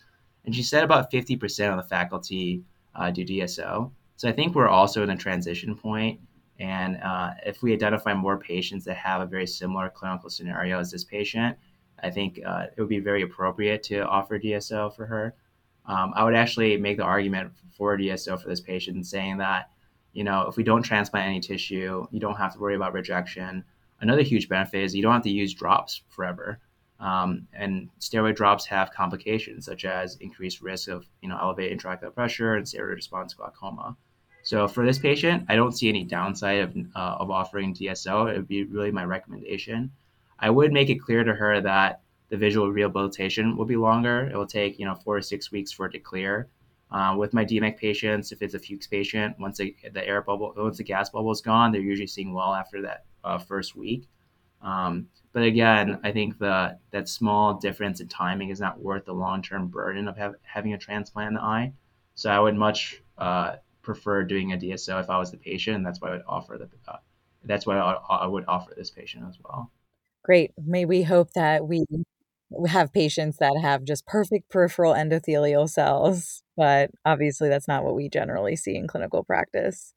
And 0.46 0.56
she 0.56 0.64
said 0.64 0.84
about 0.84 1.12
50% 1.12 1.70
of 1.72 1.78
the 1.78 1.88
faculty 1.88 2.64
uh, 2.96 3.12
do 3.12 3.24
DSO. 3.24 3.92
So 4.16 4.28
I 4.28 4.32
think 4.32 4.56
we're 4.56 4.68
also 4.68 5.04
in 5.04 5.10
a 5.12 5.18
transition 5.18 5.76
point 5.76 6.20
and 6.60 6.98
uh, 7.04 7.32
if 7.46 7.62
we 7.62 7.74
identify 7.74 8.14
more 8.14 8.38
patients 8.38 8.86
that 8.86 8.98
have 8.98 9.22
a 9.22 9.26
very 9.26 9.48
similar 9.48 9.90
clinical 9.90 10.30
scenario 10.30 10.80
as 10.80 10.92
this 10.92 11.04
patient, 11.04 11.58
I 12.02 12.10
think 12.10 12.40
uh, 12.46 12.66
it 12.76 12.80
would 12.80 12.90
be 12.90 13.00
very 13.00 13.22
appropriate 13.22 13.84
to 13.84 14.06
offer 14.06 14.40
DSO 14.40 14.96
for 14.96 15.06
her. 15.06 15.36
Um, 15.86 16.14
I 16.16 16.24
would 16.24 16.36
actually 16.36 16.78
make 16.78 16.98
the 16.98 17.04
argument 17.04 17.52
for 17.78 17.98
DSO 17.98 18.42
for 18.42 18.50
this 18.50 18.62
patient, 18.62 19.06
saying 19.06 19.38
that, 19.38 19.70
you 20.14 20.24
know, 20.24 20.48
if 20.48 20.58
we 20.58 20.64
don't 20.64 20.84
transplant 20.84 21.28
any 21.28 21.40
tissue, 21.40 22.06
you 22.12 22.20
don't 22.20 22.36
have 22.36 22.54
to 22.54 22.60
worry 22.60 22.76
about 22.76 22.94
rejection. 22.94 23.64
Another 24.02 24.22
huge 24.22 24.50
benefit 24.50 24.84
is 24.84 24.96
you 24.96 25.02
don't 25.02 25.14
have 25.14 25.24
to 25.24 25.30
use 25.30 25.54
drops 25.54 26.02
forever. 26.10 26.60
Um, 27.00 27.48
and 27.54 27.90
steroid 28.00 28.36
drops 28.36 28.66
have 28.66 28.92
complications 28.92 29.66
such 29.66 29.86
as 29.86 30.18
increased 30.18 30.62
risk 30.62 30.90
of, 30.90 31.06
you 31.22 31.30
know, 31.30 31.38
elevated 31.40 31.80
intraocular 31.80 32.14
pressure 32.14 32.56
and 32.56 32.66
steroid 32.66 32.96
response 32.96 33.34
glaucoma. 33.36 33.96
So 34.48 34.66
for 34.66 34.86
this 34.86 34.98
patient, 34.98 35.44
I 35.50 35.58
don't 35.58 35.78
see 35.78 35.90
any 35.90 36.06
downside 36.06 36.60
of, 36.60 36.78
uh, 36.96 37.18
of 37.20 37.30
offering 37.30 37.74
DSO. 37.74 38.32
It 38.32 38.38
would 38.38 38.48
be 38.48 38.64
really 38.64 38.92
my 38.92 39.04
recommendation. 39.04 39.92
I 40.40 40.50
would 40.50 40.72
make 40.72 40.90
it 40.90 41.02
clear 41.02 41.26
to 41.26 41.34
her 41.34 41.60
that 41.60 42.00
the 42.30 42.38
visual 42.38 42.72
rehabilitation 42.72 43.58
will 43.58 43.66
be 43.66 43.76
longer. 43.76 44.30
It 44.32 44.38
will 44.38 44.48
take 44.48 44.80
you 44.80 44.86
know 44.86 44.96
four 44.96 45.18
to 45.18 45.22
six 45.22 45.52
weeks 45.52 45.74
for 45.74 45.88
it 45.88 45.92
to 45.92 46.00
clear. 46.00 46.48
Uh, 46.90 47.16
with 47.18 47.34
my 47.34 47.44
DMEK 47.44 47.76
patients, 47.76 48.32
if 48.32 48.42
it's 48.42 48.54
a 48.54 48.60
Fuchs 48.60 48.88
patient, 48.88 49.38
once 49.38 49.58
the, 49.58 49.76
the 49.92 50.08
air 50.08 50.22
bubble, 50.22 50.54
once 50.56 50.78
the 50.78 50.86
gas 50.86 51.10
bubble 51.10 51.32
is 51.32 51.42
gone, 51.42 51.74
they're 51.74 51.82
usually 51.82 52.08
seeing 52.08 52.34
well 52.34 52.54
after 52.54 52.82
that 52.84 53.04
uh, 53.26 53.38
first 53.38 53.76
week. 53.76 54.08
Um, 54.62 55.10
but 55.34 55.44
again, 55.44 56.00
I 56.06 56.14
think 56.14 56.40
the 56.40 56.80
that 56.92 57.10
small 57.10 57.56
difference 57.56 58.00
in 58.00 58.08
timing 58.08 58.52
is 58.52 58.62
not 58.62 58.80
worth 58.80 59.04
the 59.04 59.14
long 59.14 59.42
term 59.42 59.68
burden 59.68 60.08
of 60.08 60.16
have, 60.16 60.36
having 60.44 60.74
a 60.74 60.78
transplant 60.78 61.28
in 61.28 61.34
the 61.34 61.42
eye. 61.42 61.74
So 62.16 62.30
I 62.30 62.40
would 62.40 62.56
much 62.56 63.04
uh, 63.18 63.58
prefer 63.88 64.22
doing 64.26 64.52
a 64.52 64.58
DSO 64.58 65.00
if 65.00 65.10
I 65.10 65.18
was 65.18 65.32
the 65.32 65.38
patient, 65.38 65.86
that's 65.86 66.02
why 66.02 66.10
I 66.10 66.12
would 66.12 66.24
offer 66.28 66.58
the 66.58 66.92
uh, 66.92 66.98
that's 67.46 67.66
why 67.66 67.78
I, 67.78 67.94
I 67.94 68.28
would 68.28 68.44
offer 68.48 68.74
this 68.76 68.92
patient 68.92 69.24
as 69.30 69.38
well. 69.44 69.72
Great. 70.24 70.52
May 70.62 70.84
we 70.84 71.04
hope 71.04 71.32
that 71.34 71.66
we 71.66 71.86
have 72.68 72.92
patients 72.92 73.38
that 73.38 73.58
have 73.62 73.86
just 73.86 74.06
perfect 74.06 74.50
peripheral 74.50 74.94
endothelial 74.94 75.70
cells, 75.70 76.44
but 76.58 76.92
obviously 77.06 77.48
that's 77.48 77.68
not 77.68 77.86
what 77.86 77.96
we 77.96 78.10
generally 78.10 78.58
see 78.58 78.76
in 78.76 78.88
clinical 78.88 79.24
practice. 79.24 79.94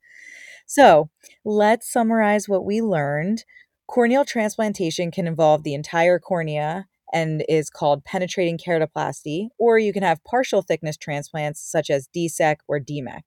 So 0.65 1.09
let's 1.43 1.91
summarize 1.91 2.47
what 2.47 2.63
we 2.63 2.81
learned. 2.81 3.43
Corneal 3.87 4.23
transplantation 4.23 5.11
can 5.11 5.27
involve 5.27 5.63
the 5.63 5.73
entire 5.73 6.17
cornea 6.17 6.87
and 7.11 7.43
is 7.49 7.69
called 7.69 8.05
penetrating 8.05 8.57
keratoplasty, 8.57 9.49
or 9.59 9.77
you 9.77 9.91
can 9.91 10.03
have 10.03 10.23
partial 10.23 10.61
thickness 10.61 10.95
transplants 10.95 11.59
such 11.59 11.89
as 11.89 12.07
DSEK 12.15 12.57
or 12.69 12.79
DMEK. 12.79 13.23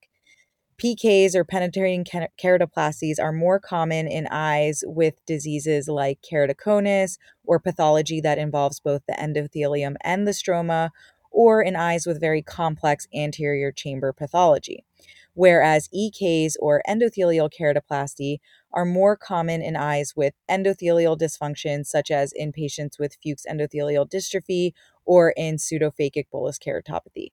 PKs 0.77 1.35
or 1.35 1.45
penetrating 1.45 2.03
keratoplasties 2.03 3.17
are 3.17 3.31
more 3.31 3.59
common 3.59 4.07
in 4.07 4.27
eyes 4.29 4.83
with 4.85 5.25
diseases 5.25 5.87
like 5.87 6.19
keratoconus 6.21 7.17
or 7.45 7.59
pathology 7.59 8.19
that 8.19 8.37
involves 8.37 8.81
both 8.81 9.01
the 9.07 9.13
endothelium 9.13 9.95
and 10.01 10.27
the 10.27 10.31
stroma, 10.31 10.89
or 11.31 11.61
in 11.61 11.77
eyes 11.77 12.05
with 12.05 12.19
very 12.19 12.41
complex 12.41 13.07
anterior 13.13 13.71
chamber 13.71 14.11
pathology. 14.11 14.83
Whereas 15.33 15.89
EKs 15.93 16.55
or 16.59 16.81
endothelial 16.87 17.49
keratoplasty 17.49 18.39
are 18.73 18.85
more 18.85 19.15
common 19.15 19.61
in 19.61 19.77
eyes 19.77 20.13
with 20.15 20.33
endothelial 20.49 21.17
dysfunction, 21.17 21.85
such 21.85 22.11
as 22.11 22.33
in 22.33 22.51
patients 22.51 22.99
with 22.99 23.17
Fuchs 23.21 23.45
endothelial 23.49 24.09
dystrophy 24.09 24.71
or 25.05 25.31
in 25.37 25.55
pseudophakic 25.55 26.25
bullous 26.33 26.57
keratopathy. 26.57 27.31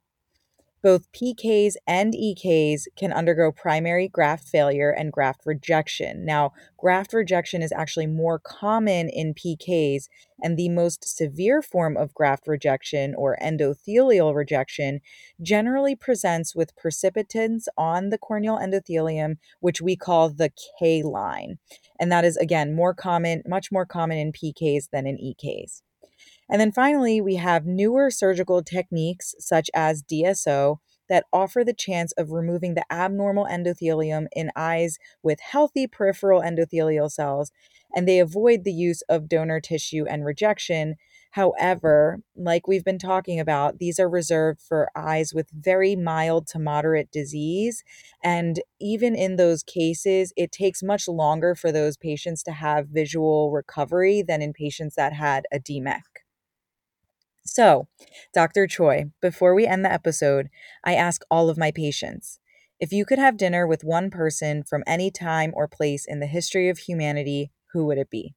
Both 0.83 1.13
PKs 1.13 1.75
and 1.87 2.13
EKs 2.13 2.89
can 2.97 3.13
undergo 3.13 3.53
primary 3.53 4.09
graft 4.09 4.49
failure 4.49 4.91
and 4.91 5.13
graft 5.13 5.43
rejection. 5.47 6.25
Now, 6.25 6.53
graft 6.77 7.13
rejection 7.13 7.63
is 7.63 7.71
actually 7.71 8.09
more 8.09 8.41
common 8.41 9.09
in 9.09 9.33
PKs, 9.33 10.09
and 10.43 10.57
the 10.57 10.69
most 10.69 11.05
severe 11.05 11.63
form 11.63 11.97
of 11.97 12.15
graft 12.15 12.49
rejection 12.49 13.15
or 13.15 13.39
endothelial 13.41 14.35
rejection 14.35 15.01
generally 15.41 15.95
presents 15.95 16.53
with 16.57 16.77
precipitants 16.77 17.69
on 17.79 18.11
the 18.11 18.19
corneal 18.19 18.59
endothelium, 18.59 19.37
which 19.61 19.81
we 19.81 19.95
call 19.95 20.31
the 20.31 20.51
K 20.81 21.05
line. 21.05 21.59
And 22.01 22.11
that 22.11 22.25
is, 22.25 22.37
again, 22.37 22.75
more 22.75 22.93
common, 22.93 23.45
much 23.47 23.71
more 23.71 23.87
common 23.87 24.19
in 24.19 24.33
PKs 24.33 24.89
than 24.91 25.07
in 25.07 25.17
EKs. 25.17 25.83
And 26.51 26.61
then 26.61 26.73
finally, 26.73 27.21
we 27.21 27.37
have 27.37 27.67
newer 27.67 28.11
surgical 28.11 28.63
techniques 28.63 29.35
such 29.39 29.71
as 29.75 30.03
DSO 30.03 30.79
that 31.09 31.25
offer 31.33 31.63
the 31.65 31.75
chance 31.75 32.13
of 32.13 32.31
removing 32.31 32.75
the 32.75 32.91
abnormal 32.91 33.47
endothelium 33.47 34.27
in 34.35 34.51
eyes 34.57 34.99
with 35.23 35.41
healthy 35.41 35.87
peripheral 35.87 36.41
endothelial 36.41 37.11
cells, 37.11 37.53
and 37.95 38.09
they 38.09 38.19
avoid 38.19 38.65
the 38.65 38.73
use 38.73 39.03
of 39.09 39.29
donor 39.29 39.61
tissue 39.61 40.05
and 40.09 40.25
rejection. 40.25 40.95
However, 41.33 42.21
like 42.37 42.67
we've 42.67 42.85
been 42.85 42.99
talking 42.99 43.41
about, 43.41 43.79
these 43.79 43.99
are 43.99 44.09
reserved 44.09 44.61
for 44.61 44.91
eyes 44.95 45.33
with 45.35 45.51
very 45.51 45.97
mild 45.97 46.47
to 46.49 46.59
moderate 46.59 47.11
disease. 47.11 47.83
And 48.23 48.61
even 48.81 49.15
in 49.15 49.37
those 49.37 49.63
cases, 49.63 50.33
it 50.37 50.53
takes 50.53 50.83
much 50.83 51.09
longer 51.09 51.55
for 51.55 51.73
those 51.73 51.97
patients 51.97 52.43
to 52.45 52.53
have 52.53 52.89
visual 52.89 53.51
recovery 53.51 54.23
than 54.23 54.43
in 54.43 54.53
patients 54.53 54.95
that 54.97 55.15
had 55.15 55.47
a 55.53 55.59
DMEK. 55.59 56.12
So, 57.55 57.87
Dr. 58.33 58.67
Choi, 58.67 59.11
before 59.21 59.55
we 59.55 59.67
end 59.67 59.85
the 59.85 59.93
episode, 59.93 60.49
I 60.83 60.95
ask 60.95 61.21
all 61.31 61.51
of 61.51 61.59
my 61.59 61.71
patients 61.71 62.41
if 62.81 62.95
you 62.95 63.05
could 63.05 63.19
have 63.19 63.37
dinner 63.37 63.67
with 63.67 63.85
one 63.85 64.09
person 64.09 64.63
from 64.63 64.83
any 64.87 65.11
time 65.11 65.53
or 65.55 65.69
place 65.69 66.07
in 66.07 66.19
the 66.19 66.27
history 66.27 66.71
of 66.71 66.79
humanity, 66.79 67.51
who 67.75 67.85
would 67.85 67.99
it 67.99 68.09
be? 68.09 68.35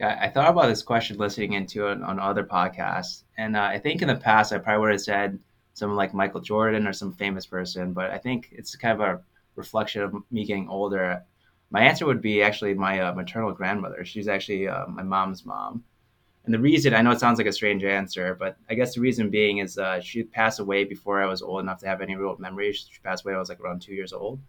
I 0.00 0.28
thought 0.28 0.50
about 0.50 0.66
this 0.66 0.82
question 0.82 1.16
listening 1.16 1.52
into 1.52 1.86
it 1.86 2.02
on 2.02 2.18
other 2.18 2.42
podcasts. 2.42 3.22
And 3.38 3.56
uh, 3.56 3.62
I 3.62 3.78
think 3.78 4.02
in 4.02 4.08
the 4.08 4.16
past, 4.16 4.52
I 4.52 4.58
probably 4.58 4.80
would 4.80 4.90
have 4.90 5.00
said 5.00 5.38
someone 5.74 5.96
like 5.96 6.12
Michael 6.12 6.40
Jordan 6.40 6.88
or 6.88 6.92
some 6.92 7.12
famous 7.12 7.46
person, 7.46 7.92
but 7.92 8.10
I 8.10 8.18
think 8.18 8.48
it's 8.50 8.74
kind 8.74 9.00
of 9.00 9.08
a 9.08 9.20
reflection 9.54 10.02
of 10.02 10.12
me 10.32 10.44
getting 10.44 10.68
older. 10.68 11.22
My 11.70 11.82
answer 11.82 12.04
would 12.04 12.20
be 12.20 12.42
actually 12.42 12.74
my 12.74 12.98
uh, 12.98 13.14
maternal 13.14 13.52
grandmother. 13.52 14.04
She's 14.04 14.26
actually 14.26 14.66
uh, 14.66 14.88
my 14.88 15.04
mom's 15.04 15.46
mom. 15.46 15.84
And 16.46 16.54
the 16.54 16.60
reason 16.60 16.94
I 16.94 17.02
know 17.02 17.10
it 17.10 17.18
sounds 17.18 17.38
like 17.38 17.48
a 17.48 17.52
strange 17.52 17.82
answer, 17.82 18.36
but 18.38 18.56
I 18.70 18.74
guess 18.74 18.94
the 18.94 19.00
reason 19.00 19.30
being 19.30 19.58
is 19.58 19.78
uh, 19.78 20.00
she 20.00 20.22
passed 20.22 20.60
away 20.60 20.84
before 20.84 21.20
I 21.20 21.26
was 21.26 21.42
old 21.42 21.60
enough 21.60 21.80
to 21.80 21.88
have 21.88 22.00
any 22.00 22.14
real 22.14 22.36
memories. 22.38 22.88
She 22.90 23.00
passed 23.00 23.24
away 23.24 23.34
I 23.34 23.38
was 23.38 23.48
like 23.48 23.60
around 23.60 23.82
two 23.82 23.94
years 23.94 24.12
old, 24.12 24.40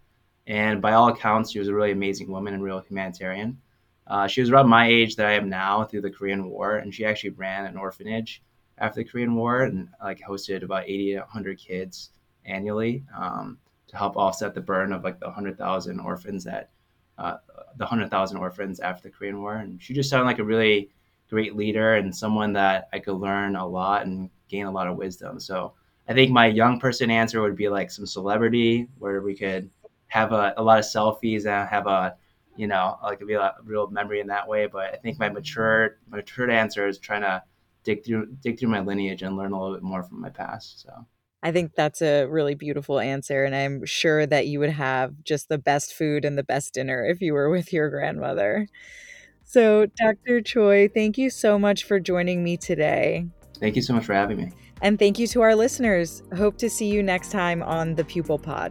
and 0.46 0.80
by 0.80 0.92
all 0.92 1.08
accounts, 1.08 1.50
she 1.50 1.58
was 1.58 1.66
a 1.66 1.74
really 1.74 1.90
amazing 1.90 2.30
woman 2.30 2.54
and 2.54 2.62
real 2.62 2.78
humanitarian. 2.78 3.58
Uh, 4.06 4.28
she 4.28 4.40
was 4.40 4.50
around 4.50 4.68
my 4.68 4.88
age 4.88 5.16
that 5.16 5.26
I 5.26 5.32
am 5.32 5.48
now 5.48 5.84
through 5.84 6.02
the 6.02 6.10
Korean 6.10 6.48
War, 6.48 6.76
and 6.76 6.94
she 6.94 7.04
actually 7.04 7.30
ran 7.30 7.66
an 7.66 7.76
orphanage 7.76 8.42
after 8.78 9.02
the 9.02 9.08
Korean 9.08 9.34
War 9.34 9.64
and 9.64 9.88
like 10.02 10.20
hosted 10.20 10.62
about 10.62 10.84
80 10.84 11.14
to 11.14 11.18
100 11.18 11.58
kids 11.58 12.10
annually 12.44 13.04
um, 13.16 13.58
to 13.88 13.96
help 13.96 14.16
offset 14.16 14.54
the 14.54 14.60
burden 14.60 14.92
of 14.92 15.02
like 15.02 15.18
the 15.18 15.26
100,000 15.26 16.00
orphans 16.00 16.44
that 16.44 16.70
uh, 17.18 17.38
the 17.76 17.84
100,000 17.84 18.36
orphans 18.36 18.78
after 18.78 19.02
the 19.02 19.10
Korean 19.10 19.40
War. 19.40 19.56
And 19.56 19.82
she 19.82 19.92
just 19.92 20.08
sounded 20.08 20.26
like 20.26 20.38
a 20.38 20.44
really 20.44 20.90
great 21.28 21.56
leader 21.56 21.94
and 21.94 22.14
someone 22.14 22.52
that 22.54 22.88
I 22.92 22.98
could 22.98 23.16
learn 23.16 23.56
a 23.56 23.66
lot 23.66 24.06
and 24.06 24.30
gain 24.48 24.66
a 24.66 24.70
lot 24.70 24.86
of 24.86 24.96
wisdom. 24.96 25.38
So 25.40 25.74
I 26.08 26.14
think 26.14 26.30
my 26.30 26.46
young 26.46 26.80
person 26.80 27.10
answer 27.10 27.42
would 27.42 27.56
be 27.56 27.68
like 27.68 27.90
some 27.90 28.06
celebrity 28.06 28.88
where 28.98 29.20
we 29.20 29.36
could 29.36 29.70
have 30.08 30.32
a, 30.32 30.54
a 30.56 30.62
lot 30.62 30.78
of 30.78 30.84
selfies 30.84 31.46
and 31.46 31.68
have 31.68 31.86
a, 31.86 32.16
you 32.56 32.66
know, 32.66 32.98
like 33.02 33.24
be 33.26 33.34
a 33.34 33.54
real 33.62 33.88
memory 33.88 34.20
in 34.20 34.26
that 34.28 34.48
way. 34.48 34.66
But 34.66 34.94
I 34.94 34.96
think 34.96 35.18
my 35.18 35.28
mature, 35.28 35.98
matured 36.08 36.50
answer 36.50 36.88
is 36.88 36.98
trying 36.98 37.22
to 37.22 37.42
dig 37.84 38.04
through, 38.04 38.34
dig 38.42 38.58
through 38.58 38.70
my 38.70 38.80
lineage 38.80 39.22
and 39.22 39.36
learn 39.36 39.52
a 39.52 39.60
little 39.60 39.76
bit 39.76 39.82
more 39.82 40.02
from 40.02 40.20
my 40.20 40.30
past. 40.30 40.82
So. 40.82 41.06
I 41.42 41.52
think 41.52 41.74
that's 41.74 42.02
a 42.02 42.24
really 42.24 42.54
beautiful 42.54 42.98
answer. 42.98 43.44
And 43.44 43.54
I'm 43.54 43.84
sure 43.84 44.26
that 44.26 44.46
you 44.48 44.58
would 44.58 44.70
have 44.70 45.12
just 45.22 45.48
the 45.48 45.58
best 45.58 45.92
food 45.92 46.24
and 46.24 46.36
the 46.36 46.42
best 46.42 46.74
dinner 46.74 47.04
if 47.04 47.20
you 47.20 47.32
were 47.34 47.50
with 47.50 47.72
your 47.72 47.90
grandmother. 47.90 48.66
So, 49.48 49.86
Dr. 49.96 50.42
Choi, 50.42 50.88
thank 50.88 51.16
you 51.16 51.30
so 51.30 51.58
much 51.58 51.84
for 51.84 51.98
joining 51.98 52.44
me 52.44 52.58
today. 52.58 53.26
Thank 53.58 53.76
you 53.76 53.82
so 53.82 53.94
much 53.94 54.04
for 54.04 54.12
having 54.12 54.36
me. 54.36 54.52
And 54.82 54.98
thank 54.98 55.18
you 55.18 55.26
to 55.28 55.40
our 55.40 55.56
listeners. 55.56 56.22
Hope 56.36 56.58
to 56.58 56.68
see 56.68 56.86
you 56.86 57.02
next 57.02 57.30
time 57.32 57.62
on 57.62 57.94
the 57.94 58.04
Pupil 58.04 58.38
Pod. 58.38 58.70